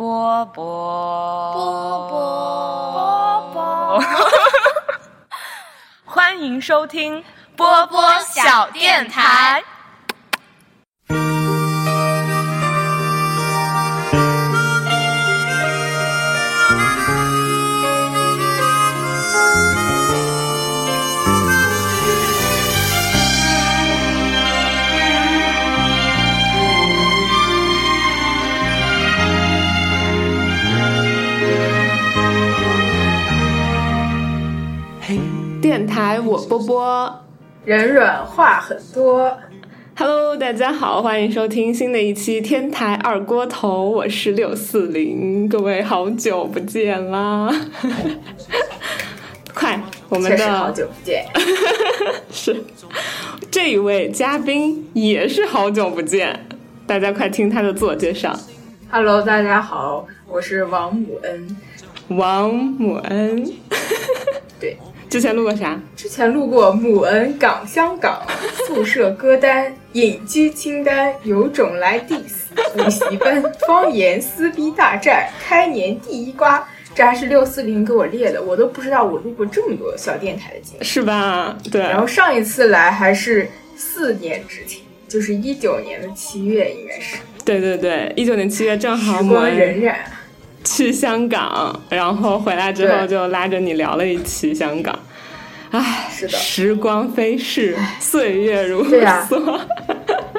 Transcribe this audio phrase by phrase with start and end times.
[0.00, 4.02] 波波波波波波，
[6.06, 7.22] 欢迎收听
[7.54, 9.62] 波波小电台。
[35.70, 37.24] 电台我波波
[37.64, 39.38] 人软话很多。
[39.96, 47.48] ，Hello，大家好，欢迎收听新的一期天台二锅头，我是六四零，各位好久不见啦！
[49.54, 51.24] 快，我们的好久不见，
[52.32, 52.64] 是
[53.48, 56.46] 这一位嘉宾也是好久不见，
[56.84, 58.36] 大家快听他的自我介绍
[58.90, 61.56] ，Hello，大家好，我是王母恩。
[62.08, 63.52] 王母恩。
[64.58, 64.76] 对，
[65.10, 65.76] 之前录过啥？
[65.96, 68.22] 之前录过母恩港香港
[68.64, 80.84] 宿舍歌单、隐居清单、有种来 diss 补习班、方言撕逼大战、开年第一瓜，这还是六四零给我列的，我都不知道我录过这么多小电台的节目。
[80.84, 81.58] 是吧？
[81.72, 87.16] 对，然后上一次来还是四年之前，就是一九年的七月，应该是。
[87.44, 89.92] 对对对，一九年七月正好时光荏苒，
[90.70, 94.96] 去香港，然后回来之后就拉着你聊了一期香港。
[95.72, 99.60] 唉，是的时光飞逝，岁月如梭。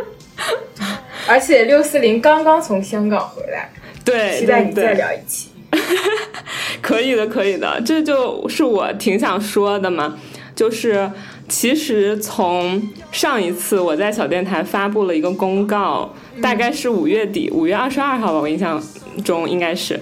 [1.27, 3.69] 而且六四零刚刚从香港回来，
[4.05, 5.49] 对，期待你再聊一期。
[6.81, 10.17] 可以的，可以的，这就是我挺想说的嘛，
[10.55, 11.09] 就是
[11.47, 18.81] 其实从上一次我在小电台发布了一个公告，大概是五月底，五月二十二号吧，我印象
[19.23, 19.99] 中应该是，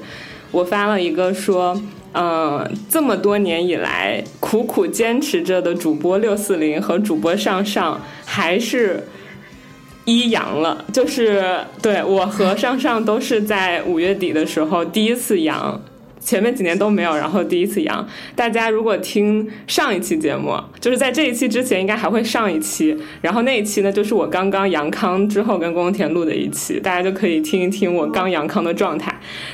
[0.52, 1.81] 我发了一个说。
[2.11, 9.08] 嗯，这么多年以来苦苦坚持着的主播六四零和主播上上还是
[10.05, 15.80] 一阳了，就是对我和上上都是在五月底的时候第一次阳，
[16.30, 18.08] 前面几年都没有，然后第一次阳。
[18.36, 29.12] 大家如果听上一期节目，就是在这一期之前应该还会上一期，然后那一期呢就是我刚刚阳康之后跟宫田录的一期，大家就可以听一听我刚阳康的状态。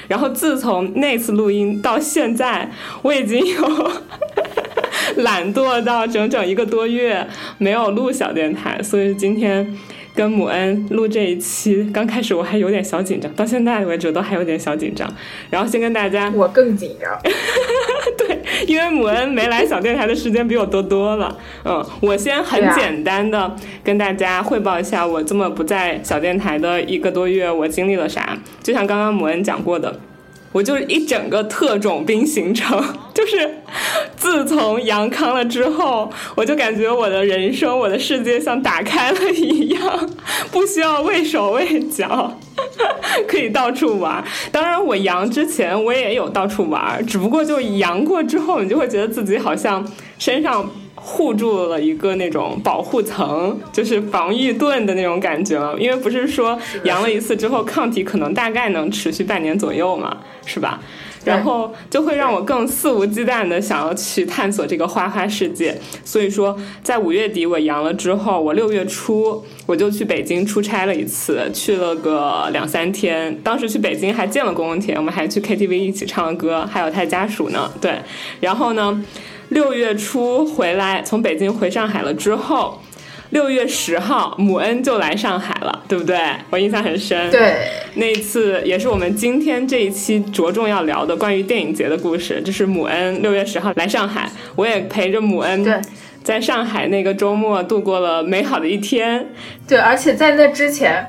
[0.09, 2.69] 然后自从那次录音到现在，
[3.03, 3.92] 我已经有
[5.24, 7.25] 懒惰到整整一个多月
[7.57, 9.78] 没有录小电台，所以今天
[10.15, 15.07] 跟母恩录这一期，刚开始我还有点小紧张，到现在为止都还有点小紧张。
[15.49, 17.11] 然后先跟大家我更紧张，
[18.17, 21.37] 对，因为母恩没来小电台的时间比我多多了。
[21.65, 23.53] 嗯，我先很简单的
[23.83, 28.37] 跟大家汇报一下，我这么不在小电台的一个多月，我经历了啥。
[28.63, 29.99] 就像刚刚母恩讲过的。
[30.55, 32.81] 我就是一整个特种兵行程，
[33.13, 33.57] 就是
[34.16, 40.09] 自从阳康了之后，我就感觉我的人生、我的世界像打开了一样，
[40.53, 42.39] 不需要畏手畏脚，
[43.27, 44.23] 可以到处玩。
[44.49, 49.85] 当然，我阳之前我也有到处玩，只不过就阳过之后，你就会觉得自己好像
[50.17, 50.71] 身上
[51.07, 55.77] 护住了一个那种保护层，就是防御盾的那种感觉了。
[55.79, 60.17] 因为不是说阳了一次之后，抗体可能大概能持续半年左右嘛，
[60.47, 60.81] 是吧？
[61.23, 65.75] 然后就会让我更肆无忌惮的想要去探索这个花花世界。
[66.03, 73.35] 所以说，在五月底我阳了之后，我六月初我就去北京出差了一次，去了个两三天。
[73.44, 77.71] 当时去北京还见了龚文田，我们还去 KTV 一起唱了歌，还有他家属呢。
[77.81, 77.99] 对，
[78.39, 79.03] 然后呢，
[79.50, 82.81] 六月初回来，从北京回上海了之后。
[83.31, 86.17] 六月十号，母恩就来上海了，对不对？
[86.51, 87.29] 我印象很深。
[87.31, 87.56] 对，
[87.95, 92.39] 那一次也是我们今天这一期着重要聊的关于电影节的故事。
[92.44, 95.73] 就是母恩六月十号来上海，我也陪着母恩对
[96.23, 99.27] 在上海那个周末度过了美好的一天。
[99.67, 101.06] 对，而且在那之前，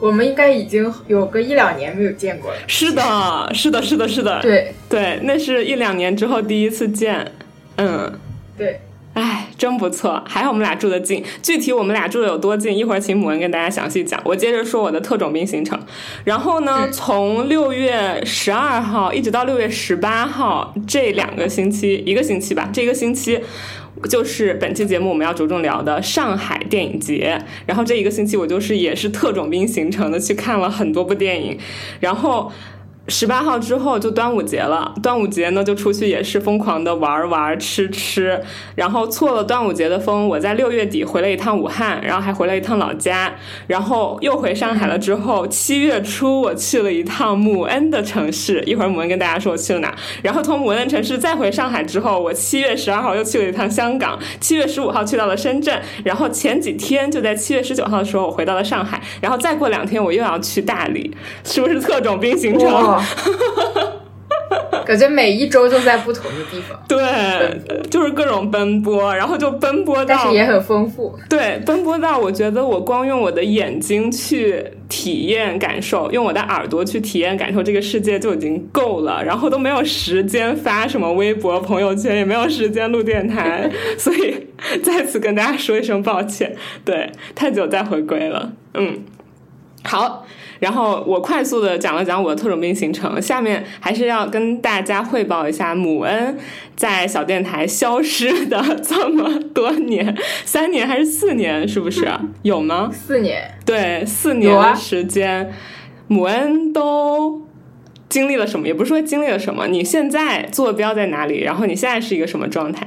[0.00, 2.58] 我们应该已经有个一两年没有见过了。
[2.66, 7.24] 是的，是的，是的，是的，对对，那是一两年之后第一次见。
[7.82, 8.12] 嗯，
[8.58, 8.78] 对，
[9.14, 11.24] 哎，真不错，还好我们俩住得近。
[11.42, 14.20] 具体我们俩住的有多近，一会儿请母恩跟大家详细讲。
[14.22, 15.80] 我接着说我的特种兵行程。
[16.24, 23.40] 然后呢，嗯从六月十二号一直到六月十八号这两个星期，一个星期吧，这个星期。
[24.08, 27.36] 就是本期节目我们要着重聊的上海电影节，
[27.66, 31.58] 然后这一个星期我就是也是特种兵行程的去看了很多部电影，
[31.98, 32.50] 然后
[33.10, 38.40] 十八号之后就端午节了，端午节呢就出去也是疯狂的玩玩吃吃，
[38.76, 43.34] 然后错了端午节的风，我在六月底回了一趟武汉，然后还回了一趟老家，
[43.66, 44.96] 然后又回上海了。
[44.96, 49.92] 之后七月初我去了一趟母恩的城市，一会儿母恩跟大家说我去了哪。
[50.22, 61.10] 然后从母恩的城市再回上海之后，我七月十二号又去了一趟香港，七月十五号去到了深圳，然后前几天就在七月十九号的时候我回到了上海，然后再过两天我又要去大理，
[61.42, 62.99] 是不是特种兵行程？
[64.84, 71.16] 感觉每一周都在不同的地方，对，就是各种奔波，然后就奔波到，但是也很丰富。
[71.28, 84.48] 对，奔波到我觉得我光用我的眼睛去体验感受，用我的耳朵去体验感受这个世界就已经够了，然后都没有时间发什么微博、朋友圈，也没有时间录电台， 所以
[84.82, 86.56] 再次跟大家说一声抱歉。
[86.84, 89.04] 对，太久再回归了，嗯，
[89.84, 90.26] 好。
[90.60, 96.36] 然后我快速的讲了讲我的特种兵行程，下面还是要跟大家汇报一下母恩
[96.76, 100.14] 在小电台消失的这么多年，
[100.44, 101.66] 三年还是四年？
[101.66, 102.06] 是不是
[102.42, 102.90] 有吗？
[102.92, 105.50] 四年，对，四年的时间，
[106.06, 107.40] 母恩都
[108.10, 108.66] 经历了什么？
[108.66, 111.40] 也不是说经历了什么，你现在坐标在哪里？
[111.40, 112.86] 然后你现在是一个什么状态？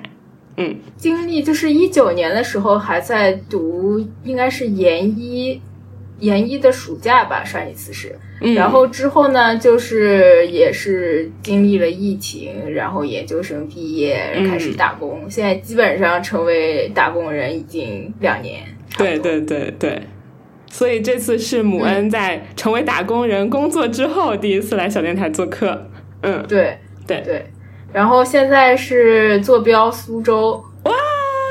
[0.57, 5.59] 嗯，经历就是一九年的时候还在读，应该是研一。
[6.19, 8.15] 研一的暑假吧，上一次是，
[8.55, 18.63] 然后之后呢，就是也是经历了疫情，然后研究生毕业开始打工，现在基本上成为打工人已经两年。
[18.97, 20.01] 对对对对，
[20.69, 25.89] 所以这次是母恩在成为打工人工作之后第一次来小电台做客。
[26.21, 27.21] 嗯，对对。
[27.21, 27.45] 对，
[27.91, 30.91] 然后现在是坐标苏州，哇，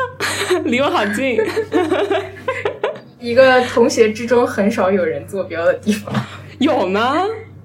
[0.65, 1.39] 离我好近。
[3.23, 6.13] 一个同学之中很少有人坐标的地方，
[6.59, 7.15] 有吗？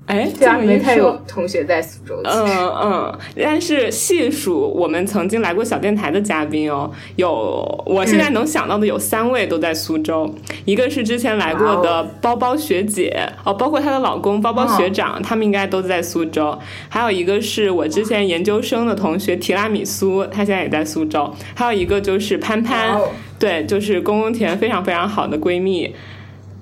[0.06, 2.22] 哎，对啊，没太有同学在苏州。
[2.24, 2.48] 嗯
[2.82, 10.34] 嗯，但是细数我们曾经来过小电台的嘉宾哦，有我现在能想到的有三位都在苏州，
[10.64, 16.58] 一个是之前来过的包包学姐哦，包括她的老公包包学长，他们应该都在苏州。
[16.88, 21.30] 还有一个是我之前研究生的同学提拉米苏，他现在也在苏州。
[21.54, 22.98] 还有一个就是潘潘，
[23.40, 25.96] 对，就是公公田非常非常好的闺蜜。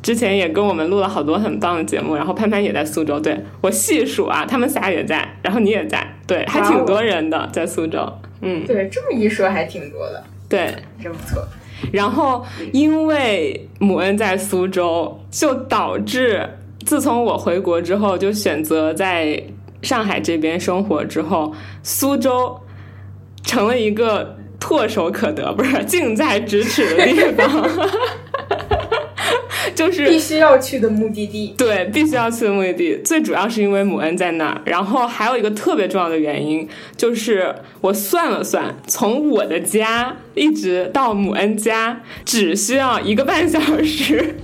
[0.01, 8.07] 之前也跟我们录了好多很棒的节目，然后潘潘也在苏州，对我细数啊，他们仨也在，然后你也在，对，还挺多人的在苏州，
[8.41, 11.43] 嗯，对，这么一说还挺多的，对，真不错。
[11.91, 16.47] 然后因为母恩在苏州，就导致
[16.85, 19.43] 自从我回国之后，就选择在
[19.81, 21.51] 上海这边生活之后，
[21.81, 22.61] 苏州
[23.41, 27.69] 成了一个唾手可得，不是近在咫尺的地方。
[29.73, 32.95] 就是必须要去的目的地，对，必须要去的目的地。
[33.03, 36.65] 最主要是因为母恩在那儿，然后还有一个特别重要的原因，
[36.95, 44.37] 就是我算了算，从我的家一直到母恩家只需要一个半小时，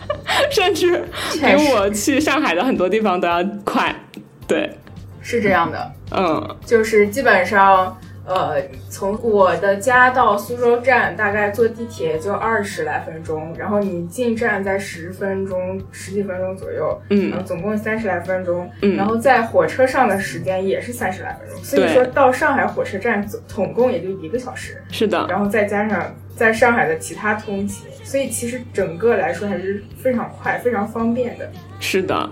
[0.51, 3.95] 甚至比我去上海的很多地方都要快。
[4.45, 4.69] 对，
[5.21, 7.97] 是这样的，嗯，就是基本上。
[8.25, 32.29] 呃，从我的家到苏州站，大概坐地铁就二十来分钟，然后你进站在十分钟、十几分钟左右，嗯，总共三十来分钟，嗯，然后在火车上的时间也是三十来分钟，所以说到上海火车站总总共也就一个小时，是的，然后再加上在上海的其他通勤，所以其实整个来说还是非常快、非常方便的，是的。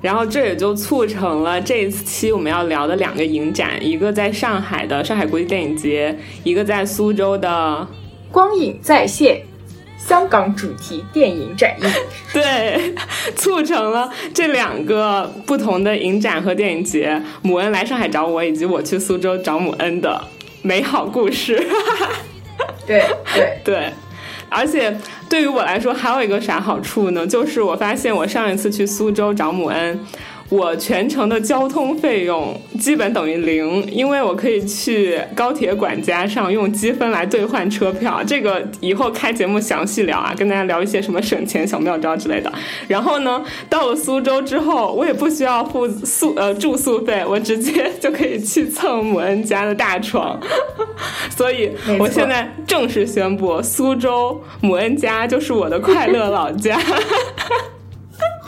[0.00, 7.86] 然后这也就促成了这一期我们要聊的两个影展，一个在上海的上海国际电影节，一个在苏州的
[8.30, 9.42] 光影再现
[9.98, 11.90] 香港主题电影展映。
[12.32, 12.94] 对，
[13.34, 20.22] 促成了这两个不同的影展和电影节，母恩来上海找我，以及我去苏州找母恩的
[20.62, 21.66] 美好故事。
[22.86, 23.02] 对
[23.34, 23.92] 对对。
[24.48, 24.96] 而且
[25.28, 27.26] 对于我来说，还有一个啥好处呢？
[27.26, 29.98] 就是我发现我上一次去苏州找母恩。
[30.50, 38.22] 我全程的交通费用基本等于零，因为我可以去高铁管家上用积分来兑换车票。
[38.26, 42.50] 这个以后开节目详细聊啊，跟大家聊一些什么省钱小妙招之类的。
[42.86, 50.40] 然后呢，到了苏州之后，我也不需要付宿呃住宿费，我直接就可以去蹭母恩家的大床。
[51.36, 56.80] 所以我现在正式宣布，苏州母恩家就是我的快乐老家。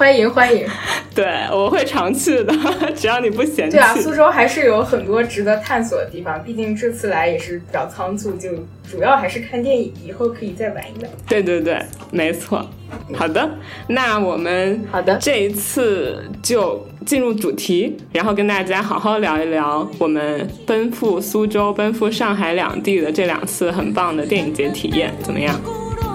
[0.00, 0.66] 欢迎欢迎，
[1.14, 2.54] 对我会常去的，
[2.96, 3.76] 只要你不嫌弃。
[3.76, 8.48] 对啊，苏州还是有很多值得探索的地方，毕竟这次来也是比较仓促，就
[8.90, 11.10] 主要还是看电影，以后可以再玩一玩。
[11.28, 11.78] 对对对，
[12.10, 12.66] 没错。
[13.14, 13.46] 好的，
[13.88, 25.54] 那我们好的这一次就进入主题，然后跟大家好好聊一聊我们奔赴苏州、奔赴上海两地的这两次很棒的电影节体验，怎么样？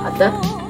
[0.03, 0.64] 好的。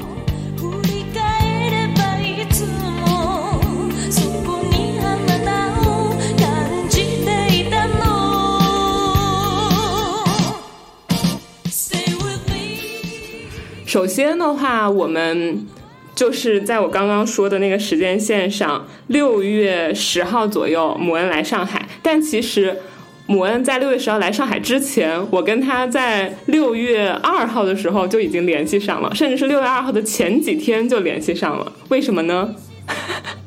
[13.95, 15.65] 首先的话，我们
[16.13, 21.87] 就是在我刚刚说的那个时间线上，六月十号左右，母恩来上海。
[22.03, 22.77] 但其实，
[23.25, 31.71] 母恩在六月十号来上海之前，我跟他在六月二号的时候就已经联系上了，甚至是六月二号的前几天就联系上了。
[31.87, 32.53] 为什么呢？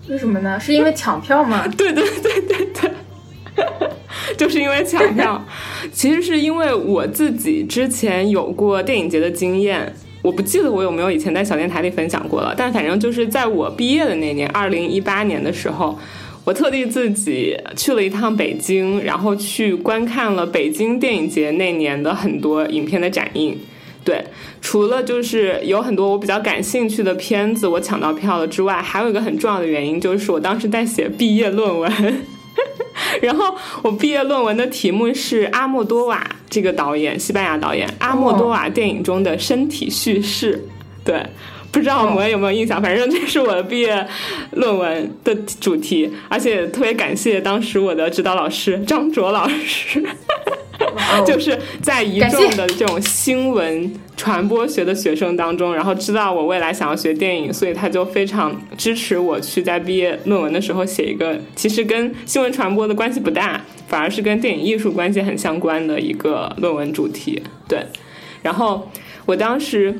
[0.08, 0.58] 为什么呢？
[0.58, 1.68] 是因为抢票吗？
[1.76, 2.90] 对对对对对，
[4.38, 5.44] 就是因为抢票。
[5.92, 9.94] 其实是因为我自己之前有过电影节的经验。
[10.20, 15.98] 我不记得我有没有以前在小电台里分享过了，但反正就是在我毕业的那年，二零一八年的时候，
[16.44, 23.56] 我特地自己去了一趟北京，然后去观看了北京电影节那年的很多影片的展映。
[24.04, 24.24] 对，
[24.62, 31.92] 除了就是有很多我比较感兴趣的片子我抢到票了之外，还有一个很重要的原因就是我当时在写毕业论文。
[33.22, 40.62] 然后我毕业论文的题目是阿莫多瓦这个导演，西班牙导演阿莫多瓦电影中的身体叙事。
[41.04, 41.24] 对，
[41.72, 42.80] 不知道我们有没有印象？
[42.82, 44.06] 反正这是我的毕业
[44.52, 50.04] 论文的主题，而且特别感谢当时我的指导老师张卓老师。
[51.26, 67.42] 就是在一众的这种新闻传播学的学生当中，然后知道我未来想要学电影，所以他就非常支持我去在毕业论文的时候写一个其实跟新闻传播的关系不大，反而是跟电影艺术关系很相关的一个论文主题。
[67.66, 67.84] 对，
[68.42, 68.90] 然后
[69.26, 69.94] 我当时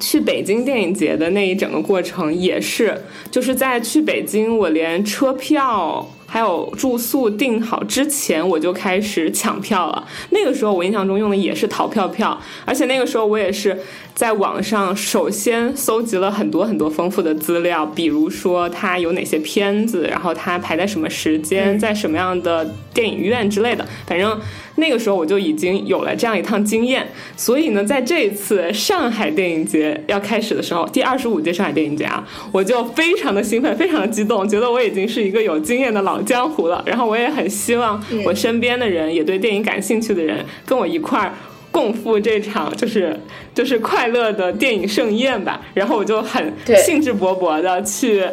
[0.00, 6.10] 去北京电影节的那一整个过程也是，就是在去北京，我连车票。
[6.26, 10.06] 还有住宿订好之前，我就开始抢票了。
[10.30, 13.78] 那个时候我印象中用的也是淘票票，而且那个时候我也是
[14.14, 23.86] 在网上首先搜集了很多很多丰富的资料，比如说它有哪些片子，然后它排在什么时间，在什么样的电影院之类的。
[24.06, 24.38] 反正
[24.74, 27.06] 那个时候我就已经有了这样一趟经验。
[27.36, 36.15] 所以呢，在这一次上海电影节要开始的时候，第二十五届上海电影节啊，我就非常的兴奋，非常的激动，觉得我已经是一个有经验的老。
[36.24, 41.32] 江湖了，然后我也很希望我身边的人也对电影感兴趣的人跟我一块儿
[41.70, 43.18] 共赴这场就是
[43.54, 45.60] 就是快乐的电影盛宴吧。
[45.74, 46.52] 然后我就很
[46.84, 48.24] 兴致勃勃的去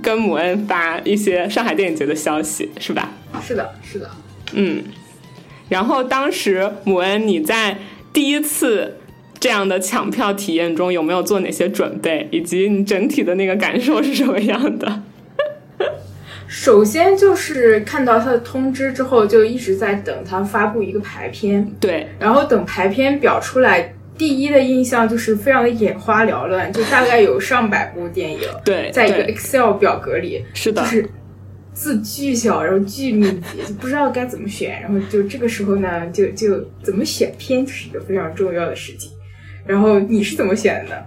[0.00, 3.10] 跟母恩发一些上海电影节的消息，是吧？
[3.42, 4.08] 是的，是的，
[4.52, 4.82] 嗯。
[5.68, 7.78] 然后当时母恩你在
[8.12, 8.98] 第一次
[9.40, 15.02] 这样的抢票体验中有没有做哪些准备，以及你整体的那个感受是什么样的？
[16.52, 21.66] 首先就是看到他的通知之后，就一直在等他发布一个排片。
[21.80, 28.40] 对，然后等排片表出来，第一的印象就是非常的眼花缭乱，就大概有上百部电影。
[28.66, 31.08] 对，在一个 Excel 表格里，是的，就是
[31.72, 34.78] 字巨小，然后巨密集，就不知道该怎么选。
[34.82, 39.10] 然后就这个时候呢，就就怎么选片就是一个非常重要的事情。
[39.66, 41.06] 然后你是怎么选的？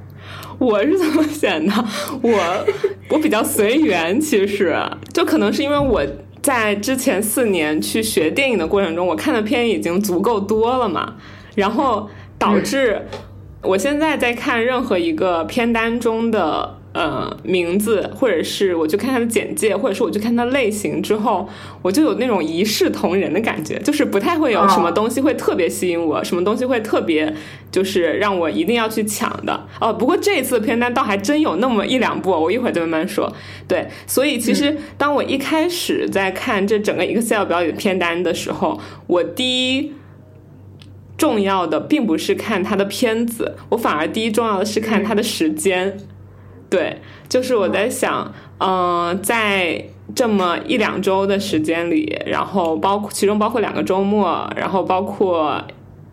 [0.57, 1.73] 我是怎么选的？
[2.21, 2.65] 我
[3.09, 4.75] 我比较随缘，其实
[5.13, 6.01] 就可能是因为我
[6.41, 11.15] 在之前四年去学电影的过程中，我看的片已经足够多了嘛，
[11.55, 13.01] 然后导致
[13.61, 16.77] 我现在在看任何一个片单中的。
[16.95, 21.45] 呃，名字，或者是我去看它的简介，或者是我去看他类型之后，
[21.81, 27.35] 我就有那种一视同仁的感觉，就是不太会有什么东西会特别吸引我，什么东西会特别
[27.69, 29.67] 就是让我一定要去抢的。
[29.81, 33.29] 哦，不过这一次的片单倒还真有那么一两部，我一会儿再慢慢说。
[33.67, 39.91] 对，所以其实当我一开始在看这整个 Excel 表里的片单的时候，我第一
[41.17, 45.97] 重要的并不是看他的片子，我反而第一重要的是看他的时间。
[46.75, 46.97] 对，
[47.29, 49.81] 就是我在想，嗯，在
[50.13, 55.63] 这么一两周的时间里，然后包括其中包括两个周末，然后包括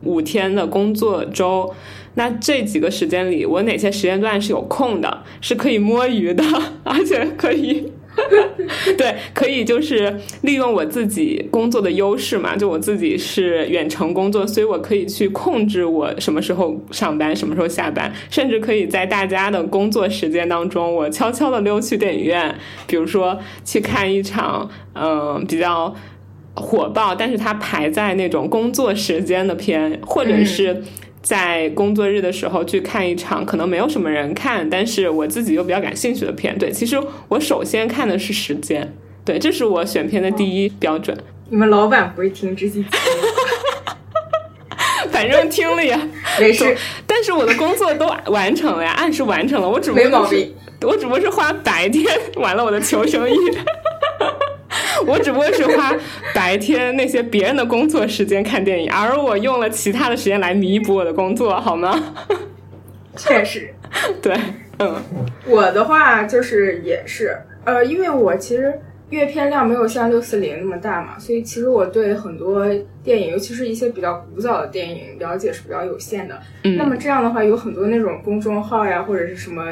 [0.05, 1.75] 五天的工作周，
[2.15, 6.45] 那这几个时间里，我哪些时间段是有空的，是可以摸鱼的，
[6.85, 7.93] 而且可以。
[8.99, 22.55] 对，可以就是利用我自己工作的优势嘛，就我自己是远程工作，所以我可以去控制我什么时候上班，什么时候下班，甚至可以在大家的工作时间当中，我悄悄的溜去电影院，
[22.87, 25.95] 比如说去看一场嗯比较
[26.55, 30.83] 火爆，但是它排在那种工作时间的片，或者是。
[31.23, 36.59] 在工作日的时候去看一场可能没有什么人看，但是我自己又比较感兴趣的片。
[36.59, 38.93] 对，其实我首先看的是时间，
[39.25, 41.17] 对，这是我选片的第一标准。
[41.49, 42.85] 你们老板不会听这些？
[45.11, 46.01] 反正听了呀，
[46.41, 46.77] 没事。
[47.07, 49.69] 但是我的工作都完成了呀，按时完成了。
[49.69, 50.53] 我只不过没毛病。
[50.83, 53.35] 我只不过是花白天完了我的求生欲。
[55.07, 55.95] 我只不过是花
[56.35, 62.15] 白天那些别人的工作时间看电影，而我用了其他的时间来弥补我的工作，好吗？
[63.17, 63.75] 确实，
[64.21, 64.35] 对，
[64.79, 64.97] 嗯。
[65.47, 68.81] 我的话就是也是，呃，因为我其实。
[69.11, 72.67] 阅片量没有像六四零那么大嘛，所以其实我对很多
[73.05, 76.41] 电影，尤其是一些比较古早的电影了解是比较有限的。
[76.65, 79.63] 嗯，那么这样的话，有很多那种公众号呀，或者是什么，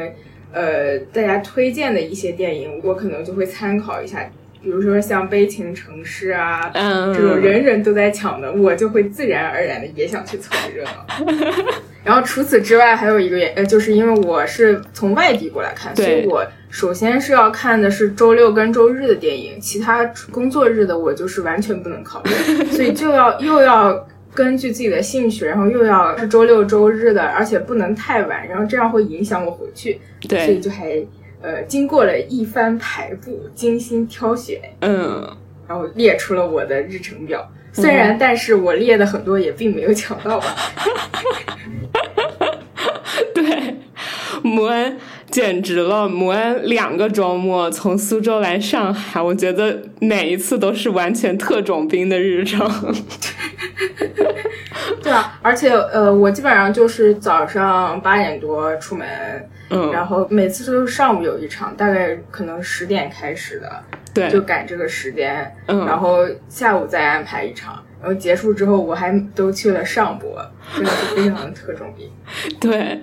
[0.53, 4.31] 呃，大家推荐的一些电影，我可能就会参考一下。
[4.63, 11.67] 比如说像《悲情城市》啊，嗯，这种人人都在抢的，我就会自然而然的也想去凑个热闹。
[12.05, 16.47] 然后除此之外，还有一个原，呃，就是因为我是从外地过来看，所以我。
[16.73, 22.31] 首先是要看的是周六跟周日的电影，其他工作日的我就是完全不能考虑，
[22.71, 30.97] 所以就要又要根据自己的兴趣，然后又要是周六周日的，而且不能太晚，然后这样会影响我回去，对，所以就还
[31.43, 35.37] 呃经过了一番排布，精心挑选，嗯，
[35.69, 40.57] 然后列出了我的日程表，虽然但是我列的很多也并没有抢到吧，
[43.35, 43.77] 对，
[44.43, 44.99] 摩恩。
[45.31, 46.09] 简直了！
[46.09, 52.69] 摩恩两个周末从苏州来上海，我觉得每一次都是完全特种兵的日程。
[55.01, 59.07] 对啊，而且呃，我基本上就是早上八点多出门，
[59.71, 72.11] 嗯，然后每次都是上午有一场，大概可能十点开始的，对，就赶这个时间，嗯，然后下午再安排一场，然后结束之后我还都去了上博， 真的是非常的特种兵。
[72.61, 73.01] 对。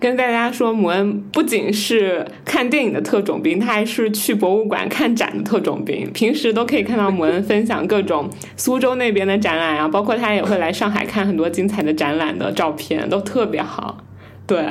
[0.00, 6.10] 跟大家说，姆恩不仅是看电影的特种兵，他还是去博物馆看展的特种兵。
[6.14, 8.26] 平时都可以看到姆恩分享各种
[8.56, 13.98] 苏州那边的展览啊，包括他也会来上海看很多精彩的展览的照片，都特别好。
[14.46, 14.64] 对，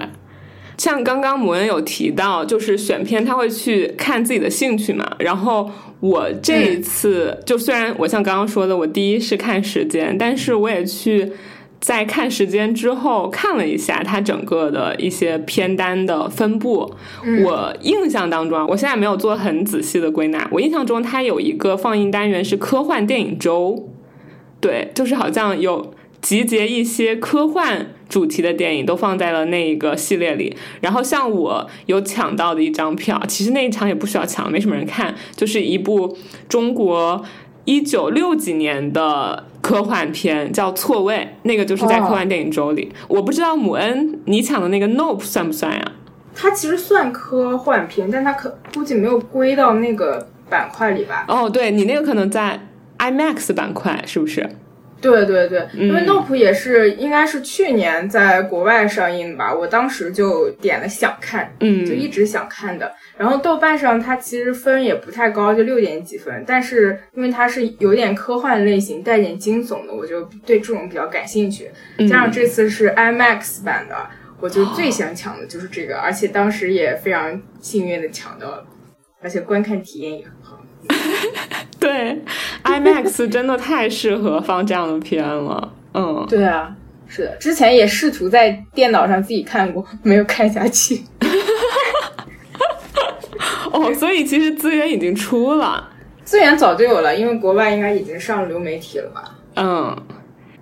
[0.79, 5.07] 像刚刚母恩有提到，就是选片他会去看自己的兴趣嘛。
[5.19, 5.69] 然后
[5.99, 11.31] 我这一次，就虽然我像刚刚说的，我第一是看时间，但是我也去。
[11.81, 16.93] 在看时间之后，看了一下它整个的一些片单的分布。
[17.45, 20.45] 我印象当中，我现在没有做很仔细的归纳。
[20.51, 23.87] 我印象中，它有一个放映单元是科幻电影周，
[24.59, 30.55] 对，就是好像有集结一些科幻主题的电影都放在了那一个系列里。
[30.81, 37.23] 然后，像我有抢到的一张票，其实那一场也不需要抢，没什么人看，就是一部中国
[37.65, 39.45] 一九六几年的。
[39.61, 42.89] 科幻片叫《错位》，那个就是在科幻电影周里。
[43.09, 45.91] 我不知道母恩你抢的那个《Nope》算不算呀？
[46.33, 51.25] 它其实算科幻片，但它可估计没有归到那个板块里吧？
[51.27, 52.67] 哦，对你那个可能在
[52.99, 54.49] IMAX 板块，是不是？
[55.01, 59.53] 对对对，因为《Nope》也是应该是去年在国外上映的吧？
[59.53, 62.93] 我当时就点了想看，嗯，就一直想看的。
[63.17, 66.43] 然后豆瓣上它其实分也不太高，就六点几分。
[66.45, 71.69] 但是因为它是有点科幻类型，带点惊悚的，我就对这种比较感兴趣。
[72.09, 73.95] 加上这次是 IMAX 版的，
[74.41, 78.65] 我就最想抢的就是这个，而且当时也非常幸运的抢到了，
[79.21, 80.61] 而且观看体验也很好。
[81.79, 82.21] 对
[82.63, 85.71] ，IMAX 真的太适合放这样的片了。
[85.93, 86.75] 嗯，对啊，
[87.07, 91.01] 是的，之前也试图在电脑上自己看过，没有看下去。
[93.71, 95.89] 哦，所以其实资源已经出了，
[96.23, 99.37] 资源早就有了，因为国外应该已经上流媒体了吧？
[99.55, 99.95] 嗯，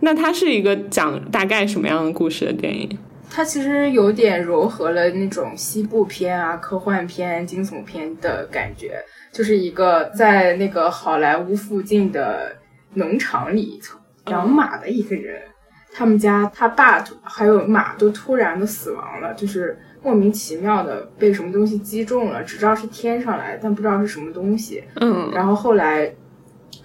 [0.01, 2.97] 那它是一个讲大概什么样的故事的电影？
[3.29, 9.03] 它其实有点糅合了那种西部片啊、科幻片、惊悚片的感觉。
[9.31, 12.55] 就是一个在那个好莱坞附近的
[12.93, 13.79] 农场里
[14.27, 15.41] 养马的一个人，
[15.93, 24.83] 他们家他爸还有马都突然的死亡了，就是莫名其妙的被什么东西击中了，只知道是天上来，但不知道是什么东西。
[24.95, 26.13] 嗯，然后后来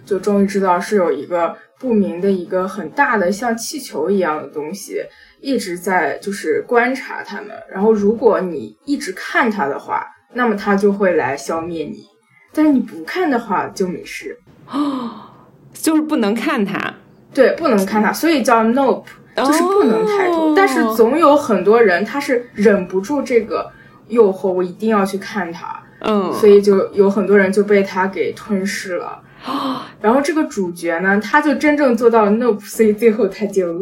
[0.05, 5.01] 就终于知道是有一个不明的一个很大的像气球一样的东西
[5.41, 12.07] 一直在就是观察他们，然后如果你一直看它的话，那么它就会来消灭你。
[12.55, 14.39] 但是你不看的话就没事
[14.71, 15.11] 哦，
[15.73, 16.95] 就是不能看它，
[17.33, 19.05] 对，不能看它，所以叫 nope，
[19.37, 20.55] 就是不能抬头。
[20.55, 23.71] 但是总有很多人他是忍不住这个
[24.09, 29.91] 诱惑，我一定要去看它，嗯，所以就有很多人就被他给吞噬了啊。
[30.01, 33.73] 然后这个主角呢，他就真正做到了 nope，所以最后他就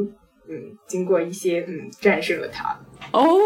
[0.49, 2.77] 嗯，经过一些嗯战胜了它。
[3.13, 3.39] 哦，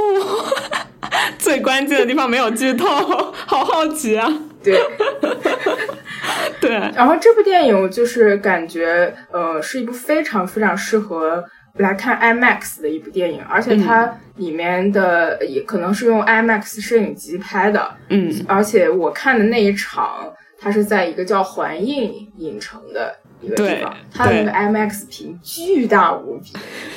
[1.38, 2.86] 最关键的地方没有剧透，
[3.46, 4.30] 好好奇啊！
[4.62, 4.80] 对，
[6.60, 6.70] 对。
[6.94, 17.94] 然后这部电影就是感觉呃是一部非常非常适合来看 IMAX 的一部电影，而且它里面的也可能是用 IMAX 摄影机拍的。
[18.08, 26.52] 嗯，而且我看的那一场，它是在一个叫环映影城的一个地方，它的那个 IMAX 屏巨大无比，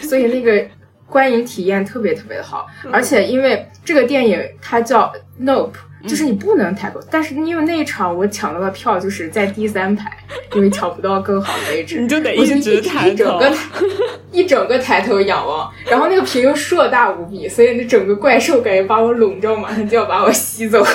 [0.08, 0.66] 所以那个。
[1.10, 5.72] 观影体验特别特别的好，而且因为这个电影它叫 Nope，
[6.08, 10.12] 就是你不能抬头，但是因为那一场我抢到的票就是在第三排，
[10.54, 13.40] 因为抢不到更好的位置， 你就得一直抬头，
[14.32, 20.86] 一整个抬头仰望，然后那个屏又硕大无比，所以那整个怪兽感觉把我笼罩，马上就要把我吸走。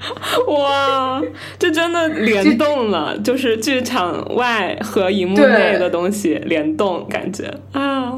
[0.48, 1.20] 哇，
[1.58, 8.12] 这真的联动了，就是剧场外和荧幕内的东西联动，感觉啊。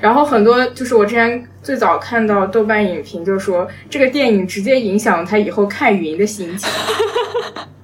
[0.00, 6.70] 然后很多就是我之前最早看到豆瓣影评，就说这个电影直接影响他以后看云的心情。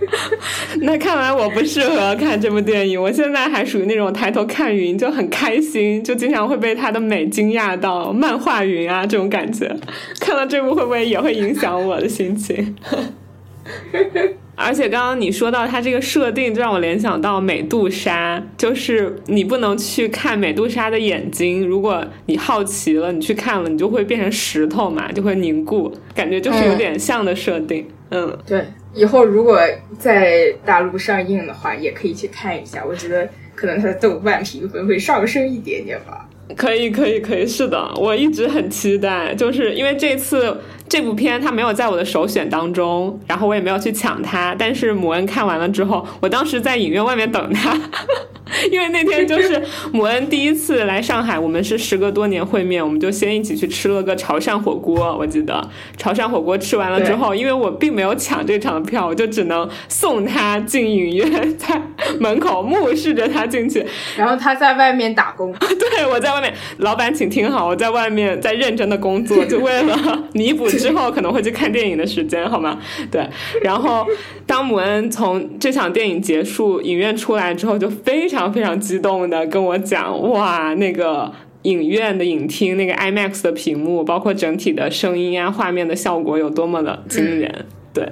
[0.82, 3.00] 那看来我不适合看这部电影。
[3.00, 9.74] 我现在还属于那种抬头看云就很开心，就经常会被它的美惊讶到，漫画云啊这种感觉。
[10.20, 12.76] 看到这部会不会也会影响我的心情？
[14.58, 27.86] 而且刚刚你说到它这个设定，就让我联想到美杜莎，就是你不能去看美杜莎的眼睛，如果你好奇了，你去看了，你就会变成石头嘛，就会凝固，感觉就是有点像的设定。
[28.10, 28.64] 嗯，对，
[28.94, 29.60] 以后如果
[29.98, 36.26] 在大陆上映的话，也可以去看一下，我觉得可能它的豆瓣评分会上升一点点吧。
[36.56, 40.56] 可以，可以，可以，是的，我一直很期待，就是因为这次。
[40.88, 44.54] 这部片它没有在我的首选当中，然后我也没有去抢它。
[44.58, 47.76] 但是母恩看完了之后，我当时在影院外面等他，
[48.70, 49.60] 因为那天就是
[49.92, 55.16] 母恩第一次来上海，我们是时隔多年会面，我们就先一起去吃了个潮汕火锅。
[55.18, 61.82] 我记得潮汕火锅吃完了之后，因为我并没有抢这场的票，我就只能送他进影院，在
[62.20, 63.84] 门口目视着他进去，
[64.16, 65.52] 然后他在外面打工。
[65.60, 70.68] 对，我在外面，老板请听好，我在外面在认真的工作，就为了弥补。
[70.78, 72.78] 之后可能会去看电影的时间，好吗？
[73.10, 73.26] 对。
[73.62, 74.06] 然后
[74.46, 88.08] 当姆恩从这场电影结束影院出来之后，就非常非常激动的跟我讲：“哇，那个影院的影厅，那个 IMAX 的屏幕，包括整体的声音啊、画面的效果有多么的惊人。”对，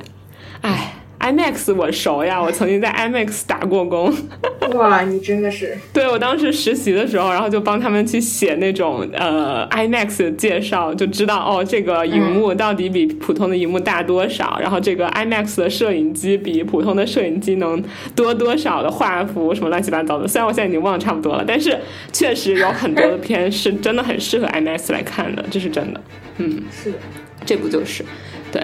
[0.63, 0.95] 哎。
[1.25, 4.15] IMAX 我熟呀，我曾经在 IMAX 打过工。
[4.75, 5.75] 哇，你真的是！
[5.93, 17.83] 对我当时实习的时候，然后就帮他们去写那种呃 IMAX 的介绍，就知道哦，这个荧幕到底比普通的荧幕大多少，然后这个 IMAX 的摄影机比普通的摄影机能
[18.15, 20.29] 多多少的画幅，什么乱七八糟的。
[20.29, 21.79] 虽然我现在已经忘得差不多了，但是
[22.13, 26.01] 确实有很多的片是真的很适合 IMAX 来看的，这是真的。
[26.37, 26.99] 嗯，是的，
[27.47, 28.05] 这部就是，
[28.53, 28.63] 对。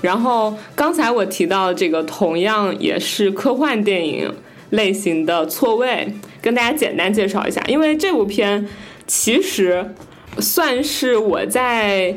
[0.00, 4.32] 然后刚才我提到这个，同样也是科幻电影
[4.70, 6.08] 类型的《错位》，
[6.40, 7.62] 跟大家简单介绍一下。
[7.66, 8.66] 因为这部片
[9.06, 9.94] 其实
[10.38, 12.14] 算是我在。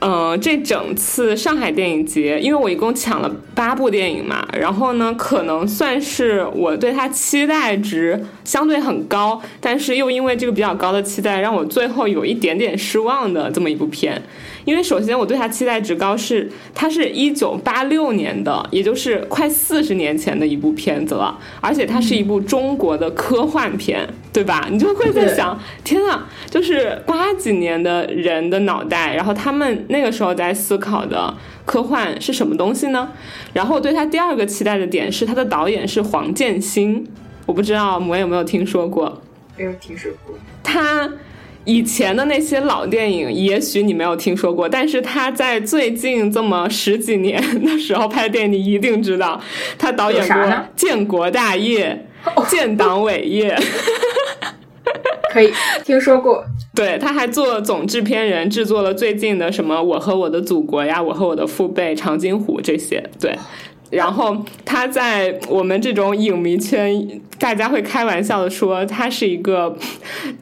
[0.00, 14.22] 嗯，这整次上海电影节，因为我一共抢了八部电影嘛，然后呢，可能算是我对它期待值相对很高，但是又因为这个比较高的期待，让我最后有一点点失望的这么一部片。
[14.68, 24.68] 因为首先我对他期待值高，是它是一九八六年的，也就是快四十年前的一部片子了，而且它是一部中国的科幻片，对吧？
[24.70, 29.86] 你就会在想，天啊，就是八几年的人的脑袋，然后他们。
[29.88, 31.32] 那个时候在思考的
[31.64, 33.08] 科幻是什么东西呢？
[33.54, 37.06] 然后对他第二个期待的点是他的导演是黄建新，
[37.46, 39.22] 我不知道我有没有听说过？
[39.56, 40.36] 没有听说过。
[40.62, 41.10] 他
[41.68, 49.38] 以前的那些老电影，也许你没有听说过，但是他在最近这么十几年的时候拍的电影，你一定知道。
[49.76, 50.36] 他导演过
[50.74, 52.06] 《建国大业》
[52.50, 53.54] 《建党伟业》。
[55.30, 55.52] 可以
[55.84, 56.42] 听说过，
[56.74, 63.04] 对，他还做总制片人，制作了最近的什么《我和我的祖国》呀，《我和我的父辈》《长津湖》这些。
[63.20, 63.36] 对，
[63.90, 69.76] 然后他在我们这种影迷圈，大家会开玩笑的说他是一个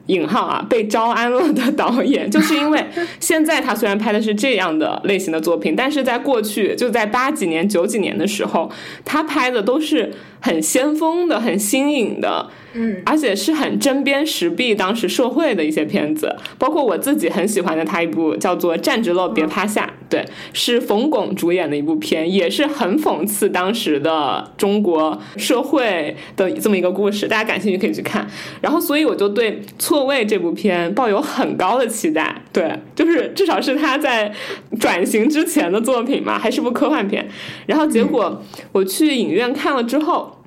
[0.07, 2.85] 引号啊被招安了的导演，就是因为
[3.19, 8.69] 现在他虽然拍的是这样的类型的作品，但是在过去就在八几年、九几年的时候，
[9.05, 12.49] 他拍的都是很先锋的、很新颖的。
[12.79, 28.27] 嗯，而且是很针砭时弊当时社会的一些片子，包括我自己很喜欢的他一部叫做《站直了别趴下》，对，是冯巩主演的一部片，也是很讽刺当时的中国社会的这么一个故事，大家感兴趣可以去看。
[28.61, 34.31] 然后，所以我就对《错位》这部片抱有很高的期待，对，就是至少是他在
[34.79, 37.27] 转型之前的作品嘛，还是部科幻片。
[37.65, 40.43] 然后结果我去影院看了之后，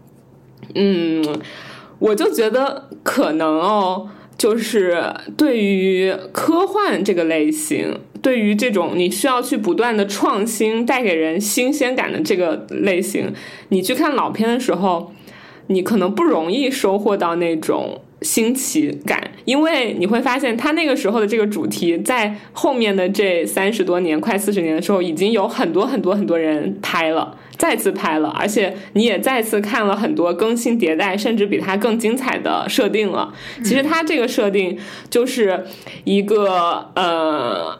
[0.77, 1.25] 嗯。
[2.01, 5.01] 我就觉得可能哦，就是
[5.37, 13.33] 对于科幻这个类型，对于这种你需要去不断的创新、带给人新鲜感的这个类型，
[13.69, 15.13] 你去看老片的时候，
[15.69, 27.37] 你可能不容易收获到那种新奇感，因为你会发现他那个时候的这个主题，在后面的这三十多年、快四十年的时候，已经有很多很多很多人拍了。
[27.57, 33.35] 再次拍了，而且你也再次看了很多更新迭代，甚至比它更精彩的设定了。
[33.63, 34.79] 其实它这个设定
[35.11, 35.67] 就是
[36.05, 37.79] 一个呃。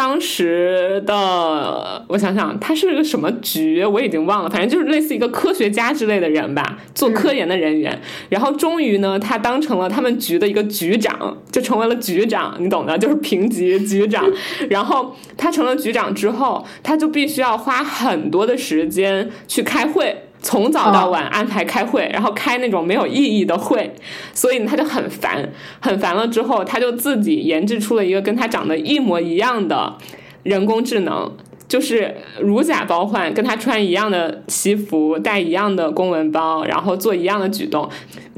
[0.00, 4.48] 当时的我想想，他是个什么局，我已经忘了。
[4.48, 8.00] 反正就是类似一个科学家之类的人吧，做科研的人员。
[8.30, 14.24] 然后终于呢，他当成了他们局的一个局长，就成为了局长，你懂的，就是评级局长。
[14.70, 20.16] 然后他成了局长之后，他就必须要花很多的时间去开会。
[20.42, 23.92] 从早到晚安排开会，然后开那种没有意义的会，
[24.32, 25.48] 所以他就很烦，
[25.80, 29.96] 很烦了之后，他就自己研制出了一个跟他长得一模一样的
[30.42, 31.30] 人工智能，
[31.68, 37.88] 就是如假包换，跟他穿一样的西服，带一样的公文包，然后做一样的举动，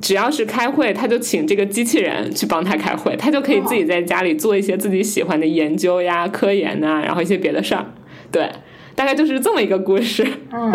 [0.01, 7.87] 只要是开会，他就请这个机器人去帮他开会，他就可以自己在家里做一些自己喜欢的研究呀、科研呐，然后一些别的事儿，
[8.33, 8.51] 对。
[8.95, 10.73] 大概就是这么一个故事，嗯，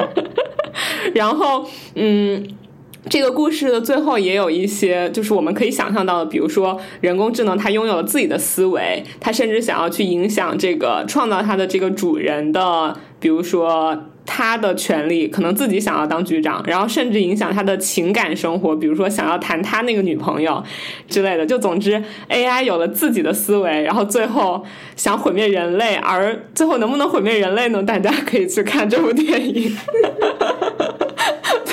[1.15, 2.45] 然后嗯，
[3.10, 13.97] 这个故事的最后也有一些，就是我们可以想象到的，比如说人工智能它拥有了自己的思维，它甚至想要去影响这个创造它的这个主人的，比如说。
[14.27, 20.61] 他的权利可能自己想要当局长，然后甚至影响他的情感生活，比如说想要谈他那个女朋友
[21.07, 21.45] 之类的。
[21.45, 24.63] 就总之，AI 有了自己的思维，然后最后
[24.97, 27.81] 想毁灭人类，而最后能不能毁灭人类呢？
[27.81, 29.75] 大家可以去看这部电影。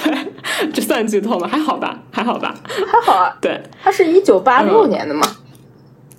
[0.04, 1.48] 对，这算剧透吗？
[1.48, 3.36] 还好吧，还好吧，还好啊。
[3.40, 5.26] 对，它是一九八六年的嘛？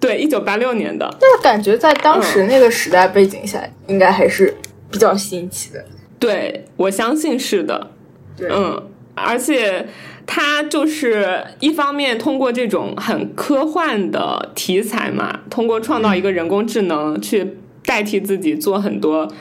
[0.02, 1.10] 对，一九八六年的。
[1.22, 4.54] 那感觉在当时那个时代背景下，应该还是
[4.92, 5.84] 比较新奇的。
[6.26, 7.92] 对，我相信是的，
[8.40, 8.82] 嗯，
[9.14, 9.88] 而且
[10.26, 19.32] 他就是一方面通过这种很科幻的题材嘛，通过创造一个人工智能去代替自己做很多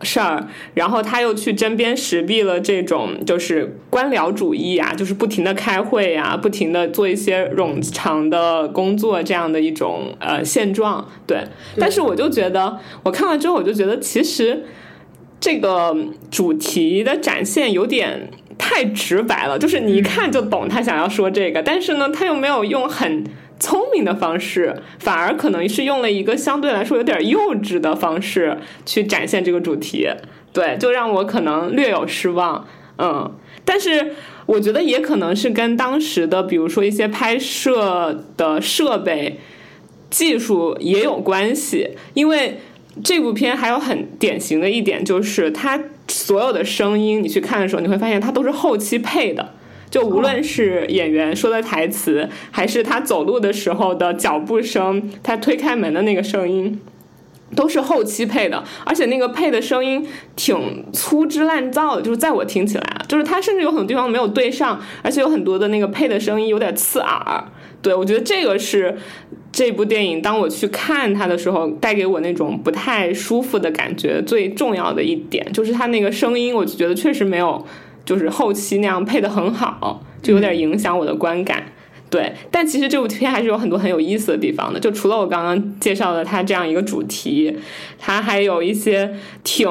[0.00, 11.44] 事儿，然后他又去针砭时弊了这种就是官僚主义啊，就是不停的开会啊，不停的做一些冗长的工作这样的一种呃现状，对，
[11.76, 14.64] 但是我就觉得我看完之后，我就觉得其实。
[15.42, 15.96] 这个
[16.30, 23.24] 主题的展现有点太直白了，就是你一看就懂他想要说这个，但是呢，他又没有用很
[23.58, 30.08] 聪明的方式，反而可能是用了一个相对来说有点幼稚的方式去展现这个主题，
[30.52, 32.64] 对，就让我可能略有失望，
[32.98, 33.28] 嗯，
[33.64, 34.14] 但是
[34.46, 39.40] 我觉得也可能是跟当时的，比如说一些拍摄的设备
[40.08, 42.60] 技术也有关系，因为。
[43.02, 49.54] 这部片还有很典型的一点，就是它所有的声音，你去看的时候，你会发现它都是后期配的。
[49.90, 56.80] 就无论是演员说的台词，还是他走路的时候的脚步声，他推开门的那个声音，
[57.54, 58.64] 都是后期配的。
[58.86, 67.44] 而且那个配的声音挺粗制滥造的，就是在我听起来，就是它甚至有很多地方没有对上，而且有很多的那个配的声音有点刺耳。
[67.82, 68.96] 对我觉得这个是。
[69.52, 74.22] 这部电影，当我去看它的时候，带给我那种不太舒服的感觉。
[74.22, 77.62] 最重要的一点就是它那个声音，我就觉得确实没有，
[78.04, 81.62] 就是后期那样配的很好，就有点影响我的观感。
[82.12, 84.78] 对，但其实这部片还是有很多很有意思的地方的。
[84.78, 87.56] 就除了我刚刚介绍的它这样一个主题，
[87.98, 89.66] 它还有一些挺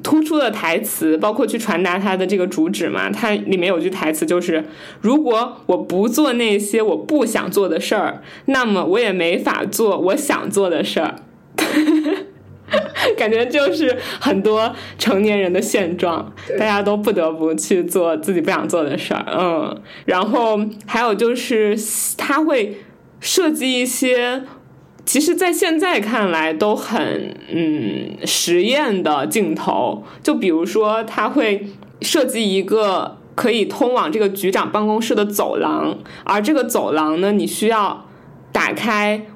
[0.00, 3.10] 突出的台词，包括去传达它的这个主旨嘛。
[3.10, 4.64] 它里面有句台词就是：
[5.00, 11.16] 如果我不做那些我不想做的事儿，那么我也没法做我想做的事儿。
[13.16, 19.24] 感觉就是很多成年人的现状，大家都不得不去做自己不想做的事儿。
[19.28, 21.76] 嗯，然后还有就是
[22.16, 22.78] 他会
[23.20, 24.42] 设计一些。
[25.06, 31.66] 其实，在现在看来都很嗯实验的镜头，就比如说，他会
[32.00, 38.06] 设计一个可以通往这个局长办公室的走廊，而这个走廊呢，你需要
[38.52, 39.26] 打开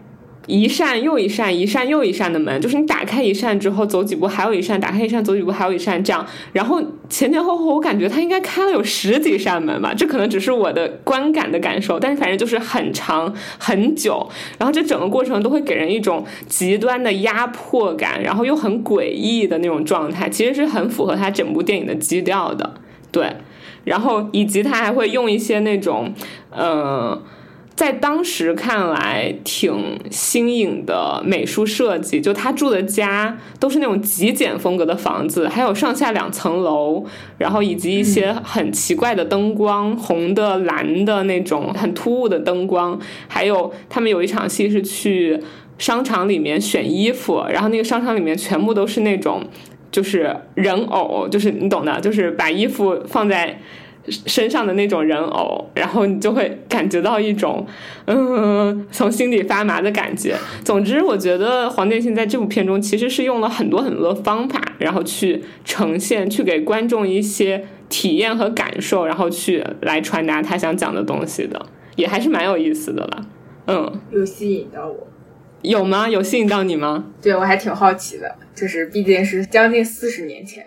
[0.47, 14.29] 一扇又一扇、一扇又一扇的门，就是你打开一扇之后走几步还有一扇，打开一扇走几步还有一扇，这样，然后前前后后我感觉他应该开了有十几扇门吧，这可能只是我的观感的感受，但是反正就是很长很久，
[14.59, 22.75] 然后这整个过程都会给人一种极端的压迫感，然后又很诡异的那种状态，其实是很符合他整部电影的基调的，
[23.11, 23.35] 对，
[23.85, 26.13] 然后以及他还会用一些那种，
[26.51, 27.21] 呃。
[27.77, 37.05] 在当时看来挺新颖的美术设计，就他住的家都是那种极简风格的房子，还有上下两层楼，
[37.37, 45.41] 然后以及一些很奇怪的灯光，红的、蓝的那种很突兀的灯光，还有他们有一场戏是去
[45.77, 49.43] 商场里面选衣服，然后那个商场里面全部都是那种
[49.91, 53.59] 就是人偶，就是你懂的，就是把衣服放在。
[54.09, 57.67] 身上的那种人偶，然后你就会感觉到一种，
[58.07, 60.37] 嗯， 从心底发麻的感觉。
[60.65, 73.27] 总之，我觉得黄建新在这部片中其实是用了很多很多的方法，然后去呈现，去给观众一些体验和感受，然后去来传达他想讲的东西的，也还是蛮有意思的了。
[73.67, 75.07] 嗯，有吸引到我，
[75.63, 76.07] 有吗？
[76.09, 77.07] 有吸引到你吗？
[77.23, 80.63] 对我还挺好奇的，就是毕竟是将近四十年前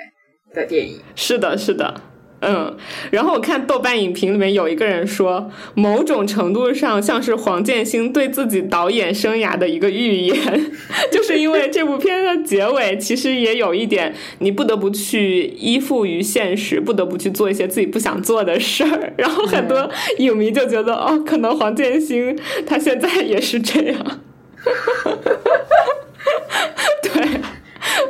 [0.54, 1.00] 的电影。
[1.16, 2.02] 是的，是的。
[2.40, 2.78] 嗯，
[3.10, 10.72] 然后我看豆瓣影评里面有一个人说，某种程度上像是黄建新对自己导演生涯的一个预言，
[11.12, 24.22] 就是因为这部片的结尾其实也有一点，你不得不去依附于现实，不得不去做一些自己不想做的事儿， 然后很多影迷就觉得，哦，可能黄建新他现在也是这样，
[24.64, 24.74] 对。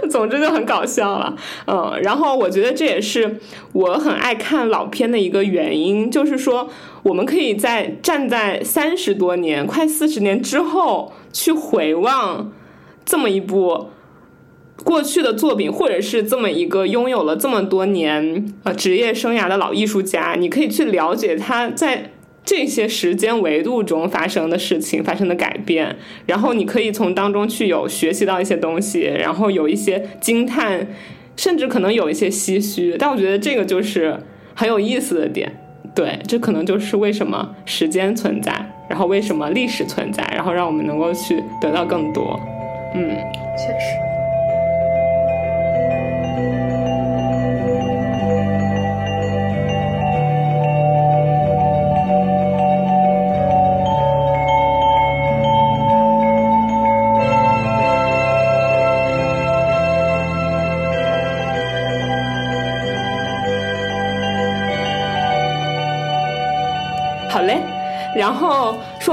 [0.09, 3.39] 总之就很搞笑了，嗯，然后我觉得这也是
[3.73, 6.69] 我很爱看老片的一个原因，就是说
[7.03, 12.51] 我们可以在站在三十多年、快四十年之后去回望
[13.05, 13.89] 这么一部
[14.83, 22.11] 过去的作品，或者是这么一个拥有了这么多年呃职业生涯的老艺术家，你可以去了解他在。
[22.47, 25.93] 这些时间维度中发生的事情，发生的改变，
[26.25, 30.87] 然后你可以从当中去有学习到一些东西，然后有一些惊叹，
[31.35, 32.95] 甚至可能有一些唏嘘。
[32.97, 34.17] 但我觉得这个就是
[34.55, 35.51] 很有意思的点，
[35.93, 38.53] 对，这可能就是为什么时间存在，
[38.89, 42.39] 然后为什么历史存在，然后让我们能够去得到更多。
[42.95, 43.09] 嗯，
[43.57, 44.06] 确实。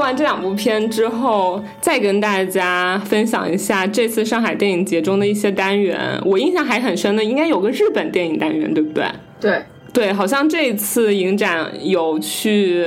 [0.05, 5.99] 完这两部片之后，再跟大家分享一下这次上海电影节中的一些单元。
[6.25, 9.05] 我印象还很深的，应该有个日本电影单元，对不对？
[9.41, 9.63] 对
[9.93, 12.87] 对，好像这次影展有去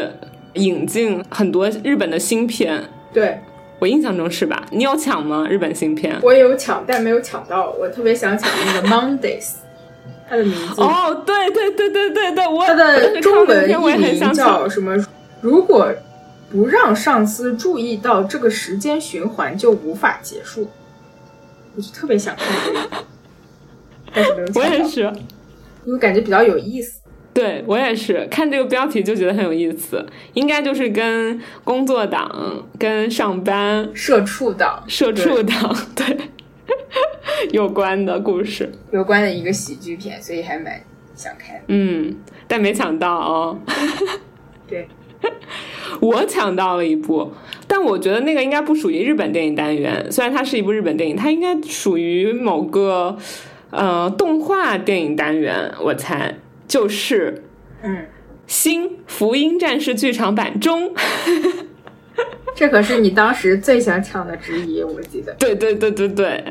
[0.53, 2.81] 引进很多日本的新片。
[3.11, 3.39] 对，
[3.79, 4.65] 我印象中是吧？
[4.71, 5.47] 你有抢吗？
[5.49, 6.15] 日本新片？
[6.21, 7.73] 我有抢，但没有抢到。
[7.79, 9.53] 我特别想抢那个 Mondays，
[10.29, 10.81] 它的名字。
[10.81, 14.95] 哦，对对对对对对，我它的中文译名叫什么？
[15.41, 15.91] 如果。
[16.49, 20.69] 不让上司注意到这个时间循环就无法结束，
[21.75, 23.05] 我就特别想看这个，
[24.13, 25.01] 但是没有我也是，
[25.83, 27.01] 因为感觉比较有意思。
[27.33, 36.17] 对我也是，看这个标题就觉得很有意思，应该就是跟工作党、跟上班、社畜党、社畜党对
[37.51, 40.81] 有关的故事，有关的一个喜剧片，所以还蛮
[41.13, 41.61] 想看。
[41.67, 42.15] 嗯，
[42.47, 43.59] 但没想到哦。
[44.65, 44.87] 对。
[45.99, 47.31] 我抢到了一部，
[47.67, 50.05] 但我觉得那个应该不属于日本电影单元。
[50.11, 53.17] 虽然它是一部日本电影，它应该属于某个
[53.71, 55.73] 呃动画电影单元。
[55.81, 56.35] 我猜
[56.67, 57.43] 就是
[57.81, 57.95] 嗯，
[58.45, 60.93] 《新福音战士剧场版》中，
[62.53, 65.33] 这可是你当时最想抢的之一，我记得。
[65.39, 66.43] 对对对对对，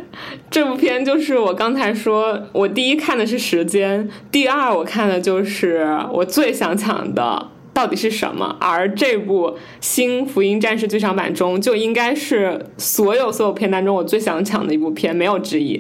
[0.51, 7.51] 这部片就是我刚才说，我第一看的是时间，第二我看的就是我最想抢的。
[7.77, 8.57] 到底是什么。
[8.59, 9.51] 而这部
[9.83, 15.79] 《新福音战士》剧场版中，就应该是所有所有片单中我最想抢的一部片，没有之一。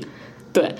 [0.52, 0.74] 对，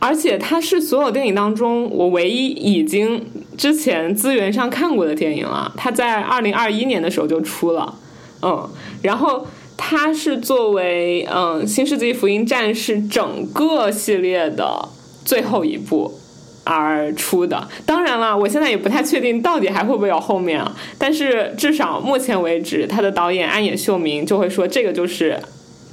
[0.00, 3.24] 而且它是所有电影当中我唯一已经
[3.56, 5.72] 之前资源上看过的电影了。
[5.76, 7.94] 它在二零二一年的时候就出了，
[8.42, 8.68] 嗯，
[9.02, 9.46] 然后。
[9.76, 14.88] 它是作为嗯《新世纪福音战士》整个系列的
[15.24, 16.14] 最后一部
[16.64, 17.68] 而出的。
[17.86, 20.74] 当然了，我现在也不太确定到底还会不会有后面啊。
[20.98, 25.38] 但是至少目前为止，他的导演安野秀明就会说这个就是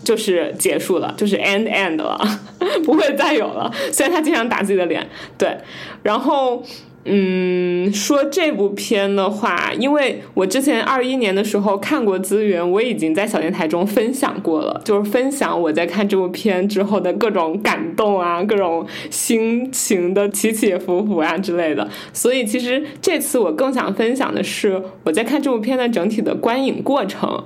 [0.04, 2.20] 就是结束了，就是 end end 了，
[2.84, 3.72] 不会再有了。
[3.92, 5.08] 虽然他经常打自己的脸，
[5.38, 5.58] 对，
[6.04, 6.64] 然后。
[7.04, 21.90] 嗯，说这部片的话，因为我之前二一年的时候看过资源，我已经在小电台中分享过了，就是分享我在看这部片之后的各种感动啊，各种心情的起起伏伏啊之类的。
[22.14, 27.46] 所以其实这次我更想分享的是我在看这部片的整体的观影过程。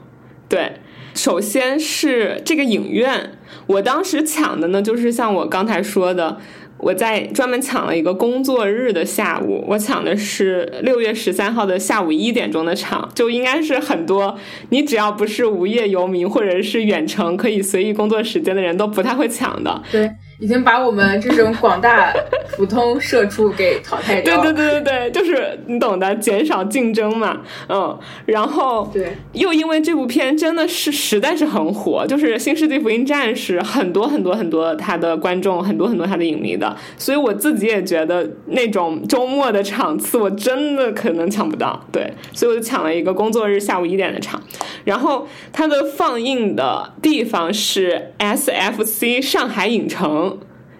[0.49, 0.73] 对，
[1.13, 3.31] 首先是这个影院，
[3.67, 6.39] 我当时抢的呢，就是像我刚才说的。
[6.85, 14.37] 我在专门抢了一个工作日的下午，我抢的是六月十三号的下午一点钟的场，就应该是很多
[14.69, 19.81] 你只要不是无业游民或者是远程可以随意工作时间的人都不太会抢的。
[19.91, 20.11] 对。
[20.39, 22.13] 已经把我们这种广大
[22.55, 24.41] 普通社畜给淘汰掉。
[24.41, 27.41] 对对对对对，就是你懂得，减少竞争嘛。
[27.69, 41.81] 嗯，然后对，又因为这部片真的是实在是很火，就是《新世纪福音战士》很多很多很多他的观众，很多很多他的影迷的，所以我自己也觉得那种周末的场次我真的可能抢不到。
[41.91, 44.41] 对，所以我就抢了一个工作日下午一点的场。
[44.83, 50.24] 然后它的放映的地方是 SFC 上海影城。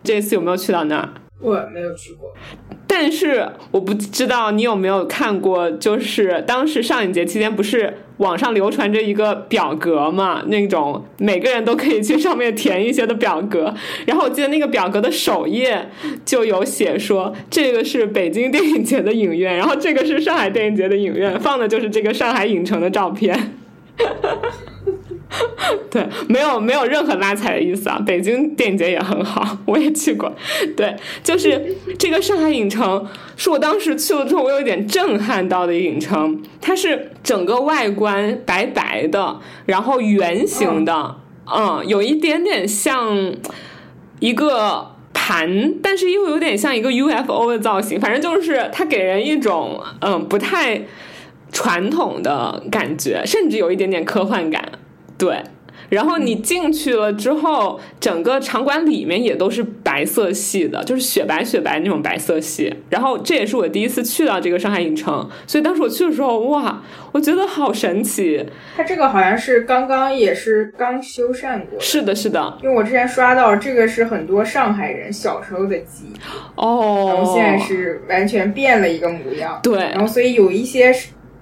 [0.05, 1.09] 这次有没有去到那儿？
[1.41, 2.33] 我没有去过，
[2.87, 10.43] 但是我不知道你有没有看过，就是当时上影节期间，不是网上流传着一个表格嘛？
[10.47, 13.75] 那种每个人都可以去上面填一些的表格。
[14.07, 15.89] 然后我记得那个表格的首页
[16.23, 23.57] 就有写说，这个是北京电影节的影院，然后这个是上海电影节的影院，放的就是这个上海影城的照片。
[25.89, 28.01] 对，没有没有任何拉踩的意思啊！
[28.05, 30.33] 北京电影节也很好， 我也去过。
[30.75, 33.05] 对，就是这个上海影城，
[33.35, 36.41] 是我当时去了之后，我有点震撼到的影城。
[36.61, 41.15] 它是整个外观白白的，然后圆形的，
[41.45, 43.33] 嗯，有一点点像
[44.19, 47.99] 一个盘，但是又有点像一个 UFO 的造型。
[47.99, 50.81] 反正就是它给人一种嗯不太
[51.51, 54.63] 传统的感觉，甚至有一点点科幻感。
[55.17, 55.41] 对，
[55.89, 62.73] 然后你进去了之后，整个场馆里面也都是白色系的，就是雪白雪白那种白色系。
[62.89, 68.45] 然后这也是我第一次去到这个上海影城，所以当时我去的时候，哇，我觉得好神奇。
[68.75, 71.79] 它这个好像是刚刚也是刚修缮过。
[71.79, 72.57] 是的，是的。
[72.61, 76.17] 因为我之前刷到这个是很多上海人小时候的记忆，
[76.55, 79.59] 哦，然后现在是完全变了一个模样。
[79.63, 80.93] 对，然后所以有一些。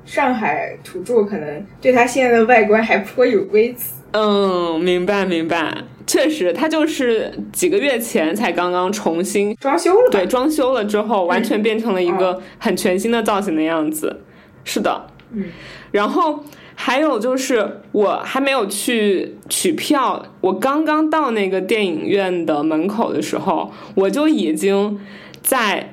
[0.05, 4.01] 上海土著可能对它现在的外观还颇有微词。
[4.11, 5.75] 嗯，明白明白，
[6.05, 10.09] 确实，它就是几个月前才刚刚重新装修了。
[10.11, 14.21] 对，装修了之后，完全变成了一个很全新的造型的样子。
[14.63, 15.45] 是的，嗯。
[15.91, 16.43] 然后
[16.75, 24.99] 还有就是，我还没有去取票，我刚刚到那个电影院的门口的时候，我就已经
[25.41, 25.92] 在。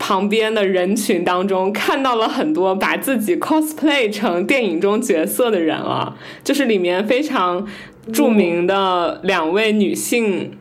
[0.00, 7.64] 旁边的人群当中看到了很多把自己 cosplay 成电影中角色的人了，就是里面非常
[8.12, 10.58] 著名的两位女性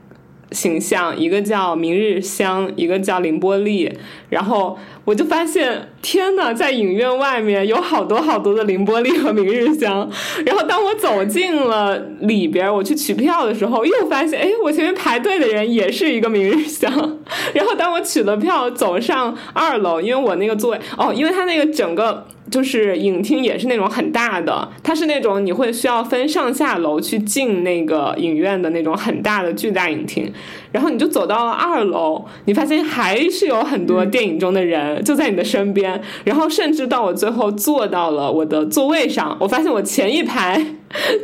[0.52, 3.92] 形象，一个叫明日香，一个叫凌波丽，
[4.30, 4.78] 然后。
[5.10, 10.08] 我就发现，天呐，在影院外面有好多好多的凌波丽和明日香。
[10.46, 16.92] 然后当我走进了里边，我去取票的时候，又发现，哎，我前面排队的人也是一个明日香。
[17.56, 30.32] 然后当我取了票，走上二楼，因为我那个座位，哦，因为他那个整个就是影厅也是那种很大的，它是那种你会需要分上下楼去进那个影院的那种很大的巨大影厅。
[30.72, 40.64] 然后你就走到了二楼，你发现还是有很多电影中的人就在你的身边，然后甚至到我最后坐到了我的座位上，我发现我前一排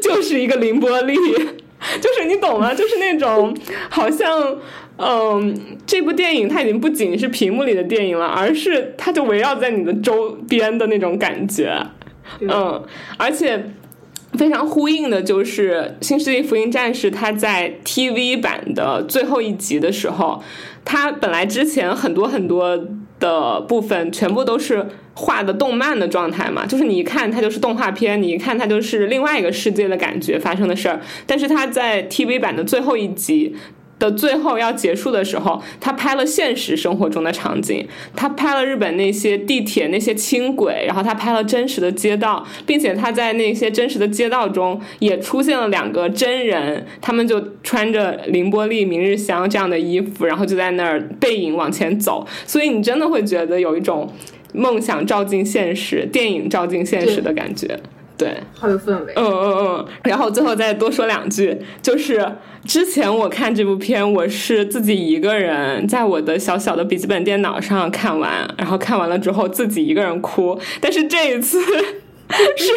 [0.02, 2.74] 就是一个凌波丽，就是你懂吗？
[2.74, 3.56] 就是那种
[3.90, 4.58] 好像，
[4.98, 11.78] 嗯，这部电影它已经不仅是屏幕里的电影了，而是它就围绕在你的周边的那种感觉，
[12.42, 12.84] 嗯，
[13.18, 13.64] 而且。
[14.38, 20.42] 非常呼应的就是《新世纪福音战士》，它在 TV 版的最后一集的时候，
[20.84, 22.78] 它本来之前很多很多
[23.20, 31.00] 的部分全部都是画的动漫的状态嘛，就是你一看它就是动画片，你一看它就是另外一个世界的感觉发生的事儿。
[31.26, 33.56] 但是它在 TV 版的最后一集。
[33.98, 54.12] 的最后要结束的时候，他拍了现实生活中的场景，他拍了日本那些地铁那些轻轨，然后他拍了真实的街道，并且他在那些真实的街道中也出现了两个真人，他们就穿着凌波丽、明日香这样的衣服，然后就在那儿背影往前走，所以你真的会觉得有一种
[54.54, 57.80] 梦想照进现实、电影照进现实的感觉。
[58.18, 59.14] 对，好有氛围。
[59.16, 62.26] 嗯嗯嗯，然后最后再多说两句，就是
[62.66, 71.60] 之前我看这部片，我是自己一个人在我的小小的笔记本电脑上看完，然后看完了之后自己一个人哭，但是这一次。
[72.58, 72.74] 是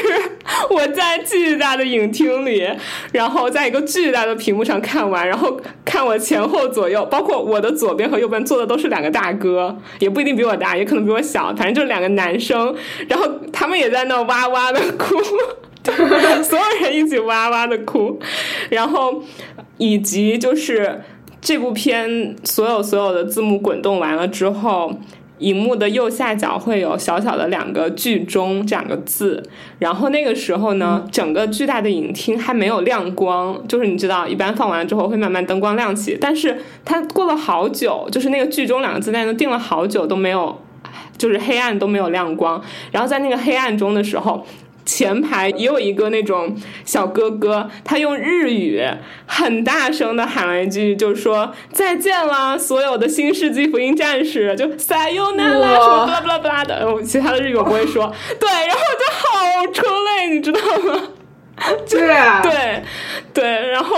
[0.71, 2.69] 我在巨大的影厅里，
[3.13, 12.75] 然后在一个巨大的屏幕上看完，然后看我前后左右，包括我的左边和右边坐的都是两个大哥，也不一定比我大，也可能比我小，反正就是两个男生，
[13.09, 15.17] 然后他们也在那哇哇的哭，
[16.45, 18.21] 所有人一起哇哇的哭，
[18.69, 19.23] 然后
[19.79, 21.01] 以及就是
[21.41, 24.93] 这部片所有所有的字幕滚动完了之后。
[25.39, 29.43] 荧幕的右下角会有小小的两个“剧中”这两个字，
[29.79, 40.61] 然后那个时候呢，整个巨大的影厅还没有亮光，就是你知道，一般放完了之后会慢慢灯光亮起，但是它过了好久，就是那个“剧中”两个字在那定了好久都没有，
[41.17, 44.45] 就是黑暗都没有亮光，然后在那个黑暗中的时候。
[44.89, 48.83] 前排也有一个那种小哥哥，他用日语
[49.27, 58.11] 很大声的喊了一句，就是说再见了，所有的新世纪福音战士，就 sayonara 什么巴拉巴拉巴拉的，我其他的日语我不会说，
[58.41, 61.03] 对，然后就好出泪，你知道吗？
[61.87, 62.83] 对啊，对
[63.35, 63.95] 对，然后，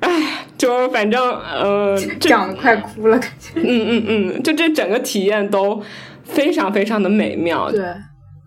[0.00, 0.10] 哎，
[0.58, 5.80] 就反正呃，讲的快哭了，感觉，嗯嗯嗯，就这整个体验都
[6.24, 7.84] 非常非常的美妙，对。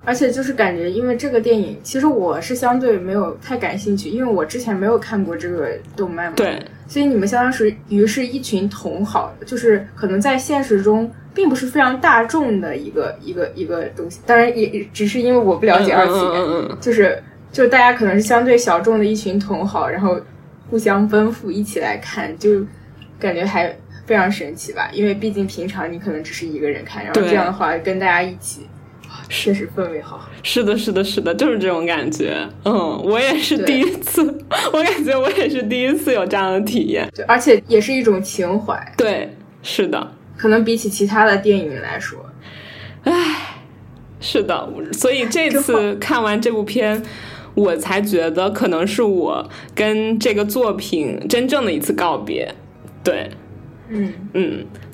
[0.04, 6.34] 而且就是感觉，因为这个电影，其实我是相对没有太感兴趣，因为我之前没有看过这个动漫嘛。
[6.36, 6.60] 对。
[6.88, 14.20] 所以你们相当于是一群同好，就是可能在现实中并不是非常大众的一个一个一个东西。
[14.26, 17.22] 当然也只是因为我不了解二次元， 就是
[17.52, 20.20] 就大家可能是相对小众的一群同好，然后
[20.70, 22.66] 互相奔赴一起来看，就
[23.20, 23.74] 感觉还
[24.06, 24.89] 非常神奇吧。
[24.91, 28.68] 因为毕竟平常你可能只是一个人看，然后这样的话跟大家一起。
[29.32, 32.38] 确实氛围好，是的，是的，是的，就是这种感觉。
[32.65, 34.21] 嗯，我也是第一次，
[34.73, 38.93] 我感觉我也是第一次有这样的体验，对，而且也是一种情怀。
[38.97, 42.19] 对，是的，可能比起其他的电影来说，
[43.05, 43.57] 唉，
[44.19, 47.01] 是的，所以这次看完这部片，
[47.55, 52.53] 我才觉得可能是我跟这个作品真正的一次告别。
[53.03, 53.29] 对。
[53.93, 54.65] 嗯嗯，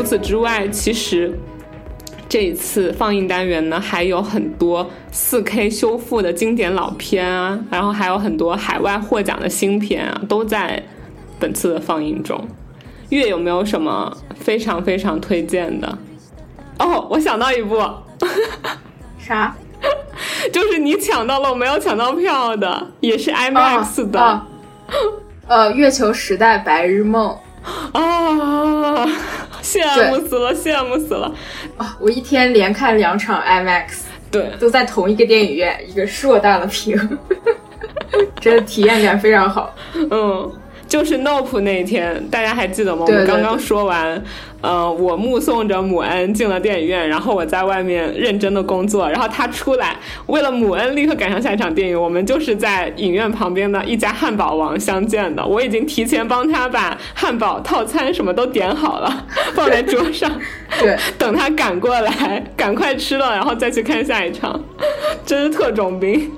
[0.00, 1.30] 除此之外，其实
[2.26, 10.82] 这一次放映单元呢，还有很多四 K 修复的经典老片啊，然后还有很多海外获奖的新片啊，都在
[11.38, 12.42] 本次的放映中。
[13.10, 15.98] 月有没有什么非常非常推荐的？
[16.78, 17.78] 哦，我想到一部，
[19.18, 19.54] 啥？
[20.50, 24.46] 就是你抢到了，我没有抢到票的，也是 IMAX 的。
[25.46, 27.36] 呃，月球时代白日梦。
[27.92, 29.06] 啊！
[29.78, 31.32] 羡慕死了，羡慕死了！
[31.76, 33.84] 啊，我一天连看两场 IMAX，
[34.30, 36.96] 对，都在同一个电影院，一个硕大的屏，
[38.40, 39.74] 真的体验感非常好。
[39.94, 40.52] 嗯，
[40.90, 43.04] 就是 Nope 那天，大家还记得吗？
[43.06, 44.20] 我们刚刚说完，
[44.60, 52.00] 呃，我目送着母恩进了电影院，然后我在外面认真的工作，然后他出来，为了母恩立刻赶上下一场电影。
[52.00, 60.28] 我们就是在影院旁边的一家汉堡王相见的，我已经提前帮他把汉堡套餐什么都点好了，放在桌上，
[60.80, 64.60] 对， 等他赶过来，赶快吃了，然后再去看下一场，
[65.24, 66.28] 真是特种兵。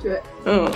[0.00, 0.70] 对， 嗯。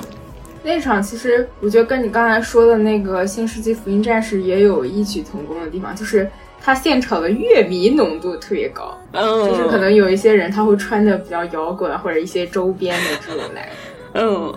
[0.63, 6.29] 那场其实我觉得跟你刚才说的那个《新世纪福音战士》也有异曲同工的地方，就是
[6.61, 13.71] 它现场的乐迷浓度特别高，嗯，就是可能有一些人他会穿的比较摇滚或者一些周边的这种来，
[14.13, 14.55] 嗯，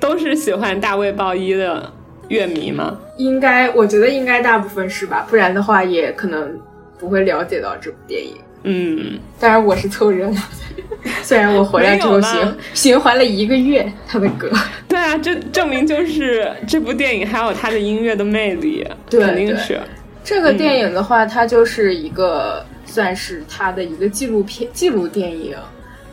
[0.00, 1.92] 都是喜欢大卫鲍伊的
[2.26, 2.98] 乐迷吗？
[3.16, 6.58] 应该我觉得应该大部分是吧，不然的话也可能
[6.98, 8.34] 不会了解到这部电影。
[8.64, 12.40] 嗯，当然我是凑热闹的， 虽然我回来之后循
[12.74, 14.50] 循环了一个月他的歌。
[14.88, 19.80] 对啊，这证明就是这部电影还有他的音乐的魅力，对肯定是。
[20.24, 25.56] 这个电影的话，它就是一个算是他的一个纪录片纪录电影，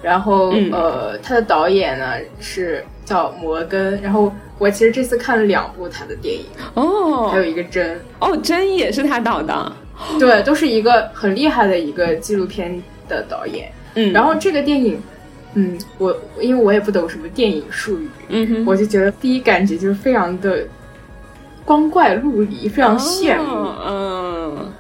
[0.02, 0.72] 然后、嗯。
[0.72, 7.30] 呃，他的导演呢是叫摩根，然后我其实这次看了两部他的电影，哦。
[7.30, 9.76] 还有一个真，哦，真也是他导的。
[10.20, 13.72] 对，都是一个很厉害的一个纪录片的导演。
[13.96, 15.02] 嗯，然后这个电影，
[15.54, 20.66] 嗯，我因为我也不懂什么电影术语，嗯哼，我就觉得第一感觉就是非常的
[21.64, 24.72] 光怪陆离，非常炫目，哦嗯。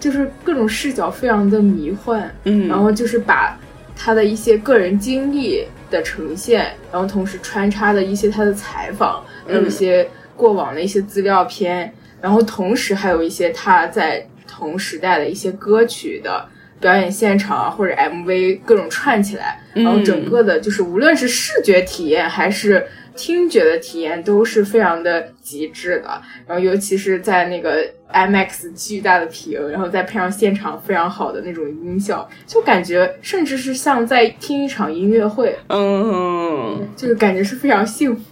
[0.00, 3.56] 就是各种视角非常的迷幻，嗯，然后就是把
[3.94, 10.04] 他的一些个人经历的呈现，然后同时穿插的一些他的采访，还有一些
[10.36, 14.26] 过往的一些资料片，然后同时还有一些他在
[14.62, 16.48] 同时代的一些歌曲的
[16.80, 22.86] 表演现场啊，或者 MV 各种串起来，然后整个的就是无论是视觉体验还是
[23.16, 38.31] 听觉的体验都是非常的极致的，然后尤其是在那个 IMAX 巨大的屏，然后再配上现场非常好的那种音效，就感觉甚至是像在听一场音乐会，嗯，就是感觉是非常幸福的。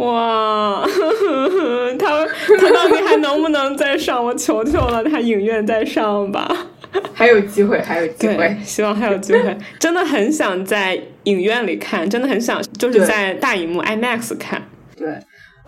[0.00, 0.86] 哇，
[1.98, 2.26] 他
[2.58, 4.24] 他到底还能不能再上？
[4.24, 6.66] 我求求了，他影院再上吧。
[7.12, 8.56] 还有机会，还有机会，。
[8.64, 9.56] 希望还有机会。
[9.78, 14.62] 真的很想在影院里看，真的很想就是在大荧幕 IMAX 看。
[14.96, 15.08] 对，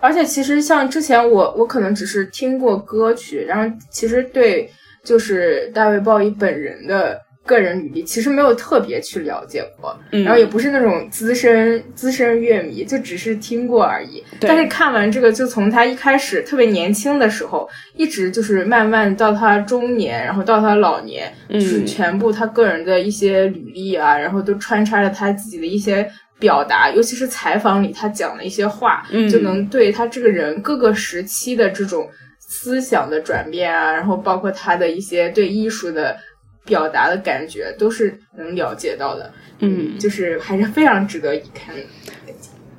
[0.01, 4.71] 而且其实像之前我我可能只是听过歌曲，然后其实对
[5.05, 10.23] 就是大卫鲍伊本人的个人履历其实没有特别去了解过，嗯。
[10.25, 14.23] 然后也不是那种资深资深乐迷，就只是听过而已。
[14.41, 29.29] 但是看完这个，就从他一开始特别年轻的时候，一直就是慢慢到他中年，然后到他老年，就是嗯全部他个人的一些履历啊，然后都穿插着他自己的一些表达，尤其是采访里他讲的一些话，嗯。
[29.29, 36.17] 就能对他这个人各个时期的这种思想的转变啊，然后包括他的一些对艺术的
[36.65, 39.33] 表达的感觉，都是能了解到的。
[39.61, 41.83] 嗯就是还是非常值得一看的。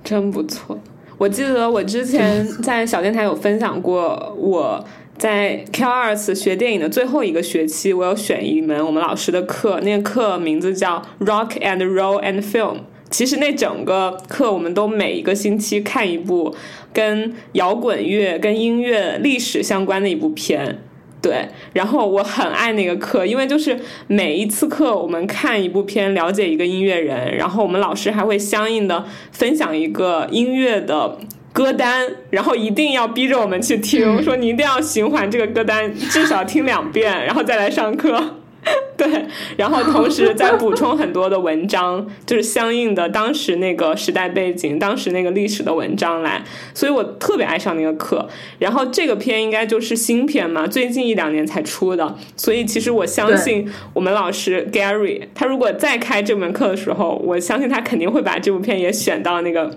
[0.04, 0.80] 真不错。
[1.18, 4.84] 我记得我之前在小电台有分享过，我
[5.18, 12.80] 在 Cal Arts 学电影的最后一个学期，我有选一门我们老师的课，那个课名字叫 Rock and Roll and Film。
[13.10, 16.54] 其实那整个课，我们都每一个星期看一部
[16.92, 20.80] 跟摇滚乐、跟音乐历史相关的一部片。
[21.24, 31.18] 对，然后我很爱那个课，因为就是每一次课我们看一部片，了解一个音乐人，然后我们老师还会相应的分享一个音乐的
[31.54, 38.22] 歌单，然后一定要逼着我们去听，说你一定要循环这个歌单，至少听两遍，然后再来上课。
[38.96, 39.26] 对，
[39.58, 46.42] 然后同时再补充很多的文章，就是相应的当时那个时代背景、当时那个历史的文章来，
[46.74, 48.28] 所以我特别爱上那个课。
[48.60, 59.76] 然后这个片应该就是新片嘛，最近一两年才出的，所以其实我相信我们老师 Gary，他如果再开这门课的时候，我相信他肯定会把这部片也选到那个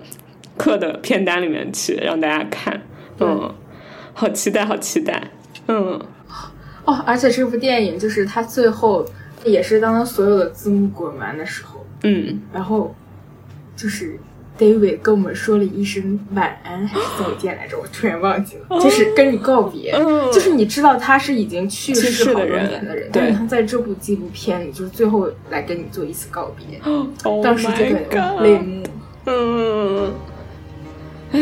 [0.55, 2.81] 课的片单里面去，让大家看。
[3.19, 3.53] 嗯，
[4.13, 5.21] 好期待，好期待。
[5.67, 5.99] 嗯。
[6.87, 9.05] 哦，而且这部电影就是他最后
[9.43, 12.95] 也是当他所有的字幕滚完的时候，嗯，然后
[13.75, 14.17] 就是
[14.57, 20.31] David 跟我们说了一声晚安还是再见来着，我突然忘记了，就是跟你告别，嗯。
[20.31, 26.79] 就是你知道他是已经去去世世好多的人年的人，对但是他在这部纪录片里就是最后来跟你做一次告别
[27.23, 28.83] ，Oh 当时就很泪目。
[29.25, 30.13] 嗯，
[31.31, 31.41] 唉，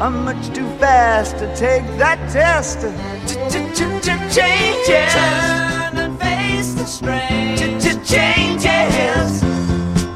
[0.00, 2.80] I'm much too fast to take that test.
[4.34, 5.12] Changes.
[5.12, 7.58] Turn and face the strain.
[8.02, 9.42] Changes.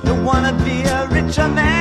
[0.03, 1.74] Don't wanna be a richer man.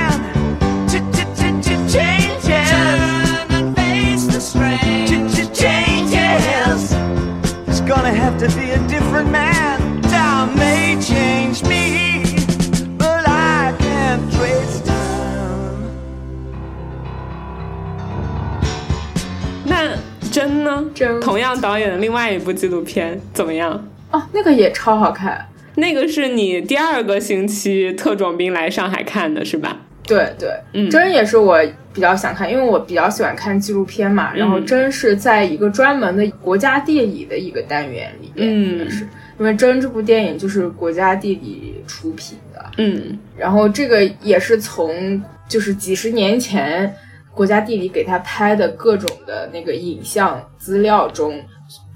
[21.64, 23.72] 导演的另外一部纪录片怎么样？
[24.11, 25.47] 哦，那个也超好看。
[25.76, 29.78] 那个是你第二个星期特种兵来上海看的是吧？
[30.05, 31.57] 对对，嗯真也是我
[31.93, 34.34] 比较想看，因为我比较喜欢看纪录片嘛。
[34.36, 38.49] 然后嗯真是在一个专门的国家地理的一个单元里面，
[38.86, 39.07] 嗯是
[39.39, 46.93] 因为真这部电影就是国家地理出品的，嗯然后这个也是从就是几十年前
[47.34, 51.41] 国家地理给他拍的各种的那个影像资料中，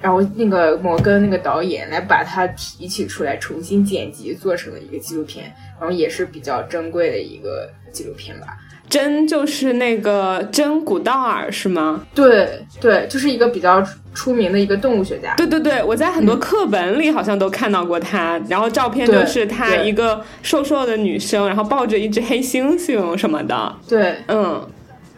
[0.01, 8.47] 然后那个摩根那个导演来把它提取出来，重新剪辑做成了一个纪录片，然后也是比较珍贵的一个纪录片吧。
[8.89, 12.05] 真就是那个真古道尔是吗？
[12.15, 15.35] 对对，就是一个比较出名的一个动物学家。
[15.35, 23.75] 对对对，我在很多课本里好像都看到过他，然后照片对就是他一个瘦瘦的女生，然后抱着一只黑猩猩什么的。
[23.89, 24.65] 对，嗯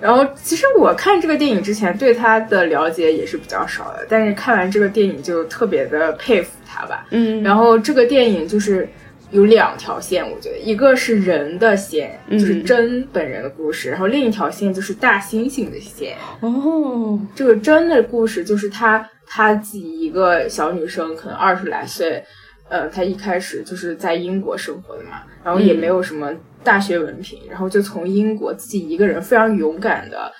[0.01, 7.05] 然后其实我看这个电影之前对他的了解也是比较少的，但是看完这个电影就特别的佩服他吧。
[7.11, 8.87] 嗯，然后这个电影就是
[9.31, 16.15] 有两条线，我觉得一个是人的线，嗯就是真本人的故事，然后另一条线就是大猩猩的线。
[16.39, 22.23] 哦，这个真的故事就是他他自己一个小女生，可能二十来岁，
[22.69, 26.33] 呃，她一开始就是在英国生活的嘛，然后也没有什么
[26.63, 30.31] 大学文凭，然后就从英国自己一个人非常勇敢的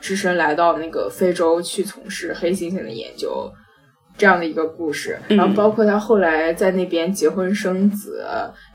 [0.00, 3.50] 只身来到那个非洲去从事黑猩猩的研究。
[4.18, 8.22] 这样的一个故事，然后包括他后来在那边结婚生子，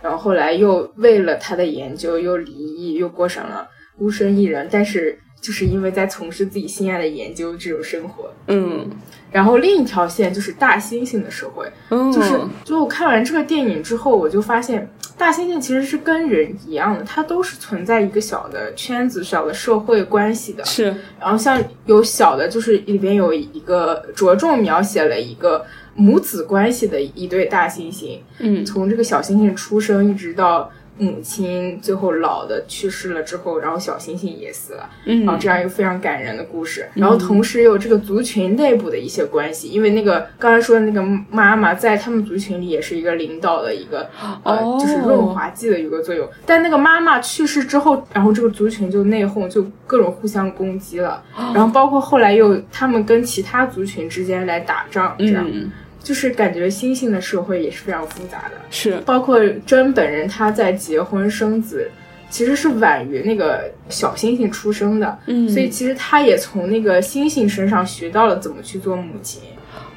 [0.01, 8.33] 然后后来又为了他的研究又离异，又过上了孤身一人，但是就是因为在从事自己心爱的研究这种生活。
[8.47, 8.89] 嗯
[9.31, 20.63] 然后另一条线就是大猩猩的社会，嗯，就是就我看完这个电影之后，我就发现大猩猩其实是跟人一样的，它都是存在一个小的圈子、小的社会关系的。
[20.63, 20.95] 是。
[21.19, 25.65] 然后像有小的，就是里边有一个着重描写了一个
[25.95, 28.63] 母子关系的一对大猩猩，嗯。
[28.65, 36.87] 从这个小猩猩出生一直到母亲最后老的去世了之后，然后小猩猩也死了，然后嗯这样一个非常感人的故事。
[36.93, 44.09] 然后同时也有这个族群内部的一些关系，因为那个刚才说的那个妈妈在他们族群里也是一个领导的一个
[44.43, 46.27] 呃，哦就是润滑剂的一个作用。
[46.45, 51.23] 但那个妈妈去世之后，然后这个族群就内讧，就各种互相攻击了。
[51.53, 55.71] 然后包括后来又他们跟其他族群之间来打仗，这样、嗯
[56.07, 58.51] 就是感觉猩猩的社会也是非常复杂的。
[58.69, 61.91] 是包括真本人他在结婚生子，
[62.29, 69.41] 其实是晚于那个小星星出生的，嗯所以其实他也从那个星星身上学到了怎么去做母亲，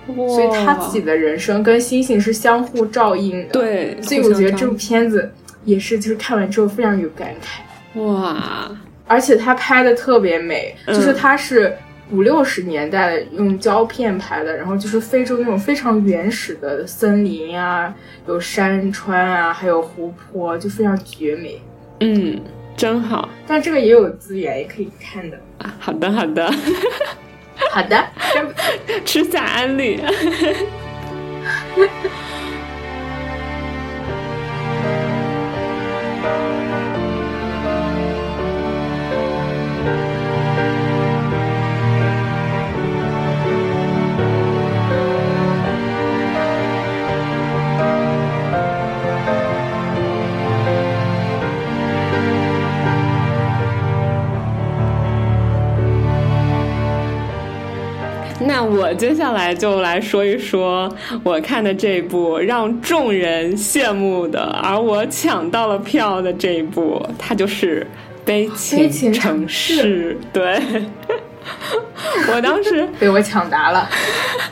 [0.09, 5.33] 所以他自己的人生跟星星是相互照应的。，对，所以我觉得这部片子
[5.65, 11.73] 也是，就是看完之后非常有感慨，哇，而且他拍的特别美，嗯就是他是。
[12.11, 17.95] 五六十年代的用胶片拍的，然后就是非洲那种非常原始的森林啊，
[18.27, 21.61] 有山川啊，还有湖泊，就非常绝美。
[22.01, 22.41] 嗯，
[22.77, 25.39] 真好但这个也有资源，也可以看的。
[25.59, 26.51] 啊，好的好的，
[27.71, 28.07] 好的，
[29.05, 30.01] 吃下安利。
[58.61, 60.87] 那我接下来就来说一说
[61.23, 67.87] 我看的这部让众人羡慕的，而我抢到了票的这一部，它就是
[68.27, 70.15] 《悲悲情城市》。
[70.31, 70.61] 对，
[72.35, 73.89] 我当时被我抢答了。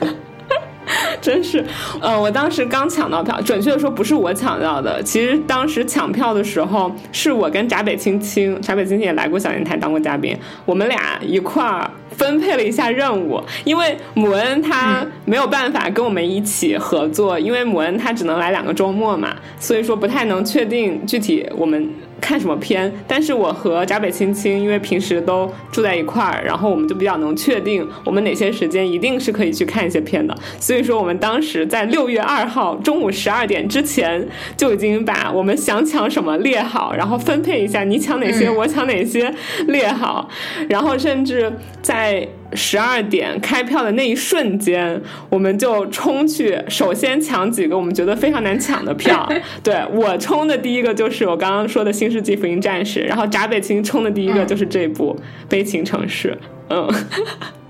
[1.20, 1.62] 真是，
[2.00, 10.34] 呃，我当时刚抢到票，准确的说不是我抢到的，其实当时抢票的时候是我跟闸北青青，闸北青青也来过小电台当过嘉宾，
[10.64, 21.88] 我们俩一块儿分配了一下任务，因为姆恩他没有办法跟我们一起合作，因为姆恩他只能来两个周末嘛，所以说不太能确定具体我们。
[22.20, 22.92] 看什么片？
[23.06, 30.36] 但是我和闸北青青，因为平时都住在一块儿，然后我们就比较能确定我们哪些时间一定是可以去看一些片的。
[30.58, 39.32] 所以说，我们当时在六月二号中午十二点之前就已经把我们想抢什么列好，然后分配一下你抢哪些，我抢哪些
[39.66, 40.28] 列好，
[40.68, 42.28] 然后甚至在。
[42.54, 49.28] 十二点开票的那一瞬间，我们就冲去，首先抢几个我们觉得非常难抢的票。
[49.62, 55.14] 对我冲的第一个就是我刚刚说的《新世纪福音战士》，然后闸北青冲的第一个就是这部
[55.50, 56.30] 《悲情城市》。
[56.70, 56.88] 嗯。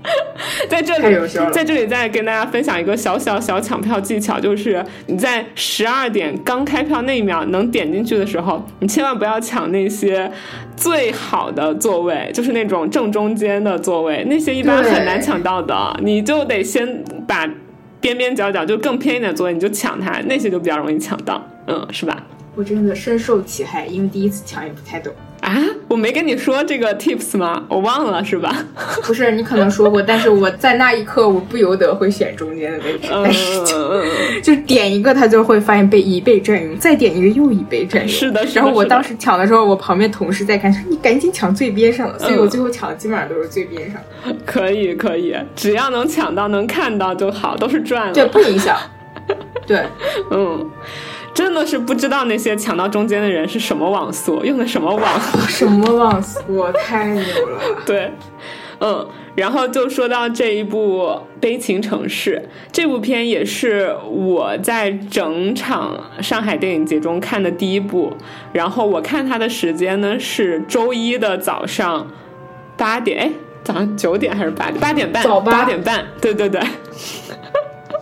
[0.69, 10.31] 在这里，在这里再跟大家分享一个小小小抢票技巧，就是你在十二点刚开票那一秒能点进去的时候，你千万不要抢那些
[10.75, 17.49] 最好的座位，就是那种正中间的座位，那些一般很难抢到的，你就得先把
[17.99, 22.25] 边边角角就更偏一点座位你就抢它，那些就比较容易抢到，嗯，是吧？
[22.55, 25.13] 我真的深受其害，因为第一次抢也不太懂。
[25.49, 27.63] 啊，我没跟你说这个 tips 吗？
[27.67, 28.63] 我忘了是吧？
[29.03, 34.01] 不是，你可能说过，但是我在那一刻我不由得会选中间的位置， 但是就
[34.43, 38.09] 就点一个，他就会发现被一被占用，再点一个又一被占用。
[38.09, 43.99] 是的，然后我当时抢的时候，我旁边同事在看，说你赶紧抢最边上的，所以我最后抢的基本上都是最边上。
[44.45, 48.13] 可以可以，只要能抢到能看到就好，都是赚了。
[48.13, 48.77] 对，不影响。
[49.65, 49.83] 对，
[50.29, 50.69] 嗯。
[51.39, 57.61] 真的是不知道那些抢到中间的人是什么网速，用的什么网， 什么网速，我太牛了。
[57.87, 58.11] 对，
[58.81, 61.03] 嗯，然后就说到这一部
[61.39, 68.11] 《悲情城市》这部片，也是我在整场上海电影节中看的第一部。
[68.51, 72.05] 然后我看它的时间呢是周一的早上
[72.75, 73.31] 八点，哎，
[73.63, 74.77] 早上九点还是八点？
[74.81, 76.59] 八点半，早八点半，对对对。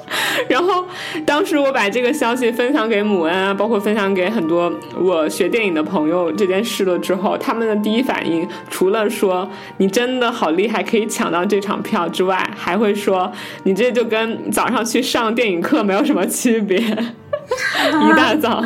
[0.48, 0.86] 然后，
[1.26, 13.32] 当时我把这个消息分享给母恩啊，包括分享给很多我学电影的朋友这件事了之后，他们的第一反应除了说你真的好厉害，可以抢到这场票之外，还会说
[13.64, 18.64] 你这就跟早上去上电影课没有什么区别， 一大早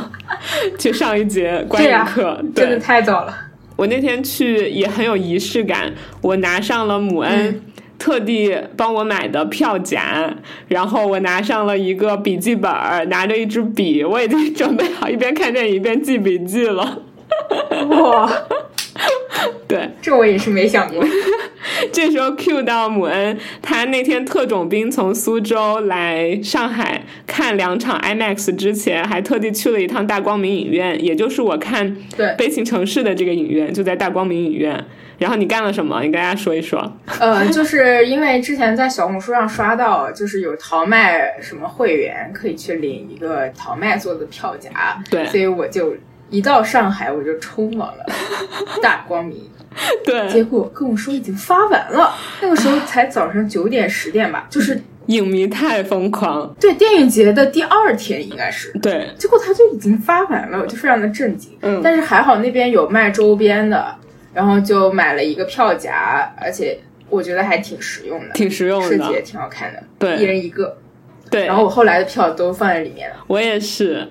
[0.77, 3.35] 去上一节观影课，真的太早了。
[3.75, 7.61] 我那天去也很有仪式感，我拿上了母恩。
[8.01, 10.27] 特地帮我买的票夹，
[10.67, 12.71] 然后我拿上了一个笔记本，
[13.09, 17.03] 拿着一支笔，我已经准备好一边看电影一边记笔记了。
[17.89, 18.27] 哇，
[19.69, 21.05] 对，这我也是没想过。
[21.91, 31.95] 这时候 Q 到姆恩，他那天特种兵从苏州来上海看两场 IMAX 之前，还特地去了一趟大光明影院，也就是我看
[32.35, 34.83] 《悲情城市》的这个影院，就在大光明影院。
[35.21, 36.01] 然后你干了什么？
[36.01, 36.91] 你跟大家说一说。
[37.19, 44.71] 呃，就是因为之前在小红书上刷到，就是有淘麦什么会员可以去领一个淘麦做的票夹，
[45.11, 45.93] 对，所以我就
[46.31, 48.05] 一到上海我就冲往了
[48.81, 49.37] 大光明，
[50.03, 63.95] 对，结果跟我说已经发完了，那个时候才早上九点十点吧， 就是影迷太疯狂，对，电影节的第二天应该是，对，结果他就已经发完了，我就非常的震惊，嗯，但是还好那边有卖周边的。
[64.33, 66.79] 然后就买了一个票夹，而且
[67.09, 69.83] 我觉得还挺实用的，挺实用的，设计也挺好看的。
[69.99, 70.77] 对，一人一个。
[71.29, 71.45] 对。
[71.45, 73.17] 然后我后来的票都放在里面了。
[73.27, 74.07] 我也是。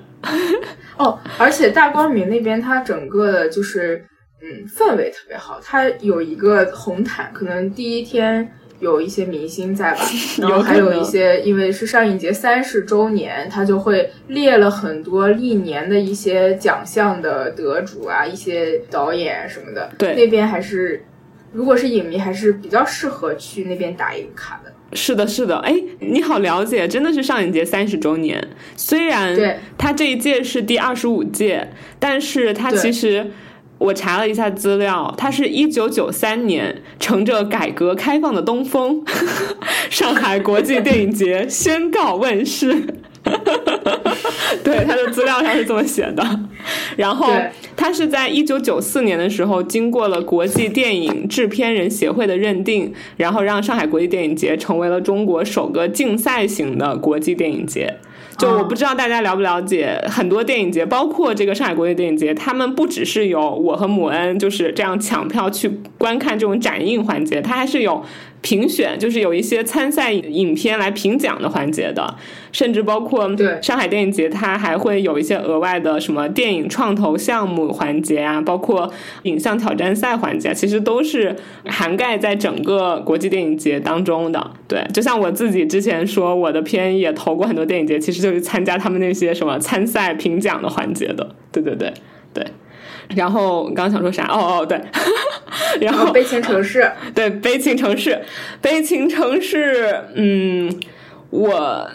[0.96, 4.04] 哦，而且大光明那边它整个的就是
[4.42, 8.52] 嗯氛围特别好，它有一个红毯，可能第一天。
[8.81, 10.01] 有一些明星在吧，
[10.39, 19.91] 然后还有一些，因为是上影节三十周年，他就会列了很多历年的一些奖项的得主啊，一些导演什么的。
[19.99, 21.05] 对，那边还是，
[21.53, 24.72] 如果是影迷，还是比较适合去那边打一个卡的。
[24.95, 28.43] 是的，是的，哎，你好了解，真的是上影节三十周年，
[28.76, 31.68] 虽然对他这一届是第二十五届，
[31.99, 33.31] 但是他其实。
[33.81, 39.03] 我查了一下资料，它是一九九三年乘着改革开放的东风，
[39.89, 42.85] 上海国际电影节宣告问世。
[44.62, 46.41] 对，他的资料上是这么写的。
[46.97, 47.33] 然后，
[47.74, 57.97] 他是在一九九四年的时候，经过了国际电影制片人协会的认定，然后让上海国际电影节成为了中国首个竞赛型的国际电影节。
[58.39, 65.68] 就我不知道大家了不了解，很多电影节，包括这个上海国际电影节，他们不只是有我和母恩就是这样抢票去
[65.99, 68.03] 观看这种展映环节，它还是有
[68.43, 72.16] 评选，就是有一些参赛影片来评奖的环节的，
[72.53, 78.91] 甚至包括对上海电影节，它还会有一些额外的什么电影创投项目环节啊，包括
[79.24, 81.36] 影像挑战赛环节，其实都是
[81.66, 84.51] 涵盖在整个国际电影节当中的。
[84.66, 91.34] 对，就像我自己之前说，我的片也投过很多电影节，其实就是参加他们那些什么参赛评奖的环节的。
[91.53, 91.93] 对对对
[92.32, 92.47] 对。
[93.14, 94.26] 然后刚刚想说啥？
[94.26, 94.80] 哦哦对，
[95.80, 98.22] 然后悲情城市，对悲情城市，
[98.61, 100.72] 悲情城市，嗯，
[101.30, 101.90] 我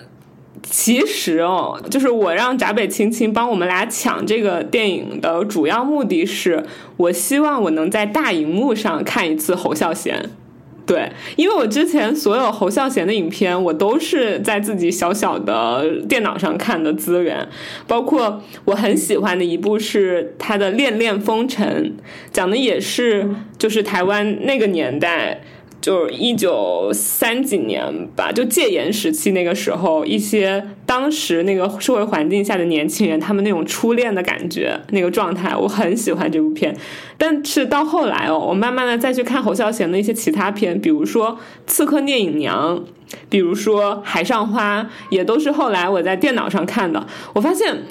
[0.63, 6.65] 其实哦，就是我让闸北青青帮我们俩抢这个电影的主要目的是，
[6.97, 10.31] 我希望我能在大荧幕上看一次侯孝贤。
[10.85, 17.47] 对，因为我之前所有侯孝贤的影片，我都是在自己小小的电脑上看的资源，
[17.87, 21.93] 包括我很喜欢的一部是他的《恋恋风尘》，
[22.31, 23.27] 讲的也是
[23.57, 25.41] 就是台湾那个年代。
[25.85, 36.75] 就是一九三几年吧，就戒严时期那个时候，一些当时那个社会环境下的年轻人，他们那种初恋的感觉，那个状态，我很喜欢这部片。
[37.19, 41.33] 但是到后来哦，我慢慢的再去看侯孝贤的一些其他片，比如说
[41.67, 42.79] 《刺客聂隐娘》，
[43.29, 44.81] 比如说《海上花》，
[45.11, 47.05] 也都是后来我在电脑上看的。
[47.33, 47.83] 我发现，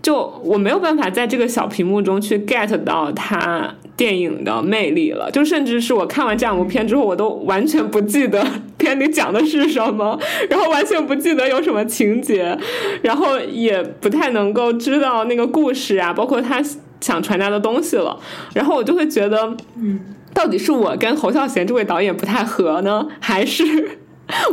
[0.00, 5.30] 就我没有办法在这个小屏幕中去 get 到他电影的魅力了。
[5.30, 8.42] 就甚至是我看完这两部片之后，我都完全不记得
[8.78, 12.56] 片里讲的是什么，然后完全不记得有什么情节，
[13.02, 16.62] 然后也不太能够知道那个故事啊，包括他
[16.98, 18.18] 想传达的东西了。
[18.54, 20.00] 然后我就会觉得，嗯，
[20.32, 23.98] 到底是我跟侯孝贤这位导演不太合呢，还是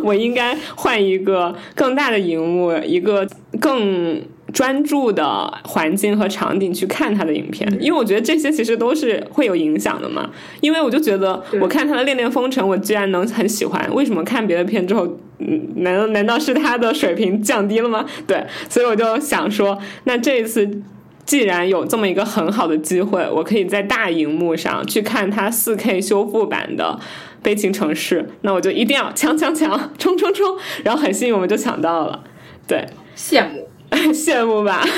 [0.03, 3.25] 我应该换一个更大的荧幕，一个
[3.61, 4.21] 更
[4.53, 7.67] 专注的环境和场景去看他的影片？
[7.79, 10.29] 因为我觉得这些其实都是会有影响的嘛。
[10.61, 15.07] 因为我就觉得，我看他的《恋恋风尘》，我居然能很喜欢，为什么看别的片之后，
[15.39, 18.05] 嗯，难道难道是他的水平降低了吗？
[18.25, 20.81] 对，所以我就想说，那这一次。
[21.25, 26.97] 既然有这么一个很好的机会，我可以在大荧幕上去看他 4K 修复版的
[27.43, 30.55] 《悲情城市》，那我就一定要抢抢抢，冲冲冲！
[30.85, 32.23] 然后很幸运，我们就抢到了，
[32.65, 32.85] 对，
[33.17, 33.67] 羡慕，
[34.13, 34.83] 羡慕吧。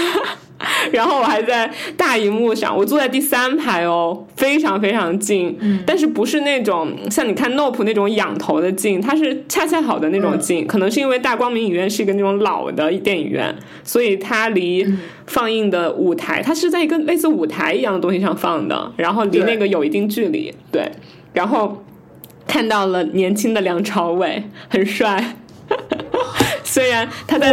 [0.92, 10.68] 然后我还在大荧幕上，我坐在第三排哦，非常非常近，嗯但是不是那种像你看 Nope 那种仰头的近，它是恰恰好的那种近。
[10.68, 14.86] 可能是因为大光明影院是一个那种老的电影院，所以它离
[15.28, 20.92] 放映的舞台，它是在一个类似舞台一样的东西上放的，然后离那个有一定距离，对，
[21.32, 21.86] 然后
[22.46, 25.38] 看到了年轻的梁朝伟，很帅。
[26.72, 27.52] 虽然他在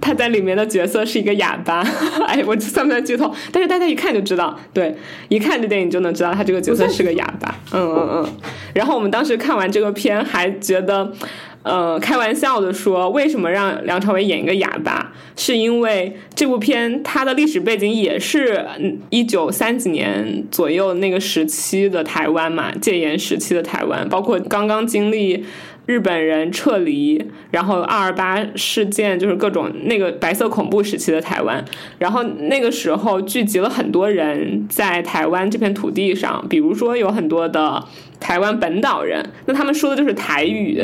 [0.00, 1.86] 他在里面的角色是一个哑巴，
[2.26, 3.32] 哎，我算不算剧透？
[3.52, 4.92] 但是大家一看就知道，对，
[5.28, 7.54] 一看这电影就能知道他这个角色是个哑巴。
[7.72, 8.32] 嗯嗯嗯。
[8.74, 11.12] 然后我们当时看完这个片，还觉得，
[11.62, 15.12] 呃，开玩笑的说，为什么让梁朝伟演一个哑巴？
[15.36, 18.66] 是因为这部片它的历史背景也是
[19.10, 25.44] 一九三几年左右那个时期的台湾嘛，戒严时期的台湾，包括刚刚经历。
[25.86, 31.64] 日本人撤离，然后二二八事件就是各种那个白色恐怖时期的台湾，
[31.98, 37.82] 然后那个时候聚集了很多人在台湾这片土地上，比如说有很多的
[38.18, 40.82] 台湾本岛人，那他们说的就是台语，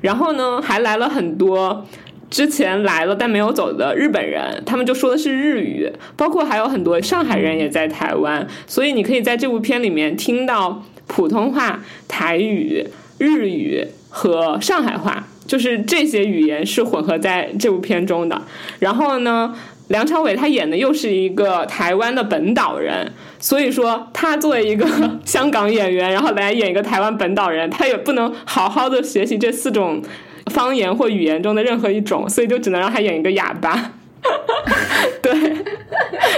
[0.00, 1.84] 然后呢还来了很多。
[2.30, 12.84] 之前来了但没有走的日本人，他们就说的是日语，包括还有很多上海人也在台湾，所以你可以在这部片里面听到普通话、台语、
[13.18, 13.86] 日语。
[14.16, 18.40] 和上海话，就是这些语言是混合在这部片中的。
[18.78, 19.52] 然后呢，
[19.88, 23.10] 梁朝伟他演的又是一个台湾的本岛人，
[23.40, 24.86] 所以说他作为一个
[25.24, 30.00] 香港演员，然后来演一个台湾本岛人，他也不能好好的学习这四种
[30.46, 33.90] 方言或语言中的任何一种，所以就只能让他演一个哑巴。
[35.20, 35.32] 对，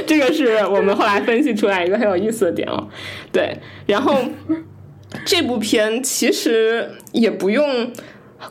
[0.07, 2.89] 这个是我们后来分析出来一个很有意思的点哦。
[3.31, 3.55] 对，
[3.87, 4.25] 然后。
[5.25, 7.91] 这部片其实也不用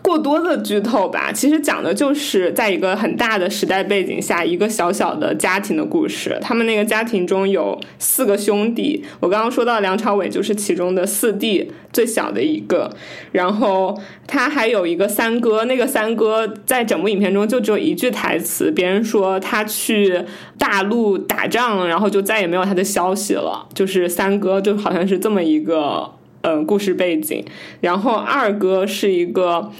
[0.01, 6.37] 过多的剧透吧，其实讲的就是在一个很大的时代背景下，一个小小的家庭的故事。
[6.41, 12.89] 他们那个家庭中有四个兄弟，我刚刚说到梁朝伟就是其中的四弟，最小的一个。
[13.31, 13.95] 然后
[14.25, 20.19] 他还有一个三哥，那个三哥在整部影片中就只有一句台词，别人说他去
[20.57, 23.67] 大陆打仗，然后就再也没有他的消息了。
[23.75, 26.09] 就是三哥就好像是这么一个。
[26.45, 27.43] 嗯，故事背景，
[27.81, 29.71] 然后二哥是一个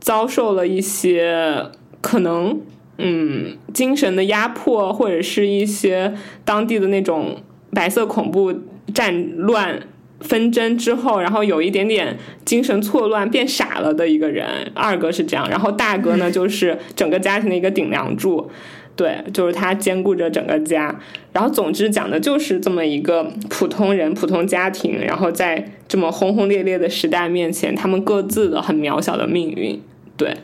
[0.00, 1.62] 遭受了一些
[2.00, 2.58] 可能
[2.96, 7.36] 嗯精神的压迫，或者是一些当地的那种
[7.70, 8.54] 白色恐怖
[8.94, 9.78] 战乱
[10.20, 14.72] 纷争之后，然后有一点点精神错乱，变傻了的一个人。
[14.72, 18.50] 二哥是这样，然后大哥呢， 就是整个家庭的一个顶梁柱。
[18.96, 20.98] 对，就是他兼顾着整个家，
[21.32, 29.78] 然后总之讲的就是这么一个普通人、普通家庭，然后在这么轰轰烈烈的时代面前，他们各自的很渺小的命运。
[30.16, 30.34] 对，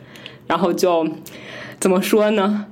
[0.45, 1.07] 然后就
[1.79, 2.67] 怎么说呢？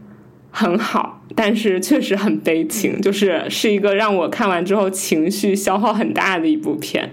[0.51, 7.11] 很好，但是确实很悲情，就是是一个让我看完之后情绪消耗很大的一部片。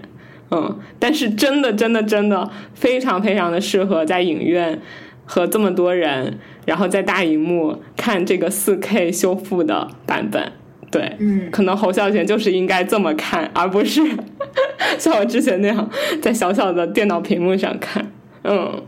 [0.51, 4.79] 嗯，但是真的、真的、真的非常非常的适合在影院
[5.25, 6.37] 和这么多人。
[6.69, 10.51] 然后在大荧幕看这个四 K 修复的版本，
[10.91, 14.03] 对，嗯，可能侯孝贤就是应该这么看，而不是
[14.99, 15.89] 像我之前那样
[16.21, 18.11] 在小小的电脑屏幕上看，
[18.43, 18.83] 嗯，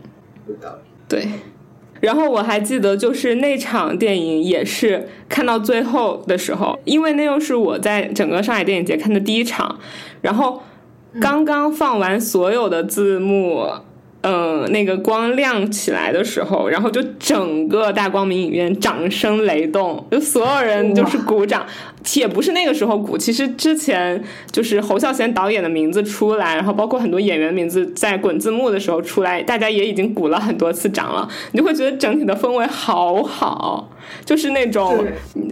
[1.08, 1.26] 对。
[2.00, 9.80] 然后我还记得，就是那场电影也是看到最后的时候，因为那又是我在整个上海电影节看的第一场，
[10.20, 10.62] 然后
[11.20, 13.66] 刚刚放完所有的字幕。
[14.22, 21.66] 嗯，那个光亮起来的时候，然后就整个大光明影院掌声雷动，就所有人就是鼓掌，
[22.14, 33.88] 也不是那个时候鼓，其实之前就是侯孝贤导演的名字出来，然后包括很多演员名字在滚字幕的时候出来，大家也已经鼓了很多次掌了，你就会觉得整体的氛围好好。
[34.24, 35.06] 就是那种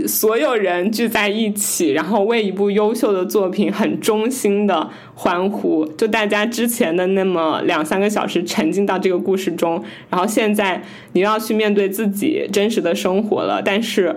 [0.09, 5.86] 所有人聚在一起，然后为一部优秀的作品很衷心的欢呼。
[5.96, 10.82] 就大家之前的那么两三个小时沉浸到这个故事中，然后现在
[11.12, 14.16] 你要去面对自己真实的生活了，但是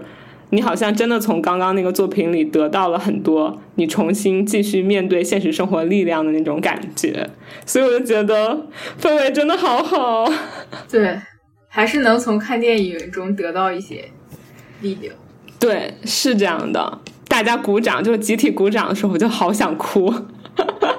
[0.53, 7.27] 你好像真的从刚刚那个作品里得到了很多你重新继续面对现实生活力量的那种感觉。
[7.65, 8.67] 所以我就觉得
[9.01, 10.31] 氛围真的好好。
[10.89, 11.19] 对，
[11.67, 14.05] 还是能从看电影中得到一些。
[14.81, 15.15] 力量，
[15.59, 16.99] 对，是这样的。
[17.29, 20.13] 大家鼓掌，就是集体鼓掌的时候，我就好想哭，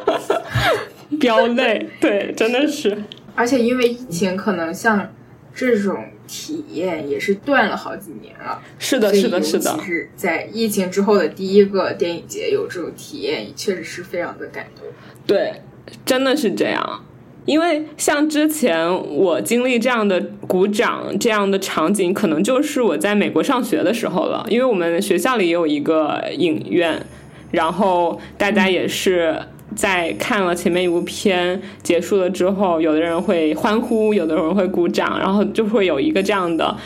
[1.20, 1.86] 飙泪。
[2.00, 3.05] 对，真的是。
[3.34, 5.07] 而且因为疫情，可能像
[5.55, 8.61] 这种体验也是断了好几年了。
[8.78, 9.78] 是的，是的，是的。
[9.84, 14.84] 是在疫情之后的第一个电影节有这种体验，确实是非常的感动。
[15.26, 15.62] 对，
[16.05, 17.05] 真的是这样。
[17.46, 24.46] 因为像之前我经历这样的鼓掌这样的场景，可能就是我在美国上学的时候了。
[24.48, 27.05] 因为我们学校里也有一个影院，
[27.50, 29.38] 然后大家也是
[29.75, 36.77] 在看了前面一部片结束了之后，有的人会欢呼，有的人会鼓掌，然后就会有一个这样的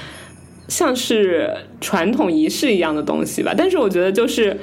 [0.69, 3.55] 像是传统仪式一样的东西吧。
[3.57, 4.59] 但是我觉得就是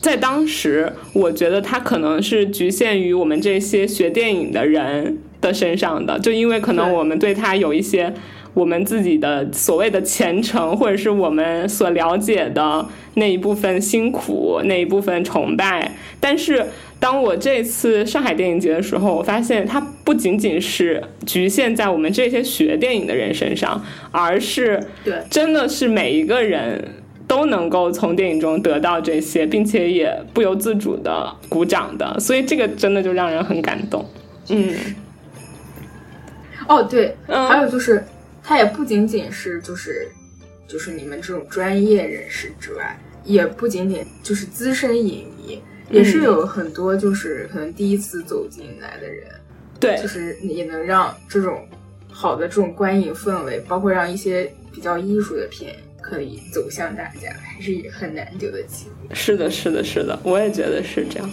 [0.00, 5.18] 在当时，我觉得它可能是局限于我们这些学电影的人。
[5.40, 8.12] 的身上的，就因为可能我们对他有一些
[8.54, 12.84] 我们自己的所谓的虔诚，或者是我们所了解的
[13.14, 15.92] 那一部分辛苦，那一部分崇拜。
[16.18, 16.66] 但是
[17.00, 26.82] 当我这次上海电影节的时候，我发现它不仅仅是局限在我们这些学电影的人身上，而是对，真的是每一个人
[27.26, 32.18] 都能够从电影中得到这些，并且也不由自主的鼓掌的。
[32.18, 34.04] 所以这个真的就让人很感动，
[34.48, 34.74] 嗯。
[36.66, 38.04] 哦，对，还有就是，
[38.42, 40.08] 它也不仅仅是就是，
[40.66, 49.26] 就是你们这种专业人士之外，也不仅仅就是资深影迷，也是有很多就是可能第一次走进来的人，
[49.80, 51.66] 对，就是也能让这种
[52.10, 59.14] 好的这种观影氛围，包括让一些比较艺术的片可以走向大家，还是很难得的机会。
[59.14, 61.30] 是的，是的，是的，我也觉得是这样。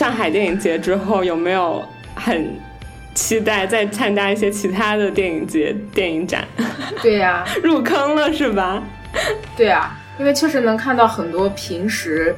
[0.00, 2.58] 上海电影节之后，有没有很
[3.14, 6.48] 期待再参加一些其他的电影节、电影展？
[7.02, 8.82] 对呀， 入坑了是吧？
[9.58, 12.34] 对啊，因为确实能看到很多平时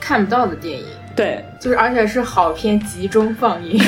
[0.00, 0.84] 看不到的电影。
[1.14, 3.80] 对，就是而且是好片集中放映。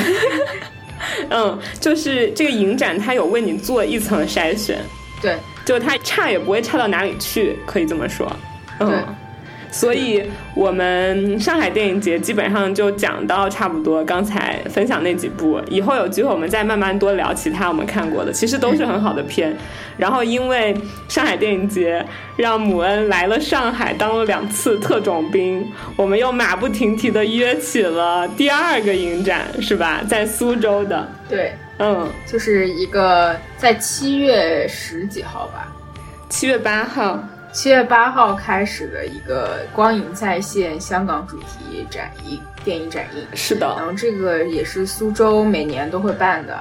[1.29, 4.79] 嗯，就是这个影展它有为你做一层筛选，
[5.21, 5.35] 对，
[5.65, 8.25] 就它差也不会差到哪里去，可以这么说。
[8.79, 9.03] 对嗯，
[9.77, 10.23] 所以
[10.55, 19.55] 我们上海电影节基本上就讲到差不多，刚才分享那几部，以后有机会我们再慢慢多聊其他我们看过的，其实都是很好的片。
[19.95, 20.75] 然后因为
[21.07, 22.03] 上海电影节
[22.37, 30.01] 让姆恩来了上海当了两次特种兵，我们又马不停蹄的约起了第二个影展，是吧？
[30.09, 35.71] 在苏州的，对，嗯，就是一个在七月十几号吧，
[36.29, 37.23] 七月八号，
[37.57, 43.25] 七月八号开始的一个光影再现香港主题展映电影展映。
[43.33, 46.55] 是的，然后这个也是苏州每年都会办的，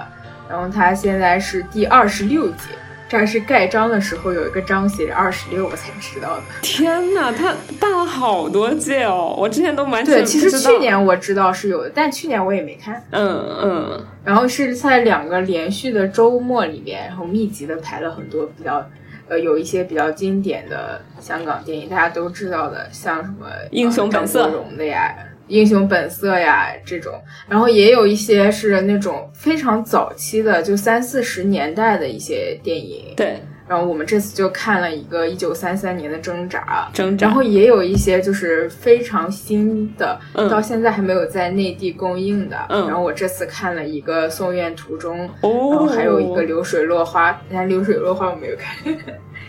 [0.48, 2.70] 然后它现在是第二十六届，
[3.10, 6.43] 这儿是盖章的时候有一个章写着二十六，我才知道的。
[6.62, 13.05] 天呐，它办了好多届哦，我之前都完全对，其实去年我知道是有的，但去年我也没看。
[13.10, 18.82] 嗯嗯，然后是在两个连续的周末里面，然后密集的排了很多比较，
[19.28, 25.15] 呃，有一些比较经典的香港电影，大家都知道的，像什么呃英雄本色的呀。
[25.48, 27.15] 英雄本色呀，这种，
[27.48, 33.15] 然后也有一些是那种非常早期的，就三四十年代的一些电影。
[33.16, 37.26] 对，然后我们这次就看了一个一九三三年的《挣扎》，挣扎。
[37.26, 40.48] 然后也有一些就是非常新的，嗯。
[40.48, 42.56] 到现在还没有在内地公映的。
[42.68, 42.86] 嗯。
[42.86, 48.94] 然后我这次看了一个《送院途中》，哦，然后还有一个《流水落花》，但流水落花我没有看，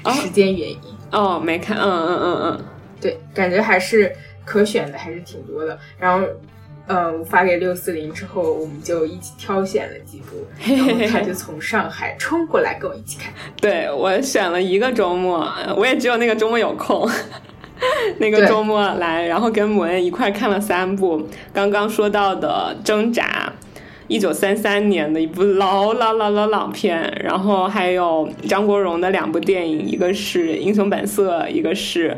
[0.04, 0.12] 啊。
[0.12, 0.80] 时间原因。
[1.12, 2.66] 哦，没看，嗯嗯嗯嗯，
[3.00, 4.12] 对，感觉还是
[4.44, 5.78] 可选的，还是挺多的。
[5.98, 6.28] 然后，
[6.88, 13.32] 嗯，发给六四零之后，我们就一起挑选了几部， 然后他就从上海冲过来跟我一起看。
[13.62, 17.10] 对我选了一个周末，我也只有那个周末有空。
[18.18, 23.54] 那个周末来，然后跟母恩一块看了三部刚刚说到的《挣扎》，
[24.08, 32.10] 一九三三年的一部老老老老老片，然后还有张国荣的两部电影，一个是《英雄本色》，一个是《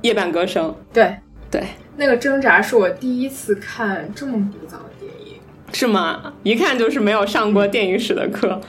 [0.00, 0.70] 夜半歌声》。
[0.94, 1.14] 对，
[1.50, 1.62] 对，
[1.96, 5.40] 那个挣扎是我第一次看这么古早的电影。
[5.72, 6.32] 是吗？
[6.42, 8.60] 一看就是没有上过电影史的课。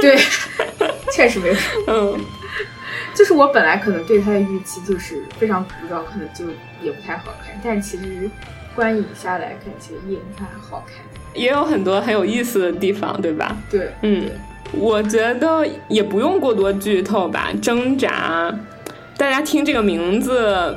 [0.00, 0.16] 对，
[1.12, 1.54] 确实没有。
[1.86, 2.18] 嗯，
[3.14, 6.46] 就是我本来可能对它的预期就是非常古早，可能就
[6.82, 8.30] 也不太好看，但其实
[8.74, 10.96] 观影下来看，其实也还好看。
[11.34, 13.54] 也有很多很有意思的地方，对吧？
[13.70, 14.28] 对，嗯，
[14.72, 17.50] 我觉得也不用过多剧透吧。
[17.60, 18.50] 挣扎，
[19.18, 20.74] 大家听这个名字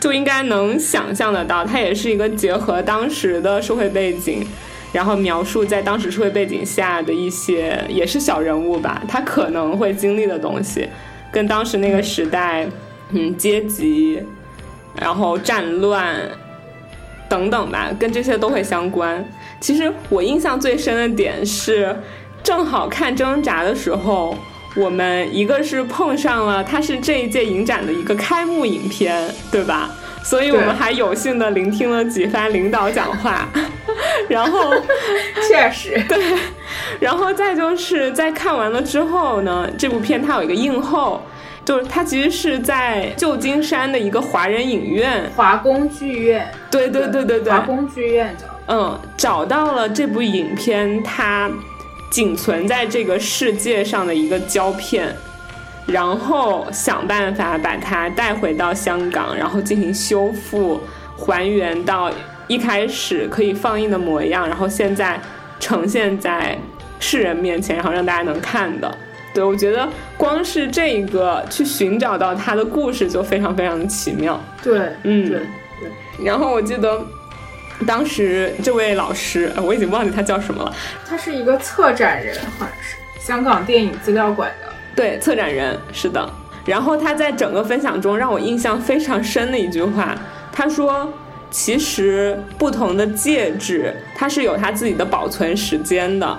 [0.00, 4.46] 就应该能想象得到，它也是一个结合当时的社会背景，
[4.92, 10.88] 然后描述在当时社会背景下的一些也是小人物吧，他可能会经历的东西，
[11.30, 12.66] 跟当时那个时代，
[13.10, 14.22] 嗯，阶级，
[14.98, 16.16] 然后战乱
[17.28, 19.22] 等等吧，跟这些都会相关。
[19.60, 21.94] 其实我印象最深的点是，
[22.42, 24.34] 正好看挣扎的时候，
[24.76, 29.90] 我们一个是碰上了它是这一届影展的一个开幕影片，对吧？
[30.22, 33.48] 所以我们还有幸的聆听了几番领导讲话，
[34.28, 34.74] 然后
[35.48, 36.18] 确实， 对，
[37.00, 41.22] 然后再就是在看完了之后呢，这部片它有一个映后，
[41.64, 48.44] 就是它其实是在旧金山的一个华人影院，华工剧院，对对对对对，华工剧院叫。
[48.72, 51.50] 嗯，找到了这部影片它
[52.10, 55.14] 仅存在这个世界上的一个胶片，
[55.86, 60.80] 然后想办法把它带回到香港，然后进行修复，
[61.16, 62.10] 还原到
[62.48, 65.20] 一开始可以放映的模样，然后现在
[65.60, 66.58] 呈现在
[66.98, 68.92] 世人面前，然后让大家能看的。
[69.32, 74.42] 对，我觉得光是这一个去寻找到它的故事就非常非常的奇妙。
[74.60, 75.40] 对，嗯对，
[76.24, 77.00] 然后我记得
[77.86, 80.74] 当时这位老师，呃我已经忘记他叫什么了。
[81.08, 84.68] 他是一个策展人，好像是香港电影资料馆的。
[84.94, 86.28] 对，策展人是的。
[86.66, 90.14] 然后他在整个分享中让我印象非常深的一句话，
[90.52, 91.10] 他说
[91.50, 96.38] ：“其实不同的介质，它是有它自己的保存时间的。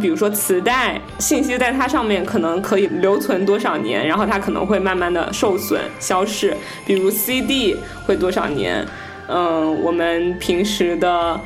[0.00, 6.56] 比如说磁带，信息在它上面可能可以留存多少年，然后它可能会慢慢的受损消逝。
[6.86, 8.86] 比如 CD 会多少年？
[9.28, 11.40] 嗯，我们平时的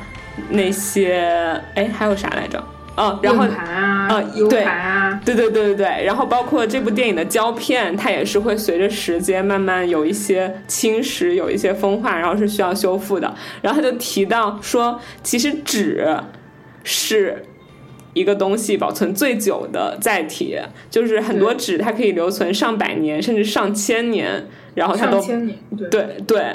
[0.49, 2.63] 那些，哎，还有啥来着？
[2.95, 13.35] 哦，然后啊，呃 U 对盘啊，对对对对对，然后包括这部电影的胶片，它也是会随着时间慢慢有一些侵蚀，有一些风化，然后是需要修复的。
[13.61, 16.07] 然后他就提到说，其实纸
[16.83, 17.45] 是
[18.13, 20.57] 一个东西保存最久的载体，
[20.89, 24.47] 就是很多纸它可以留存上百年甚至上千年。
[24.77, 26.45] 然后他都对对对，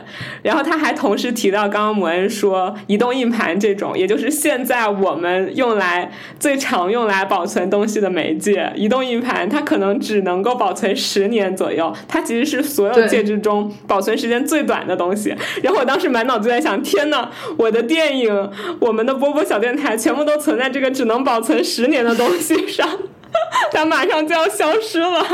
[0.45, 6.09] 然后他还同时提到刚刚摩恩说移动硬盘这种，也就是现在我们用来
[6.39, 15.35] 最常用来保存东西的媒介，移动硬盘它可能只能够保存十年左右，它其实是所有介质中保存时间最短的东西。
[15.61, 22.89] 然后我当时满脑子在想，天呐，我的电影，我们的波波小电台全部都存在这个只能保存十年的东西上，
[23.73, 25.27] 它马上就要消失了，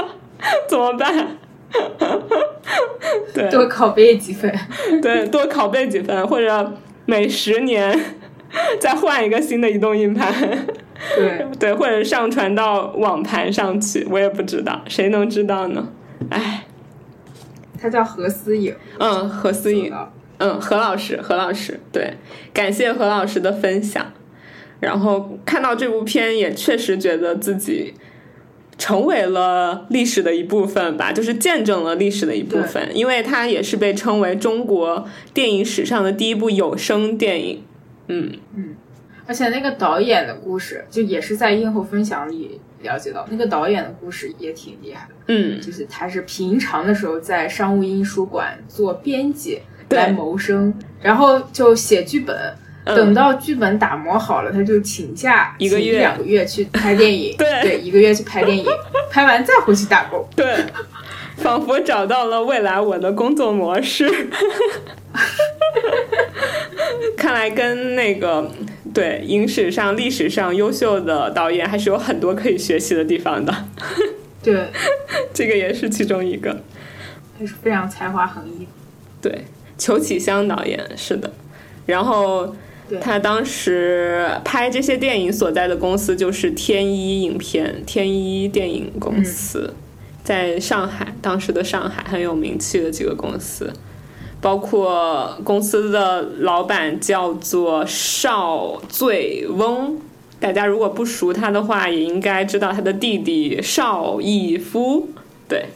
[0.66, 1.37] 怎么办？
[3.34, 4.52] 对，多拷贝几份。
[5.02, 6.72] 对，多拷贝几份，或者
[7.06, 7.98] 每十年
[8.80, 10.32] 再换一个新的移动硬盘，
[11.16, 15.88] 对，对，或者上传到网盘上去，我也不知道，谁能知道呢？
[16.30, 16.64] 哎，
[17.80, 22.14] 他叫何思颖，嗯，何思颖，啊嗯，何老师，何老师，对，
[22.52, 24.12] 感谢何老师的分享。
[24.80, 27.92] 然后看到这部片，也确实觉得自己
[28.78, 37.62] 成为了历史的一部分吧，就是见证了历史的一部分，因为它也是被称为中国电影史上的第一部有声电影。
[38.06, 38.76] 嗯嗯，
[39.26, 45.14] 而且那个导演的故事，就也是在映后分享里了解到，那个导演的故事也挺厉害的。
[45.26, 50.72] 嗯，就是他是平常的时候在商务印书馆做编辑对来谋生，
[51.02, 52.54] 然后就写剧本。
[52.88, 52.96] 嗯。
[52.96, 55.98] 等到剧本打磨好了，他就请假一个月。
[55.98, 57.78] 两个月去拍电影， 对。
[57.80, 58.64] 一个月去拍电影，
[59.10, 60.26] 拍完再回去打工。
[60.34, 60.64] 对，
[61.36, 64.08] 仿佛找到了未来我的工作模式。
[67.16, 68.50] 看来跟那个
[68.94, 73.52] 对影史上、历史上优秀的导演还是有很多可以学习的地方的，
[74.42, 74.68] 对，
[75.34, 76.62] 这个也是其中一个。
[77.38, 78.66] 还是非常才华横溢。
[79.20, 79.44] 对，
[79.76, 81.30] 裘启湘导演是的，
[81.86, 82.56] 然后对
[83.00, 89.74] 他当时拍这些电影所在的公司就是天一影片、天一电影公司，
[90.24, 93.72] 在上海，当时的上海很有名气的几个公司，
[94.40, 99.98] 包括公司的老板叫做邵醉翁。
[100.40, 105.08] 大家如果不熟他的话，也应该知道他的弟弟邵逸夫。
[105.48, 105.66] 对，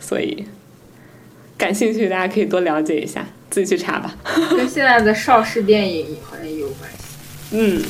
[0.00, 0.44] 所以
[1.58, 4.16] 感兴趣大家可以多了解一下，自己去查吧。
[4.56, 6.96] 跟现在的邵氏电影好像也有关系。
[7.52, 7.82] 嗯，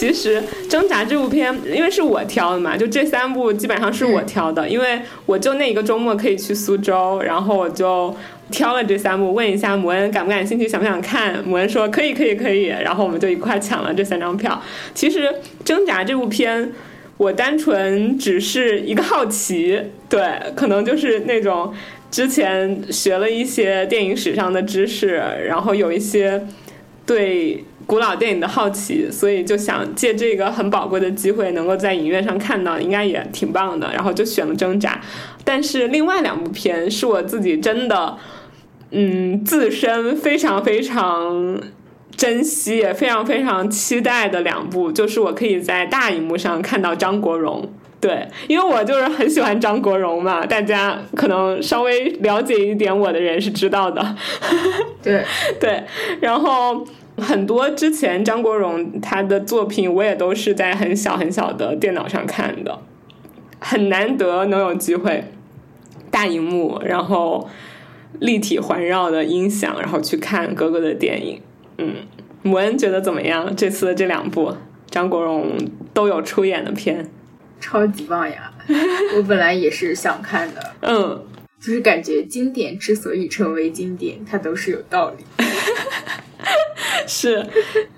[0.00, 8.16] 其实《挣扎》这部片，因为是我挑的嘛，就这三部基本上是我挑的，因为我就那一个周末可以去苏州，然后我就
[8.50, 11.44] 挑了这三部，问一下摩恩感不感兴趣，想不想看？
[11.44, 14.58] 摩恩说可以，可以，可以，然后我们就一块抢了这三张票。
[14.94, 15.28] 其实
[15.62, 16.72] 《挣扎》这部片。
[17.20, 19.78] 我单纯只是一个好奇，
[20.08, 20.22] 对，
[20.56, 21.70] 可能就是那种
[22.10, 26.46] 之前学了一些电影史上的知识，然后有一些
[27.04, 33.90] 对古老电影的好奇，所以就想借这个很宝贵的机会，能够在影院上看到，应该也挺棒的。
[33.92, 34.92] 然后就选了《挣扎》，
[35.42, 38.16] 但是另外两部片是我自己真的，
[38.92, 41.60] 嗯，自身非常非常
[42.16, 47.72] 珍惜，也非常非常期待的两部，就是我可以在大荧幕上看到张国荣。
[48.00, 54.16] 对，因为我就是很喜欢张国荣嘛，大家可能稍微了解一点我的人是知道的。
[55.02, 55.24] 对，
[55.58, 55.82] 对，
[56.20, 56.82] 然后
[57.20, 62.78] 很多之前张国荣他的作品，我也都是在很小很小的电脑上看的，
[63.60, 65.24] 很难得能有机会
[66.10, 67.48] 大荧幕，然后
[68.18, 71.40] 立体环绕的音响，然后去看哥哥的电影。
[71.78, 71.94] 嗯，
[72.42, 73.54] 母恩觉得怎么样？
[73.54, 74.54] 这次的这两部
[74.90, 75.52] 张国荣
[75.94, 77.08] 都有出演的片，
[77.60, 78.52] 超级棒呀！
[79.16, 81.22] 我本来也是想看的，嗯，
[81.60, 85.24] 就是感觉经典之所以成为经典，它都是有道理。
[87.06, 87.44] 是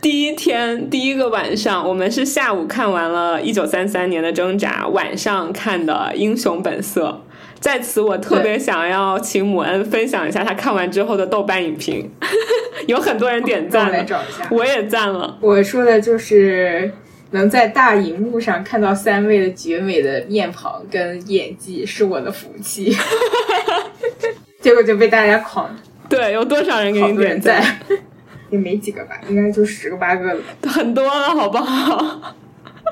[0.01, 7.23] 第一天第一个晚上，我们是下午看完了一九三三年的挣扎，晚上看的《英雄本色》。
[7.61, 12.11] 在此，我特别想要请母恩分享一下他看完之后的豆瓣影评，
[12.89, 15.39] 有很多人点赞了， 我也赞了。
[15.41, 16.91] 我说的就是
[17.33, 22.97] 能在大荧幕上看到三位的绝美的面庞跟演技是我的福气，
[24.61, 25.75] 结果就被大家狂。
[26.09, 27.63] 对，有多少人给你点赞？
[28.51, 32.37] 也没几个吧，应该就十个八个了，很多了，好不好？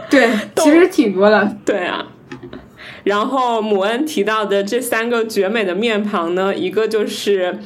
[0.08, 1.56] 对， 其实挺多了。
[1.64, 2.06] 对啊。
[3.04, 7.58] 然后母恩提到的这三个绝美的面庞呢，一个就是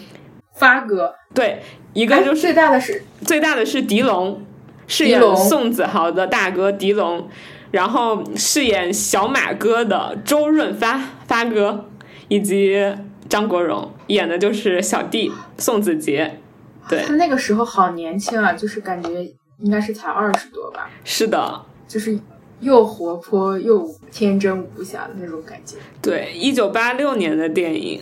[0.56, 4.44] 发哥，对，一个就是最大的是最大的是狄龙，
[4.86, 7.28] 饰演宋子豪的大哥狄龙，
[7.70, 11.86] 然后饰演小马哥的周润发发哥，
[12.28, 12.80] 以及
[13.28, 16.40] 张国荣演的就是小弟宋子杰，
[16.88, 19.08] 对，他那个时候好年轻啊，就是感觉
[19.58, 22.18] 应该是才二十多吧，是的，就是。
[22.60, 25.76] 又活泼又天真无瑕的那种感觉。
[26.00, 28.00] 对，一九八六年的电影，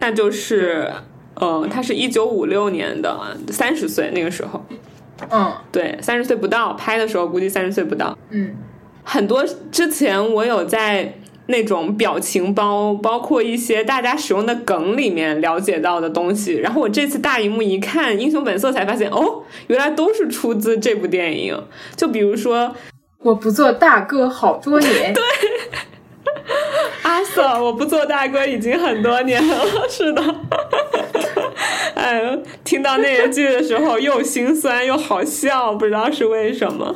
[0.00, 0.90] 那就是，
[1.34, 4.64] 呃，他是一九五六年的，三十岁那个时候。
[5.30, 8.16] 嗯，对，三十岁不到，拍的时候估计三十岁不到。
[8.30, 8.54] 嗯，
[9.02, 11.14] 很多之前我有在
[11.46, 21.62] 那种表情包，包括一些大家使用的梗里面了解到的东西，然后我这次大荧幕一看《英雄本色》，才发现哦，原来都是出自这部电影。
[21.96, 22.74] 就比如说。
[23.24, 25.22] 我不做大哥好多年， 对，
[27.02, 30.20] 阿 Sir，我不做大哥已经很多年了，是的，
[31.94, 36.94] 哎，听到那一句的时候又心酸又好笑，不知道是为什么，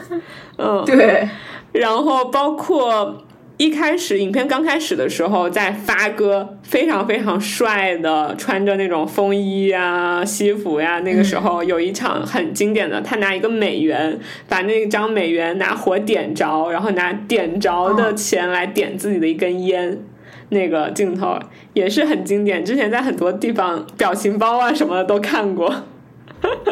[0.59, 1.29] 嗯， 对，
[1.73, 3.23] 然后包括。
[3.59, 20.03] 一开始影片刚开始的时候，在发哥非常非常帅的穿着那种风衣呀、西服呀，那个时候有一场很经典的，他拿一个美元，把那张美元拿火点着，然后拿点着的钱来点自己的一根烟，
[20.51, 21.39] 那个镜头
[21.75, 25.75] 也是很经典，之前在很多地方表情包啊什么的都看过。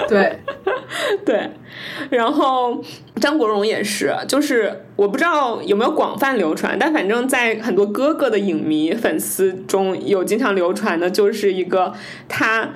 [0.09, 0.39] 对，
[1.25, 1.51] 对，
[2.11, 2.83] 然后
[3.21, 11.93] 张国荣也是，就是我不知道有没有广泛流传，但反正在很多哥哥的影迷粉丝中有经常流传的，就是一个
[12.29, 12.71] 他。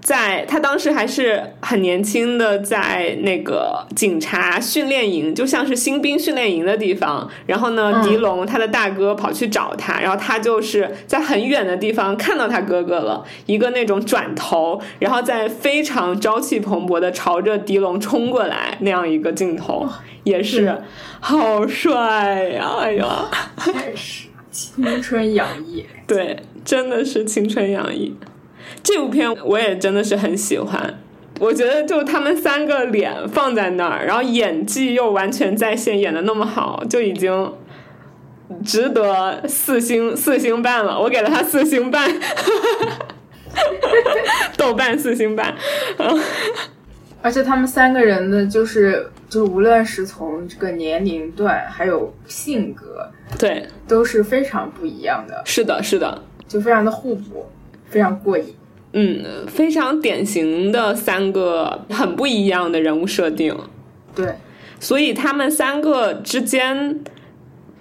[0.00, 7.28] 在他当时还是很年轻的，在那个警察训练营，就像是新兵训练营的地方。
[7.46, 19.86] 然后呢，狄龙他的大哥跑去找他，然后他就是在很远的地方看到他哥哥了，一个那种转头，然后在非常朝气蓬勃的朝着狄龙冲过来那样一个镜头，
[20.22, 20.82] 也是
[21.20, 22.76] 好帅呀！
[22.80, 23.28] 哎呀，
[23.64, 28.14] 真是青春洋溢， 对，真的是青春洋溢。
[28.82, 30.98] 这部片我也真的是很喜欢，
[31.40, 37.52] 我觉得就他们三个脸放在那儿，然后演技又完全在线，演的那么好，就已经
[38.64, 40.98] 值得四星四星半了。
[40.98, 42.10] 我给了他四星半，
[44.56, 45.54] 豆瓣四星半。
[47.20, 55.42] 而且他们三个人的就是，就无论是从这个年龄段，还有性格，对，都是非常不一样的。
[55.44, 57.44] 是的，是的，就非常的互补，
[57.90, 58.54] 非常过瘾。
[58.92, 63.54] 嗯，非常典型的三个很不一样的人物设定，
[64.14, 64.34] 对，
[64.80, 66.98] 所以他们三个之间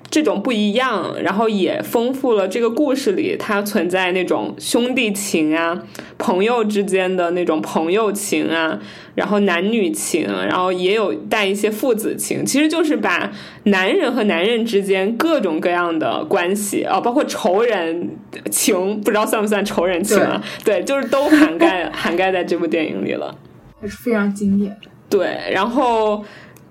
[0.09, 5.83] 这种不一样，然后也丰富了这个故事里它存在那种兄弟情啊、
[6.17, 8.79] 朋友之间的那种朋友情啊。
[9.15, 13.31] 然后男女情，然后也有带一些父子情，其实就是把
[13.63, 18.15] 男人和男人之间各种各样的关系啊，包括仇人
[18.51, 20.39] 情，不知道算不算仇人情啊？
[20.63, 23.35] 对，就是都涵盖涵盖在这部电影里了，
[23.81, 24.77] 还是非常经典。
[25.09, 26.23] 对，然后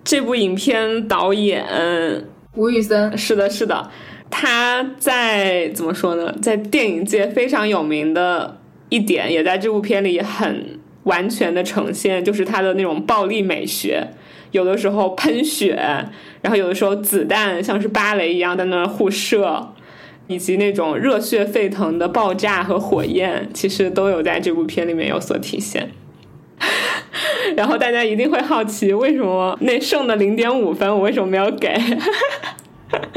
[0.05, 1.67] 这部影片导演
[2.57, 3.91] 吴宇森，是的，是的，
[4.29, 6.35] 他在怎么说呢？
[6.43, 8.59] 在电影界非常有名的
[8.89, 10.81] 一点，也在这部片里很。
[11.07, 14.09] 完全的呈现就是他的那种暴力美学，
[14.51, 15.77] 有的时候喷血，
[16.43, 19.69] 然后有的时候子弹像是芭蕾一样在那互射，
[20.27, 25.91] 以及那种热血沸腾的爆炸和火焰，其实都有在这部片里面有所体现。
[27.55, 31.79] 然后大家一定会好奇，为什么那剩的零点五分我为什么没有给？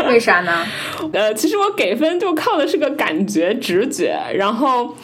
[0.07, 0.65] 为啥呢？
[1.13, 4.95] 呃，其实我给分就靠的是个感觉、直觉，然后。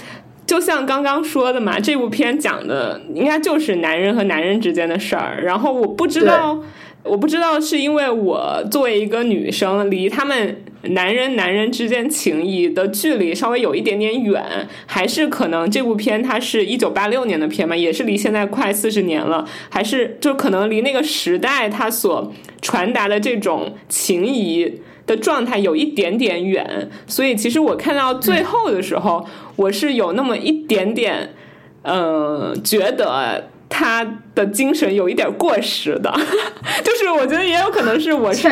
[0.47, 5.41] 就像刚刚说的嘛，这部片讲的应该就是男人和男人之间的事儿。
[5.41, 6.61] 然后我不知道
[7.05, 29.23] 我不知道是因为我作为一个女生，离他们男人男人之间情谊的距离稍微有一点点远，还是可能这部片它是一九八六年的片嘛，也是离现在快四十年了，还是就可能离那个时代它所传达的这种情谊的状态有一点点远，所以其实我看到最后的时候，
[29.55, 31.35] 我是有那么一点点，
[31.83, 33.49] 呃，觉得。
[33.77, 36.09] 他的精神有一点过时的，
[36.81, 38.47] 就是我觉得也有可能是我是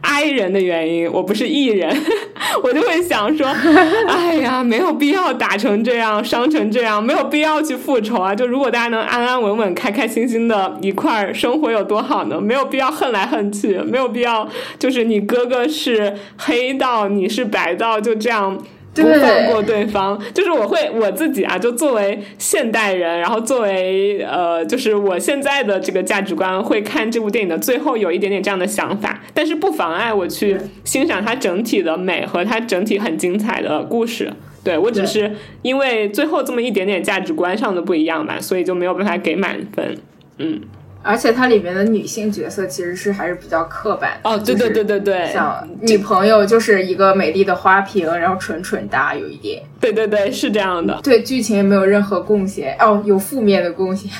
[0.00, 1.96] I 人的原因，我不是 E 人，
[2.60, 3.46] 我就会想说，
[4.08, 8.34] 哎呀，没有必要打成这样，伤成这样，没有必要去复仇啊！
[8.34, 12.40] 就如果大家能安安稳稳、开开心心的一块儿生活，有多好呢？
[12.40, 14.48] 没有必要恨来恨去，没有必要
[14.80, 18.60] 就是你哥哥是黑道，你是白道，就这样。
[18.94, 34.32] 不放过对方，就是我会我自己啊，就作为现代人，然后作为呃，就是我现在的这个价值观，会看这部电影的最后有一点点这样的想法，但是不妨碍我去欣赏它整体的美和它整体很精彩的故事。
[34.62, 35.30] 对我只是
[35.62, 39.96] 因为最后这么一点点价值观上的不一样吧，所以就没有办法给满分。
[40.38, 40.60] 嗯。
[41.04, 52.74] 而且它里面的女性角色其实是还是比较刻板哦，对对对对对，像女朋友就是一个美丽的花瓶，然后蠢蠢哒，有一点，对对对，是这样的，对剧情也没有任何贡献。
[52.80, 54.10] 哦，有负面的贡献，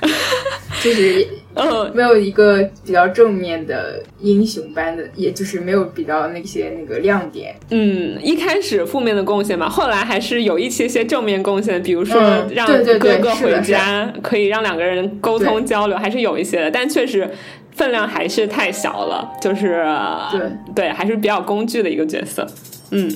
[0.80, 1.26] 就是。
[1.54, 7.54] 嗯，没有一个比较正面的英雄般的，也就是没有比较那些那个亮点。
[7.70, 12.20] 嗯，一开始负面的贡献嘛，后来还是有一些些正面贡献，比如说
[12.52, 12.66] 让
[12.98, 17.28] 哥哥回家，可以让两个人沟通交流，还是有一些的，但确实
[17.72, 19.84] 分量还是太小了，就是
[20.30, 20.40] 对
[20.74, 22.46] 对，还是比较工具的一个角色。
[22.92, 23.10] 嗯。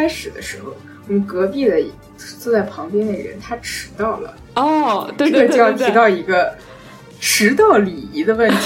[0.00, 0.74] 开始的时候，
[1.06, 1.76] 我们隔壁的
[2.38, 4.34] 坐在旁边的人他迟到了。
[4.54, 6.54] 哦，对对对，就要提到一个
[7.20, 8.56] 迟到礼仪的问题。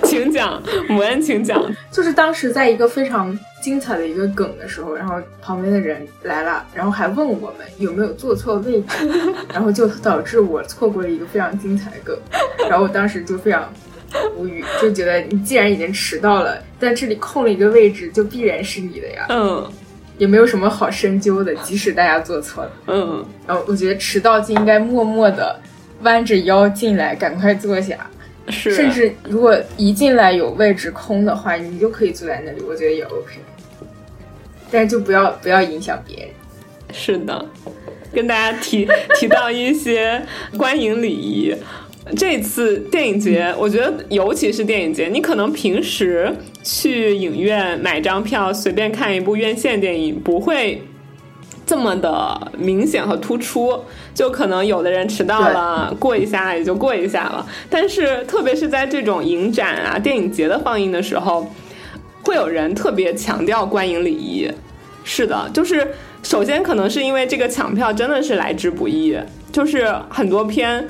[0.04, 1.62] 请讲，母恩，请讲。
[1.90, 9.10] 就是当时在一个非常精彩的一个梗的时候，然后旁边的人来了，然后还问我们有没有坐错位置，
[9.52, 12.18] 然后就导致我错过了一个非常精彩的梗。
[12.66, 13.70] 然后我当时就非常。
[14.36, 19.26] 无语，就觉得你既然已经迟到了，在这里空了一个位置，就必然是你的呀。
[19.28, 19.70] 嗯，
[20.18, 22.72] 也没有什么好深究的，即使大家做错了。
[22.88, 25.60] 嗯，然后我觉得迟到就应该默默的
[26.02, 27.96] 弯着腰进来，赶快坐下。
[28.48, 33.38] 是，甚至如果一进来有位置空的话，你就可以坐在那里，我觉得也 OK。
[34.70, 36.28] 但是就不要不要影响别人。
[36.92, 37.46] 是的，
[38.12, 38.88] 跟大家提
[39.18, 40.20] 提到一些
[40.56, 41.54] 观影礼仪。
[42.16, 50.82] 这次电影节，我觉得尤其是电影节，你可能平时去影院买张票，随便看一部院线电影，不会
[51.66, 53.80] 这么的明显和突出。
[54.12, 57.46] 就可能有的人迟到了，过一下也就过一下了。
[57.70, 61.50] 但是，特别是在这种影展啊、电影节的放映的时候，
[62.24, 64.50] 会有人特别强调观影礼仪。
[65.04, 65.86] 是的，就是
[66.22, 69.16] 首先可能是因为这个抢票真的是来之不易，
[69.50, 70.86] 就是很多片。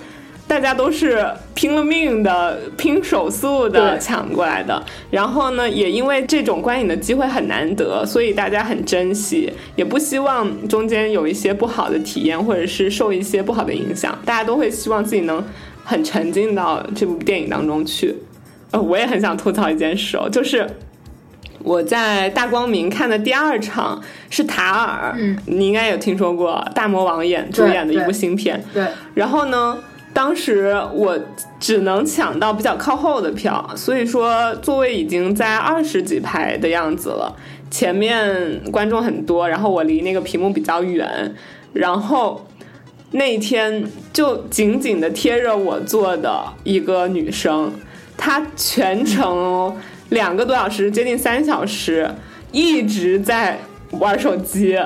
[0.51, 1.25] 大家都是
[1.55, 14.19] 拼了命的、拼手速的抢过来的，然后呢，也因为这种观影的机会很难得，所以大家很珍惜，也不希望中间有一些不好的体验，或者是受一些不好的影响。
[14.25, 15.41] 大家都会希望自己能
[15.85, 18.13] 很沉浸到这部电影当中去。
[18.73, 20.69] 呃，我也很想吐槽一件事哦，就是
[21.63, 29.79] 我在大光明看的第二场是塔尔，嗯，你应该有听说过大魔王演主演的一部新片，对，然后呢？
[30.13, 31.19] 当时我
[31.59, 37.35] 只能抢到比较靠后的票，所以说座位已经在二十几排的样子了。
[37.71, 41.35] 前面观众很多，然后我离那个屏幕比较远，
[41.73, 42.45] 然后
[43.13, 47.73] 那一天就紧紧的贴着我坐的一个女生，
[48.17, 49.77] 她全程
[50.09, 52.13] 两个多小时，接近三小时，
[52.51, 53.61] 一直在
[53.93, 54.77] 玩手机。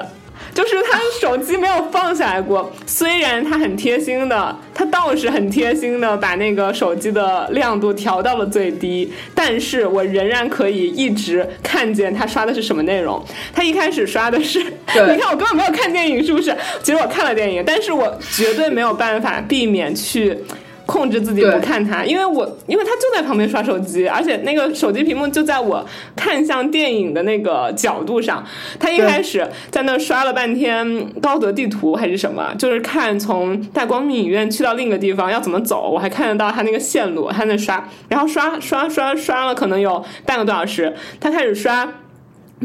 [0.55, 2.73] 就是他手机没有放下来过。
[2.87, 13.23] 虽然他很贴心的，他倒是很贴心的把那个手机的亮度调到了最低，但是我仍然可以一直看见他刷的是什么内容。
[13.53, 16.57] 他一开始刷的是，你看我根本没有看电影，是不是？
[16.83, 20.39] 其实我看了电影，但是我绝对没有办法避免去。
[20.87, 25.85] 控制自己不看它，因为我因为他就在旁边刷手机，而且那个手机屏幕就在我
[26.15, 28.45] 看向电影的那个角度上。
[28.79, 41.89] 他一开始在那刷了半天高德地图还是什么，就是看从大光明影院去到另一个地方要怎么走，我还看得到他那个线路，他在刷，然后刷刷刷刷了可能有半个多小时，他开始刷。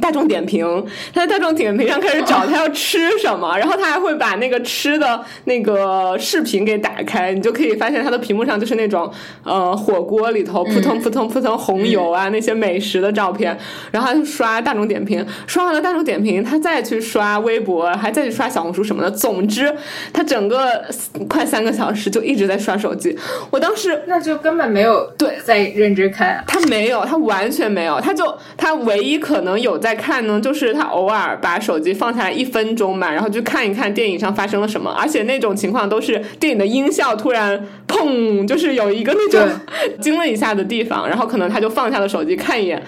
[0.01, 0.65] 大众点评，
[1.13, 9.11] 他在大众点评上开始找他要吃什么， 然后他还会把那个吃的那个视频给打开，你就可以发现他的屏幕上就是那种
[9.43, 13.57] 呃火锅里头扑通扑通扑通红油啊那些美食的照片，
[13.91, 19.75] 然后他就刷大众点评，刷完了大众点评，他再去刷微博，还再去刷小红书什么的，总之
[20.13, 20.85] 他整个
[21.27, 23.17] 快三个小时就一直在刷手机。
[23.49, 25.37] 我当时那就根本没有对。
[25.43, 29.89] 在认真看，他没有，他完全没有，他就他唯一可能有在。
[29.89, 39.49] 在看呢，就是他偶尔把手机放下来一分钟吧，然后就看一看电影上发生了什么，而且那种情况都是电影的音效突然砰，就是有一个那种
[39.99, 42.79] 惊了一下的地方，然后可能他就放下了手机，看一眼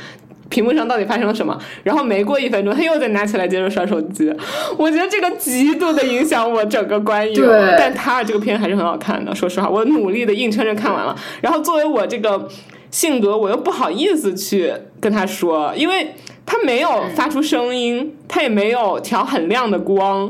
[0.47, 4.31] 屏幕上到底发生了什么，然后没过一分钟，他又再拿起来接着刷手机。
[4.77, 7.43] 我觉得这个极度的影响我整个观影，
[7.79, 9.33] 但他这个片还是很好看的。
[9.33, 12.47] 说实话，我努力的硬撑着看完了，然后作为我这个
[12.91, 16.13] 性格，我又不好意思去跟他说，因为。
[16.51, 20.29] 他没有发出声音，他也没有调很亮的光，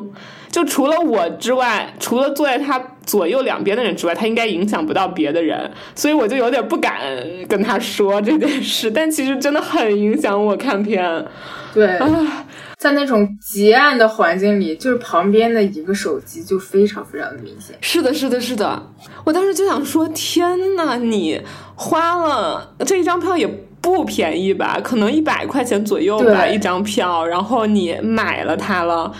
[0.52, 7.02] 就除了我之外，除了坐在他左右两边的人之外，他应该影响不到别的人，所以我就有点不敢
[7.50, 8.92] 跟他说这件事。
[8.92, 11.26] 但其实真的很影响我看片。
[11.74, 12.46] 对，啊
[12.78, 17.76] 在那种极暗的环境里，就是旁边的一个手机就非常非常的明显。
[17.82, 18.92] 是的，是的，是的。
[19.24, 21.42] 我当时就想说，天呐，你
[21.74, 23.50] 花了这一张票也。
[23.82, 24.80] 不便宜吧？
[24.84, 27.26] 可能一百块钱左右吧，一张票。
[27.26, 29.12] 然后你买了它了。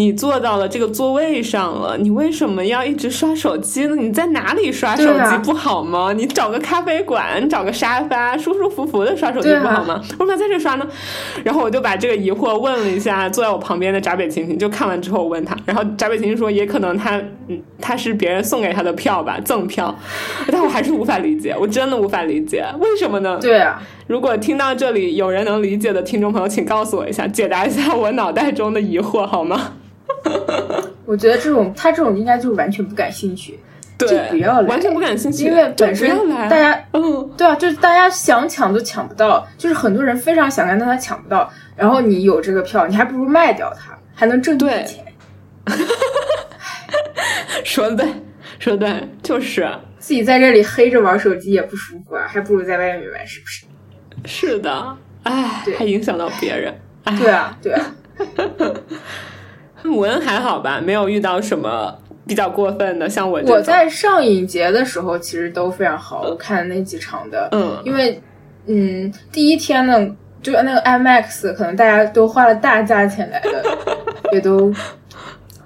[0.00, 3.94] 你坐到了这个座位上了，你为什么要一直刷手机呢？
[3.94, 6.10] 你在哪里刷手机不好吗？
[6.14, 10.00] 你找个咖啡馆，找个沙发，舒舒服服的刷手机不好吗？
[10.12, 10.86] 为什么在这刷呢？
[11.44, 19.94] 然后我就把这个疑惑问了一下坐在我旁边的闸北晴晴，就看完之后我问他，然后闸北晴晴说，也可能他嗯他是别人送给他的票吧，赠票，
[20.50, 23.38] 但我还是无法理解，我真的无法理解，为什么呢？
[23.38, 29.74] 对啊，如果听到这里有人能理解的听众朋友，请告诉我一下，解答一下我脑袋中的疑惑好吗？
[31.04, 33.58] 我觉得这种他这种应该就是完全不感兴趣，
[33.98, 36.08] 对，不要来，完全不感兴趣，因为本身
[36.48, 45.04] 大家，嗯，对啊，就是大家想抢都抢不到，就是很多人非常想看，但他抢不到，然后你有这个票，你还不如卖掉它，还能挣点钱。
[47.64, 48.06] 说的对，
[48.58, 49.68] 说的对，就是
[49.98, 53.64] 自己在这里黑着玩手机也不舒服啊，还不如在外面玩，是不是？
[54.24, 56.72] 是的，哎，还影响到别人，
[57.18, 57.94] 对啊，对啊。
[59.88, 61.96] 姆恩还好吧，没有遇到什么
[62.26, 63.08] 比较过分的。
[63.08, 68.20] 像我，我在上影节的时候其实都非常好，我看那几场的，嗯，因为
[68.66, 73.64] 嗯，第一天呢，就那个 IMAX，可能大家都花了大价钱来的，
[74.32, 74.72] 也都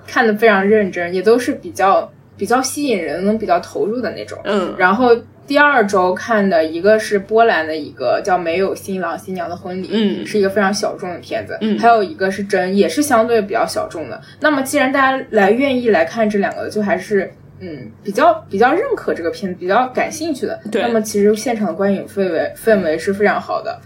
[0.06, 5.16] 看的非常认真，也都是比较比较吸引人，能比较投入的那种，嗯，然后。
[5.46, 14.20] 第二周看的一个是波兰的一个叫《没有新郎新娘的婚礼》，嗯，是一个非常小众的片子，嗯，还有一个是真，也是相对比较小众的。
[14.40, 17.30] 那么既然大家来愿意来看这两个，就还是
[17.60, 20.58] 嗯比较比较认可这个片子，比较感兴趣的。
[20.70, 20.82] 对。
[20.82, 23.78] 那么其实现场的观影氛围氛围是非常好的，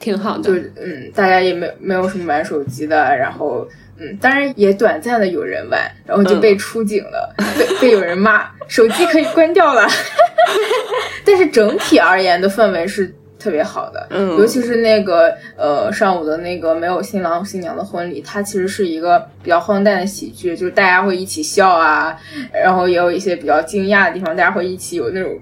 [0.00, 0.42] 挺好的。
[0.42, 3.68] 就嗯，大家也没没有什么玩手机的，然后。
[3.98, 9.86] 嗯，当然也短暂的有人玩，然后就被出警了，被被有人骂，手机可以关掉了。
[11.24, 22.16] 但是整体而言的氛围是特别好的，嗯，尤其是那个呃上午的那个没有新郎新娘的婚礼，它其实是一个比较荒诞的喜剧，就是大家会一起笑啊，
[22.52, 25.38] 然后也有一些比较惊讶的地方，大家会一起有那种。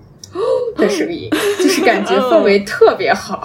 [0.76, 1.28] 的声音，
[1.58, 3.42] 就是感觉氛围特别好。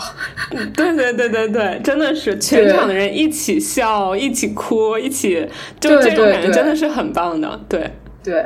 [0.75, 5.49] 对对对对对，真的是全场的人一起笑，一起哭，一起，
[5.79, 7.59] 就这种感觉真的是很棒的。
[7.67, 7.91] 对
[8.23, 8.45] 对。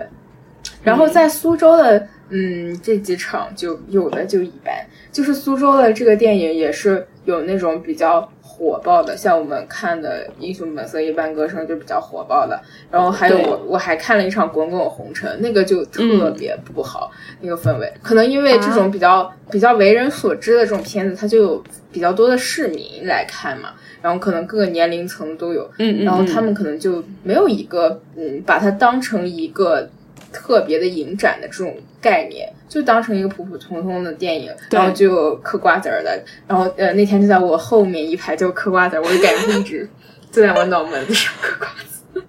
[0.82, 4.74] 然后在苏州的，嗯，这几场就有的就一般。
[5.12, 12.62] 就是苏州的这个电影也是有那种比较火爆的，像我们看的《英雄本色》《一般歌声》就比较火爆的。
[12.92, 17.12] 然后还有我我还看了一场《滚滚红尘》，那个就特别不好，
[17.42, 17.92] 那个氛围。
[18.04, 23.70] 可能因为这种比较、比较为人所知的这种片子，它就有比较多的市民来看嘛，
[24.04, 29.90] 然后可能各个年龄层都有，嗯嗯，然后他嗯们可能就没有一个嗯，把它当成一个
[30.32, 39.90] 特别的影展的这种概念，就当成一个普普通通的电影，然后就嗑瓜子儿的，然后呃那天就在我后面一排就嗑瓜子儿，我就感觉他一直
[40.32, 41.86] 就在我脑门子上嗑瓜子。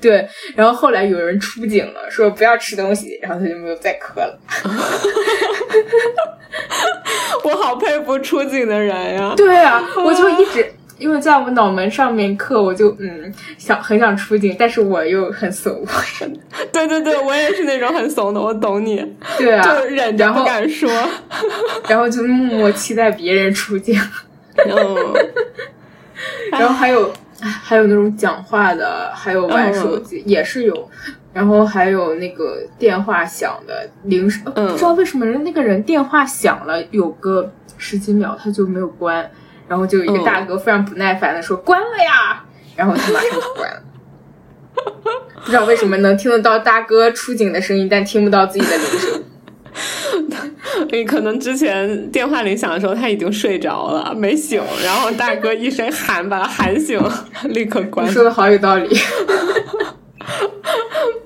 [0.00, 4.38] 对，然后后来有人出警了，说不要吃东西，然后他就没有再嗑了。
[7.44, 9.34] 我好佩服出警的人呀。
[9.36, 10.72] 对啊，我就一直
[11.02, 15.84] 因为在我脑门上面刻，我就嗯想很想出镜，但是我又很怂。
[16.72, 19.04] 对对对，我也是那种很怂的，我懂你，
[19.36, 20.88] 对啊，就忍着不敢说。
[21.88, 24.00] 然后 就默默期待别人出镜，
[24.56, 24.96] 嗯，
[26.52, 30.88] 然后还有还有那种讲话的，还有玩手机、也是有。
[31.34, 39.30] 然后还有那个电话响的铃声，不知道为什么人那个人电话响了有个十几秒他就没有关，
[39.72, 42.44] 然后就有一个嗯大哥非常不耐烦的说、关了呀，
[42.76, 43.82] 然后他马上就关了。
[45.42, 49.22] 不知道为什么能听得到大哥出警的声音，但听不到自己的铃声。
[50.90, 57.00] 你 可能之前电话铃响的时候他已经睡着了，没醒，然后大哥一声喊把他喊醒，
[57.44, 58.10] 立刻关你。
[58.10, 58.94] 说的好有道理。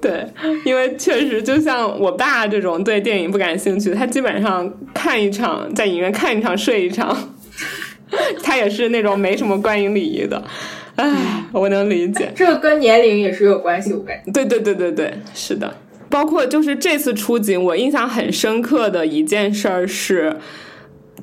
[0.00, 0.24] 对，
[0.64, 7.16] 因为确实就像我爸这种对电影不感兴趣，他基本上看一场在影院看一场睡一场，
[8.42, 10.42] 他也是那种没什么观影礼仪的。
[10.96, 12.32] 唉，我能理解。
[12.34, 14.32] 这个跟年龄也是有关系，我感觉。
[14.32, 15.76] 对对对对对，是的。
[16.08, 20.36] 包括就是这次出警，我印象很深刻的一件事儿是，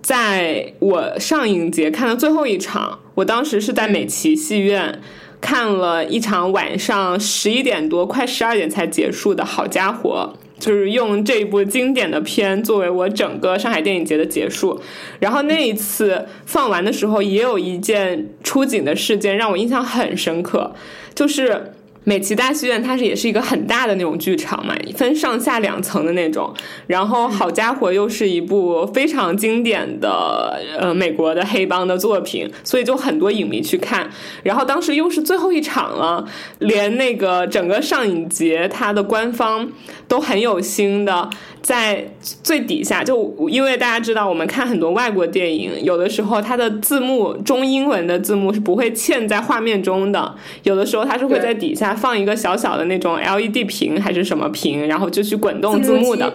[0.01, 4.99] 在我上影节看的最后一场，我当时是在美琪戏院
[5.39, 10.33] 看了一场晚上十一点多快十二点才结束的，好家伙！
[10.63, 14.79] 就是用这一部经典的片作为我整个上海电影节的结束。
[15.19, 20.73] 然后那一次放完的时候，也有一件出警的事件让我印象很深刻，
[21.13, 21.73] 就是。
[22.05, 26.53] 美琪大戏院它是也是一个很大的那种剧场嘛，分上下两层的那种。
[26.87, 34.09] 然后好家伙，又是一部非常经典的呃美国的黑帮的作品，所以就很多影迷去看。
[34.43, 36.25] 然后当时又是最后一场了，
[36.59, 39.71] 连那个整个上影节它的官方
[40.07, 41.29] 都很有心的。
[41.63, 42.05] 在
[42.43, 56.33] 最底下，就因为大家知道，我们看很多外国电影，有的时候它的字幕中英文的字幕是不会嵌在画面中的，有的时候它是会在底下放一个小小的那种 LED 屏还是什么屏，然后就去滚动字幕的。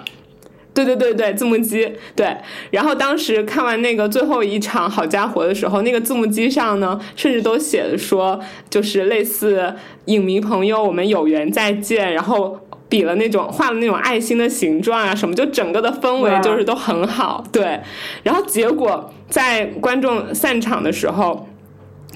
[0.73, 2.35] 对对对对，字幕机对。
[2.71, 8.41] 然后当时看完那个最后一场好家伙的时候，那个字幕机上呢，甚至都写的说，
[8.71, 9.75] 就是类似
[10.07, 12.59] 影迷朋友，我们有缘再见，然后。
[12.89, 17.81] 比了那种画了那种爱心的形状啊什么，就整个的氛围就是都很好，对。
[18.23, 21.47] 然后结果在观众散场的时候，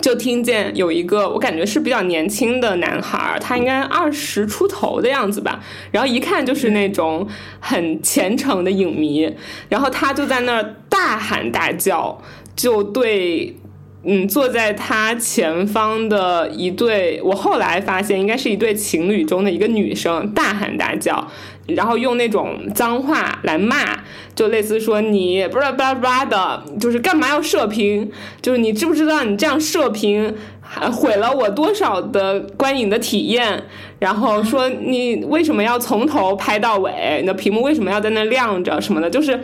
[0.01, 7.29] 就听见有一个我感觉是比较年轻的男孩，他应该二十出头的样子吧，然后一看就是那种
[7.61, 9.31] 很虔诚的影迷，
[9.69, 12.21] 然后他就在那儿大喊大叫，
[12.57, 13.57] 就对。
[14.05, 21.29] 嗯，坐在他前方的一对，我后来发现应该是一对情侣中的一个女生，大喊大叫，
[21.69, 24.01] 然后用那种脏话来骂，
[24.35, 28.11] 就类似说你不是巴拉巴拉的，就是干嘛要射频？
[28.41, 33.63] 就是你知不知道你这样射频还毁了我多少的观影的体验？
[34.01, 37.19] 然后说你为什么要从头拍到尾？
[37.21, 39.09] 你的屏幕为什么要在那亮着什么的？
[39.09, 39.41] 就是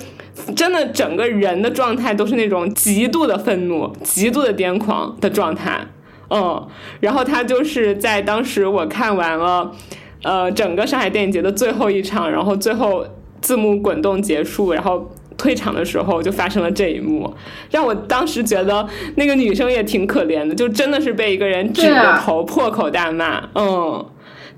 [0.55, 5.81] 真的整个人的状态都是那种极度的愤怒、极度的癫狂的状态。
[6.31, 6.66] 嗯，
[7.01, 9.73] 然后他就是在当时我看完了，
[10.23, 13.06] 呃，整个上海电影节的最后一场，然后最后
[13.40, 17.32] 字幕滚动结束，然后退场的时候就发生了这一幕，
[17.70, 18.86] 让我当时觉得
[19.16, 24.05] 那个女生也挺可怜的，就真的是被一个人指着头破口大骂，嗯。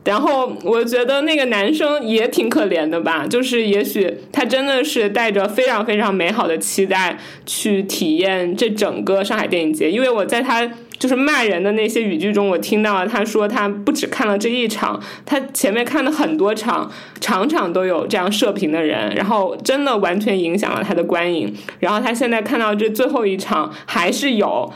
[0.03, 10.67] 然后我觉得那个男生也挺可怜的吧，就是也许他真的是带着非常非常美好的期待去体验这整个上海电影节，因为我在他
[10.99, 16.91] 就是骂人的那些语句中，我听到了他说他不只看了这一场，他前面看了很多场，
[17.21, 24.73] 场场都有这样射频的人，然后真的完全影响了他的观影，然后他现在看到这最后一场还是有。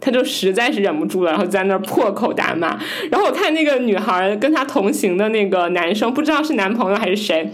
[0.00, 2.78] 他就实在是忍不住了，然后在那儿破口大骂。
[3.10, 7.48] 然后我看那个女孩跟他同行的那个男生，不知道是男朋友还是谁，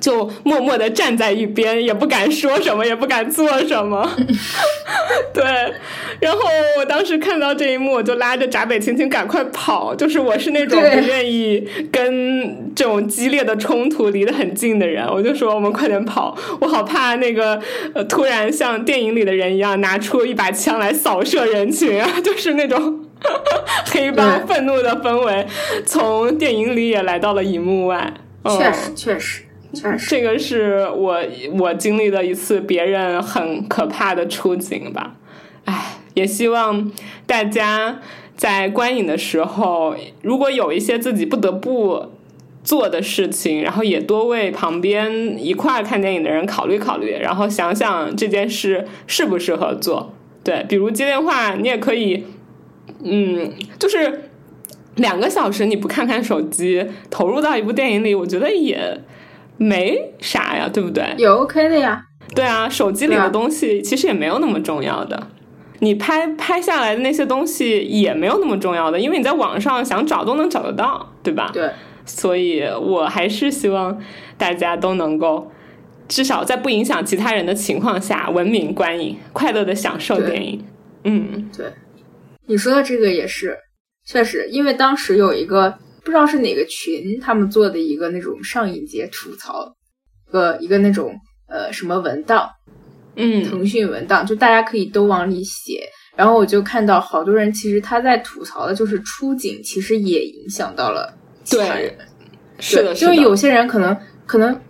[0.00, 4.08] 就默默的站在一边，也不敢说什么，也不敢做什么。
[5.34, 5.44] 对，
[6.20, 6.40] 然后
[6.78, 9.94] 我当时看到这一幕，我就拉着闸北青青赶快跑。
[9.94, 17.60] 就是我是那种不愿意跟这种激烈的冲突离得很近的人，我就说我们快点跑，我好怕那个
[17.94, 23.04] 呃突然像电影里的人一样拿出一把枪来扫射人群啊， 就是那种
[23.92, 25.46] 黑帮愤怒的氛围，
[25.84, 28.12] 从电影里也来到了荧幕外。
[28.44, 29.42] 确实，确实。
[30.08, 31.20] 这个是我
[31.58, 35.14] 我经历的一次别人很可怕的出警吧，
[35.64, 36.90] 唉，也希望
[37.24, 38.00] 大家
[38.36, 42.06] 在观影的时候，如果有一些自己不得不
[42.64, 50.12] 做的事情，然后也多为旁边一块看电影的人考虑考虑，然后想想这件事适不适合做。
[50.42, 52.24] 对，比如接电话，你也可以，
[53.04, 54.30] 嗯，就是
[54.96, 59.00] 两个小时你不看看手机，投入到一部电影里，我觉得也。
[59.62, 61.04] 没啥呀，对不对？
[61.18, 62.02] 也 OK 的呀。
[62.34, 65.28] 对啊，手机里的东西其实也没有那么重要的。
[65.80, 71.50] 你拍拍下来的那些东西也没有那么重要的，因为你在网上想找都能找得到，对吧？
[71.52, 71.70] 对。
[72.06, 74.00] 所以我还是希望
[74.38, 75.50] 大家都能够，
[76.08, 80.64] 至少在不影响其他人的情况下，文明观影，快乐的享受电影。
[81.04, 81.66] 嗯，对。
[82.46, 83.58] 你说的这个也是，
[84.06, 85.74] 确实，因为当时有一个。
[86.10, 89.72] 不知道是哪个群他们做的一个那种上影节吐槽，
[90.28, 91.14] 个一个那种
[91.46, 92.50] 呃什么文档，
[93.14, 95.88] 嗯，腾讯文档，就大家可以都往里写。
[96.16, 101.96] 然后我就看到好多人其实他在吐槽的就是出警，其实也影响到了其他人。
[102.58, 103.96] 是的，就有些人可能
[104.26, 104.60] 可能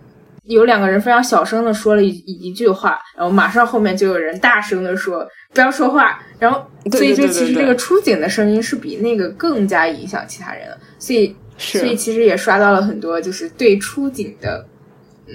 [0.51, 6.21] 有两个人非常小声的说了一一句话，然后马上后面就有人大声的说不要说话。
[6.39, 10.77] 然后所以就其实这个出警的声音是比那个更加影响其他人的。
[10.99, 14.65] 所以，所以其实也刷到了很多就是对出警的，
[15.27, 15.33] 嗯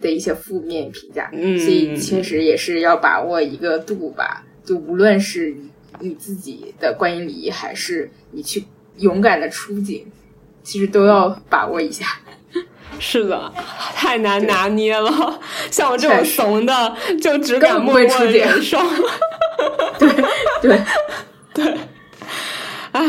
[0.00, 1.30] 的一些负面评价。
[1.32, 4.44] 嗯，所以确实也是要把握一个度吧。
[4.64, 5.54] 就无论是
[6.00, 8.64] 你自己的观影礼仪，还是你去
[8.96, 10.06] 勇敢的出警，
[10.62, 12.06] 其实都要把握一下。
[12.98, 13.52] 是的，
[13.94, 15.40] 太难拿捏了。
[15.70, 18.78] 像我这种怂的，就只敢默默忍受。
[19.98, 20.08] 对
[20.62, 20.80] 对
[21.52, 21.78] 对，
[22.92, 23.02] 哎。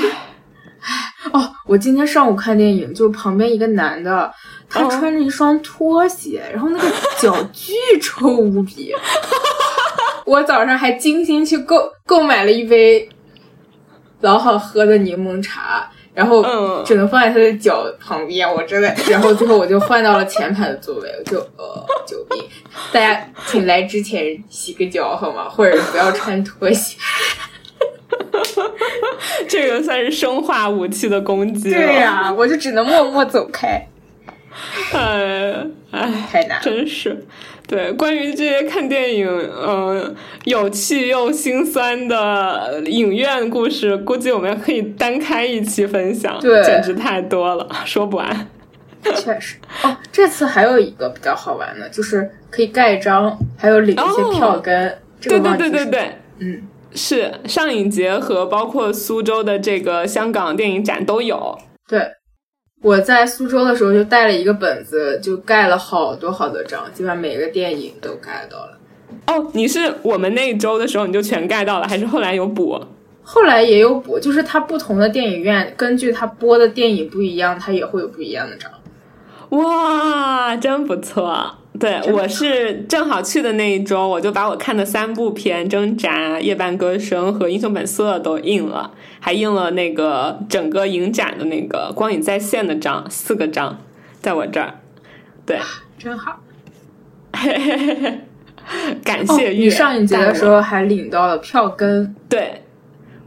[1.33, 4.31] 哦，我今天上午看电影，就旁边一个男的，
[4.69, 6.87] 他穿着一双拖鞋，然后那个
[7.19, 8.93] 脚巨臭无比。
[10.25, 13.09] 我早上还精心去购购买了一杯
[14.21, 18.51] 老好喝的柠檬茶，然后只能放在他的脚旁边。
[18.51, 21.09] 我真的， 然后最后我就换到了前排的座位。
[21.19, 22.43] 我就呃，救命！
[22.91, 25.47] 大家请来之前洗个脚好吗？
[25.51, 26.97] 或者不要穿拖鞋。
[29.47, 31.69] 这个算是生化武器的攻击。
[31.71, 33.85] 对呀，我就只能默默走开。
[34.93, 35.53] 哎
[35.91, 37.25] 哎，太难，真是。
[37.67, 46.39] 对，关于这些看电影，嗯，有趣又心酸的影院故事，估计我们可以单开一期分享。
[46.39, 48.47] 对，简直太多了，说不完。
[49.03, 49.57] 确实。
[49.83, 54.97] 哦，这次还有一个比较好玩的，就是可以盖章，还有领一些票根。
[55.21, 56.61] 对对对对对，嗯。
[56.97, 61.57] 是上影节和包括苏州的这个香港电影展都有。
[61.89, 61.99] 对，
[62.85, 68.77] 我在苏州的时候就带了一个本子，就盖了好多好多章，基本上每个电影都盖到了。
[69.25, 72.79] 哦，你是我们那一周的时候你就全盖到了，还是后来有补？
[73.23, 78.69] 后来也有补，就是它不同的电影院根据它播的电影不一样，它也会有不一样的章。
[79.49, 81.55] 哇，真不错。
[81.79, 93.77] 对，我是正好去的那一周，我就把我看的三部片《挣扎》《夜半歌声》和《英雄本色》都印了，还印了那个整个影展的那个光影在线的章，四个章，
[94.21, 94.79] 在我这儿。
[95.45, 95.59] 对，
[95.97, 96.39] 真好。
[97.33, 98.19] 嘿嘿嘿嘿，
[99.03, 102.15] 感谢你上一节的时候还领到了票根。
[102.29, 102.61] 对。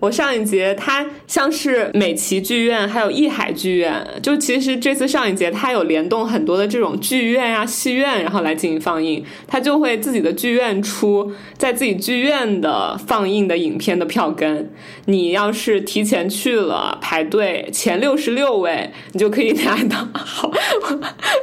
[0.01, 14.71] 我上一节，它像是美琪剧院，还有艺海剧院，就其实这次上一节它有联动很多的这种剧院呀、戏院，然后来进行放映，它就会自己的剧院出在自己剧院的放映的影片的票根。
[15.07, 19.97] 你要是提前去了排队前六十六位，你就可以拿到。
[20.15, 20.53] 好，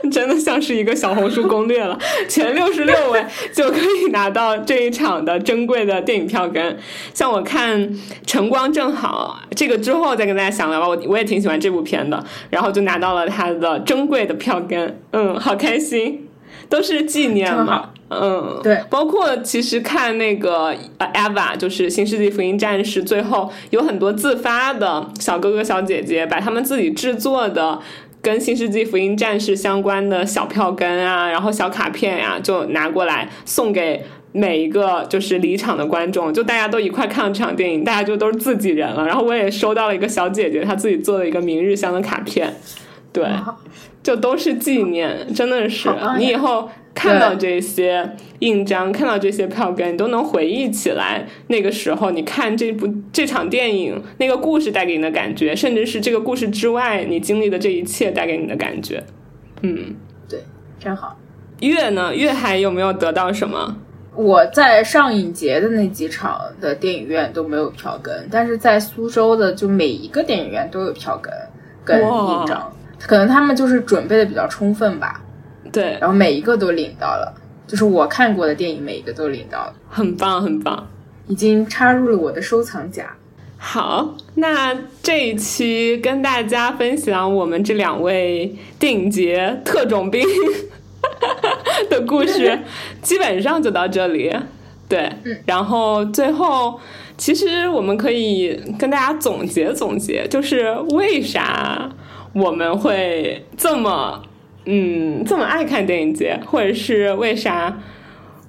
[0.10, 2.00] 真的像是一个小红书攻略了，
[2.30, 6.78] 前六十六位就可以拿到这一场的珍贵的电影票根。
[7.14, 7.94] 像我看
[8.26, 8.45] 成。
[8.46, 10.88] 阳光正好，这个之后再跟大家详聊吧。
[10.88, 16.28] 我我也挺喜欢这部片的，然后就拿到了它的珍贵的票根，嗯，好开心，
[16.70, 18.80] 都是纪念嘛，嗯，对。
[18.90, 27.80] 包括其实看那个呃，Eva 就是《新世纪福音战士》，最后有很多自发的小哥哥小姐姐把他们自己制作的。
[28.22, 34.04] 跟《新世纪福音战士》相关的小票根啊，然后小卡片呀、就拿过来送给
[34.38, 39.08] 每一个就是离场的观众，就大家都一块看了这场电影，大家就都是自己人了。
[39.08, 42.54] 然后我也收到了一个小姐姐她自己做的一个明日香的卡片，
[43.14, 43.26] 对，
[44.04, 59.02] 就都是纪念，真的是你以后看到这些印章，看到这些票根，你都能回忆起来那个时候你看这部这场电影那个故事带给你的感觉，甚至是这个故事之外你经历的这一切带给你的感觉。
[59.62, 59.96] 嗯，
[60.28, 60.42] 对
[60.78, 61.18] 真好。
[61.62, 62.14] 月呢？
[62.14, 63.78] 月还有没有得到什么？
[64.16, 71.34] 我在上影节的那几场的电影院都没有票根，但是在苏州的就每一个电影院都有票根
[71.84, 72.42] 跟哇。
[72.42, 72.72] 印章，
[73.02, 75.22] 可能他们就是准备的比较充分吧，
[75.72, 77.34] 对，然后每一个都领到了，
[77.68, 80.88] 就是我看过的电影每一个都领到了，很棒，很棒。
[81.28, 83.12] 已经插入了我的收藏夹。
[83.58, 90.24] 好，那这一期跟大家分享我们这两位电影节特种兵
[91.90, 92.60] 的故事，
[93.02, 94.34] 基本上就到这里。
[94.88, 95.12] 对，
[95.46, 96.80] 然后最后，
[97.18, 101.90] 其实我们可以跟大家总结总结，就是为啥
[102.34, 104.22] 我们会这么
[104.66, 107.80] 嗯这么爱看电影节，或者是为啥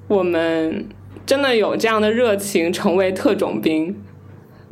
[0.08, 0.86] 我们
[1.24, 3.96] 真的有这样的热情，成为特种兵。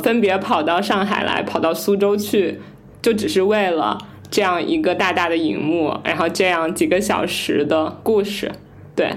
[0.01, 2.61] 分别跑到上海来，跑到苏州去，
[3.01, 3.97] 就只是为了
[4.35, 8.51] 这样一个大大的荧幕，然后这样几个小时的故事。
[8.97, 9.09] 对，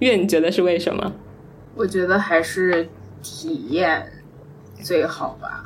[0.00, 1.14] 月，你觉得是为什么？
[1.74, 2.86] 我觉得还是
[3.22, 4.12] 体验
[4.82, 5.64] 最好吧，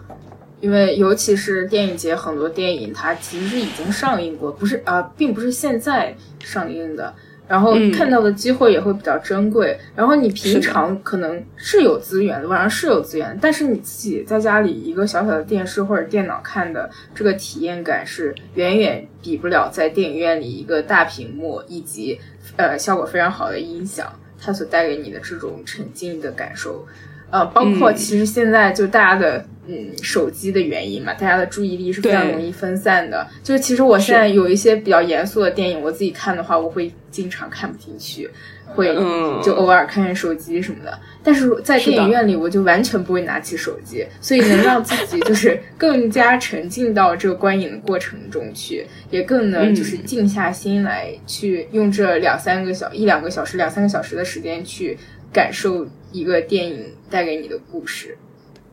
[0.60, 7.12] 因为尤其是电影节，很多电影它其实已经上映过，不是啊、并不是现在上映的。
[7.46, 9.78] 然后嗯看到的机会也会比较珍贵。
[9.94, 22.18] 然后你平常可能是有资源的，晚上是有资源，但是你自己在家里一个小小的电视或者电脑看的这个体验感是远远比不了在电影院里一个大屏幕以及
[22.56, 26.86] 呃效果非常好的音响，它所带给你的这种沉浸的感受。
[27.34, 27.96] 呃，包括嗯。
[27.96, 33.26] 其实现在就大家的嗯手机的原因嘛，大家的注意力是非常容易分散的。
[33.42, 38.30] 就是其实我现在有一些比较严肃的电影，我自己看的话，我会经常看不进去，
[38.66, 39.40] 会嗯。
[39.42, 40.96] 就偶尔看看手机什么的。
[41.26, 49.74] 但是在电影院里，我就完全不会拿起手机，所以能让自己就 是更加沉浸到这个观影的过程中去，也更能嗯。
[49.74, 54.98] 就是静下心来去用这两三个小一两个小时、两三个小时的时间去
[55.34, 58.16] 感受一个电影带给你的故事。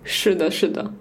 [0.03, 0.93] 是的，是的，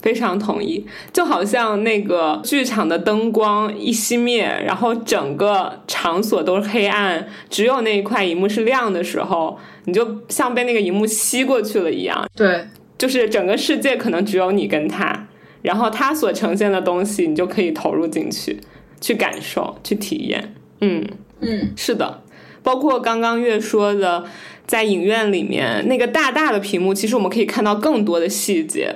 [0.00, 0.86] 非常同意。
[1.12, 12.26] 就好像那个剧场的灯光一熄灭，然后整个场所都是黑暗，只有那一块荧幕是亮的时候，你就像被那个荧幕吸过去了一样。
[12.34, 15.28] 对，就是整个世界可能只有你跟他，
[15.62, 18.60] 然后他所呈现的东西，你就可以投入进去，
[19.00, 20.54] 去感受，去体验。
[20.80, 21.04] 嗯，
[21.40, 22.22] 嗯，是的，
[22.62, 24.24] 包括刚刚月说的，
[24.68, 28.94] 在影院里面那个大大的屏幕，其实我们可以看到更多的细节，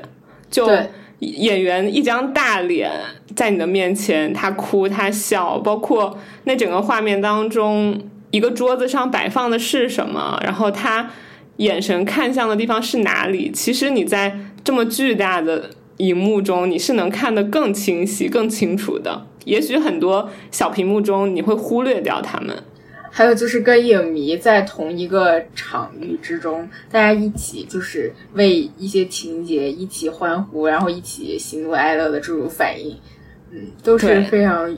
[0.51, 0.69] 就
[1.19, 2.91] 演员一张大脸
[3.35, 7.99] 在你的面前，他哭他笑，包括那整个画面当中，
[8.31, 11.11] 一个桌子上摆放的是什么，然后他
[11.57, 19.27] 眼神看向的地方是哪里，其实你在这么巨大的荧幕中，你是能看得更清晰、更清楚的。
[19.47, 22.63] 也许很多小屏幕中你会忽略掉他们。
[23.15, 32.97] 还有就是跟影迷在同一个场域之中，大家一起就是为一些情节一起欢呼，然后一起喜怒哀乐的这种反应，
[33.51, 34.75] 嗯，都是非常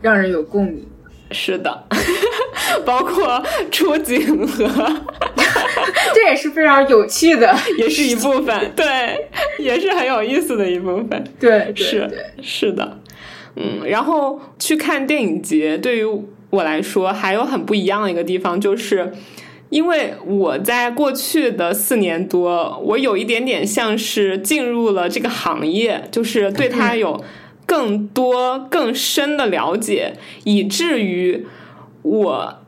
[0.00, 0.86] 让人有共鸣。
[1.32, 1.86] 是的，
[2.86, 4.64] 包括出警和
[6.14, 7.54] 这也是非常有趣的。
[7.76, 9.28] 也是一部分，对，
[9.58, 11.24] 也是很有意思的一部分。
[11.38, 13.00] 对，对是对，是的，
[13.56, 16.04] 嗯，然后去看电影节，对于
[16.50, 19.12] 我来说还有很不一样的一个地方，就是
[19.70, 27.22] 因为我在过去的四年多，我有一点点像是进入了这个行业，就是对 它有
[27.66, 30.14] 更多更深的了解，
[30.44, 31.46] 以至于
[32.02, 32.58] 我。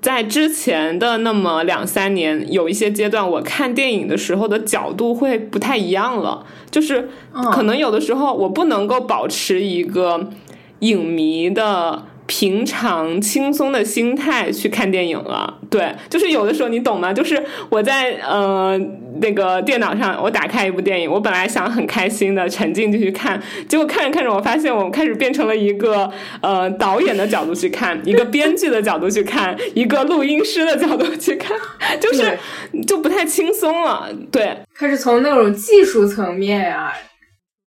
[0.00, 7.08] 在之前的那么两三年，有一些阶段，我看电影的时候的角度会不太一样了，就是
[7.50, 10.30] 可能有的时候我不能够保持一个
[10.78, 15.58] 影迷的平常轻松的心态去看电影了。
[15.70, 17.10] 对，就是有的时候你懂吗？
[17.12, 18.78] 就是我在呃
[19.20, 26.10] 那个电脑上，我打开一部电影，我本来想很开心的沉浸进去看，结果看着看着，我发现我开始变成了一个
[26.42, 31.56] 呃导演的角度去看， 一个编剧的角度去看，一个录音师的角度去看，
[31.98, 32.38] 就是
[32.86, 34.08] 就不太轻松了。
[34.30, 36.92] 对，开始从那种技术层面啊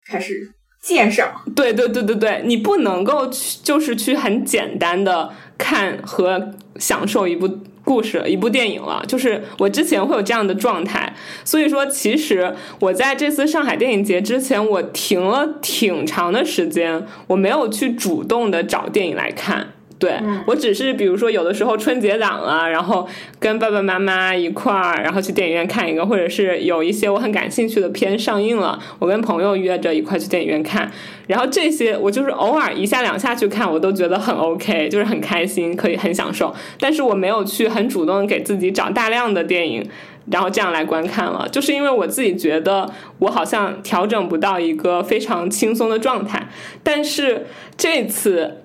[0.08, 0.52] 开始
[0.82, 1.42] 鉴赏。
[1.56, 7.48] 对对对对对，你不能够去，就是去很简单的看和享受一部
[7.84, 9.04] 故事、一部电影了。
[9.08, 11.14] 就是我之前会有这样的状态，
[11.46, 19.74] 所以说，其实我在这次上海电影节之前，我停了挺长的时间，我没有去主动的找电影来看。
[20.02, 23.08] 对我只是比如说有的时候春节档啊，然后
[23.40, 30.92] 跟爸爸妈妈一块儿，然后去电影院看一个，或者是有一些我很感兴趣的片上映了，我跟朋友约着一块去电影院看。
[31.28, 36.52] 然后这些我就是偶尔一下两下去看，我都觉得很 OK，就是很开心，可以很享受。
[36.80, 39.88] 但是我没有去很主动给自己找大量的电影，
[40.32, 46.50] 然后这样来观看了，就是因为我自己觉得我好像调整不到一个非常轻松的状态。
[46.82, 47.46] 但是
[47.78, 48.61] 这次。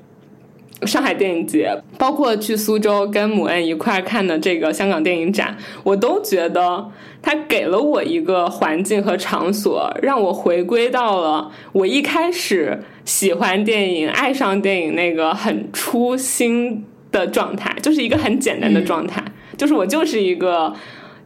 [0.83, 6.91] 上海电影节，包括去苏州跟母恩一块看的这个香港电影展，我都觉得
[7.23, 19.25] 它给了我一个环境和场所，让我回归到了我一开始喜欢电影、爱上电影那个很初心的状态，就是一个很简单的状态，
[19.57, 20.75] 就是我就是一个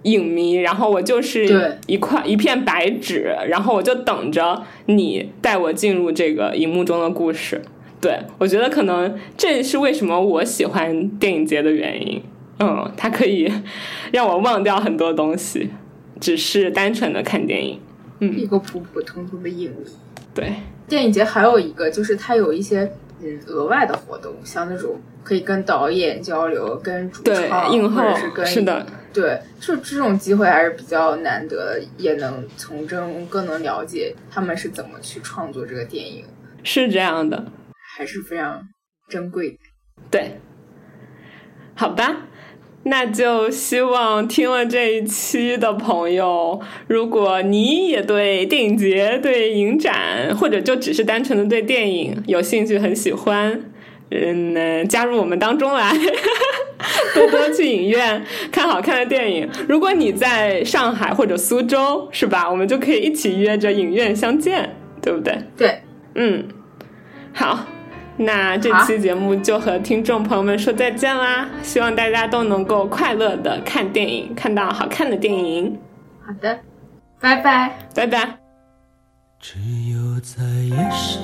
[0.03, 7.61] 影迷，然后我就是一块一片白纸，然后我就等着你带我进入这个荧幕中的故事。
[8.01, 12.23] 对，我觉得可能这是为什么我喜欢电影节的原因。
[12.59, 13.51] 嗯，它可以
[14.13, 15.71] 让我忘掉很多东西，
[16.21, 17.81] 只是单纯的看电影。
[18.19, 19.77] 嗯，一个普普通通的影迷。
[20.35, 20.53] 对，
[20.87, 22.91] 电影节还有一个就是它有一些
[23.23, 36.25] 嗯额外的活动，像那种可以跟导演交流、跟主创或者是跟是的，对，就这种机会还是比较难得，也能从中更能了解他们是怎么去创作这个电影。
[36.63, 37.43] 是这样的。
[38.01, 38.67] 还是非常
[39.11, 39.59] 珍贵的，
[40.11, 40.41] 对，
[41.75, 42.29] 好吧，
[42.85, 53.61] 那就希望听了这一期的朋友，如果你也对电影节、对影展，或者就只是单纯的对电影有兴趣、很喜欢，
[54.11, 55.93] 嗯，加入我们当中来，
[57.15, 59.47] 多多去影院看好看的电影。
[59.69, 62.51] 如果你在上海或者苏州，是吧？
[62.51, 65.39] 我们就可以一起约着影院相见，对不对？
[65.55, 65.83] 对，
[66.15, 66.49] 嗯，
[67.35, 67.67] 好。
[68.23, 71.49] 那这期节目就和听众朋友们说再见啦！
[71.63, 75.79] 希望大家都能够快乐的看电影，看到好看的电影。
[76.21, 76.59] 好的，
[77.19, 78.37] 拜拜，拜拜。
[79.41, 79.59] 只
[79.91, 81.23] 有在夜深，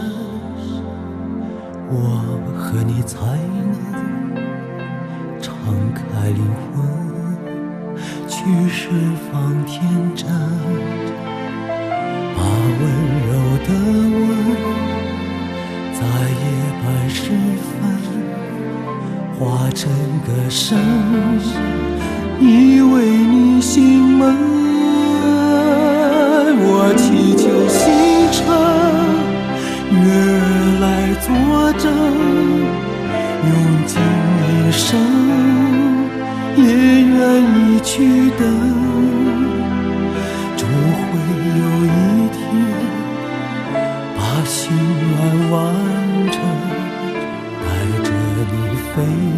[1.90, 2.24] 我
[2.56, 4.40] 和你才能
[5.39, 5.55] 敞
[5.93, 6.43] 开灵
[6.73, 7.97] 魂，
[8.27, 8.89] 去释
[9.31, 9.82] 放天
[10.14, 10.27] 真，
[12.35, 12.40] 把
[12.81, 12.82] 温
[13.27, 13.28] 柔
[13.66, 13.68] 的
[14.81, 14.86] 吻。
[15.98, 16.44] 在夜
[16.82, 17.20] 半时
[17.64, 17.73] 分，
[19.39, 19.40] 化
[19.74, 19.90] 成
[20.27, 20.78] 歌声，
[22.39, 24.36] 依偎你心门。
[26.68, 27.81] 我祈求星
[28.31, 28.44] 辰，
[29.90, 30.39] 月儿
[30.82, 30.85] 来
[31.24, 31.27] 作
[31.78, 31.85] 证，
[33.48, 33.55] 用
[33.86, 33.97] 尽
[34.43, 34.85] 一生，
[36.59, 36.62] 也
[37.06, 37.94] 愿意去
[38.39, 38.40] 等。
[40.59, 40.60] 终
[41.09, 41.12] 会
[41.59, 41.89] 有一
[42.36, 42.39] 天，
[44.14, 44.55] 把心
[45.01, 45.86] 愿完。
[48.97, 49.36] 飞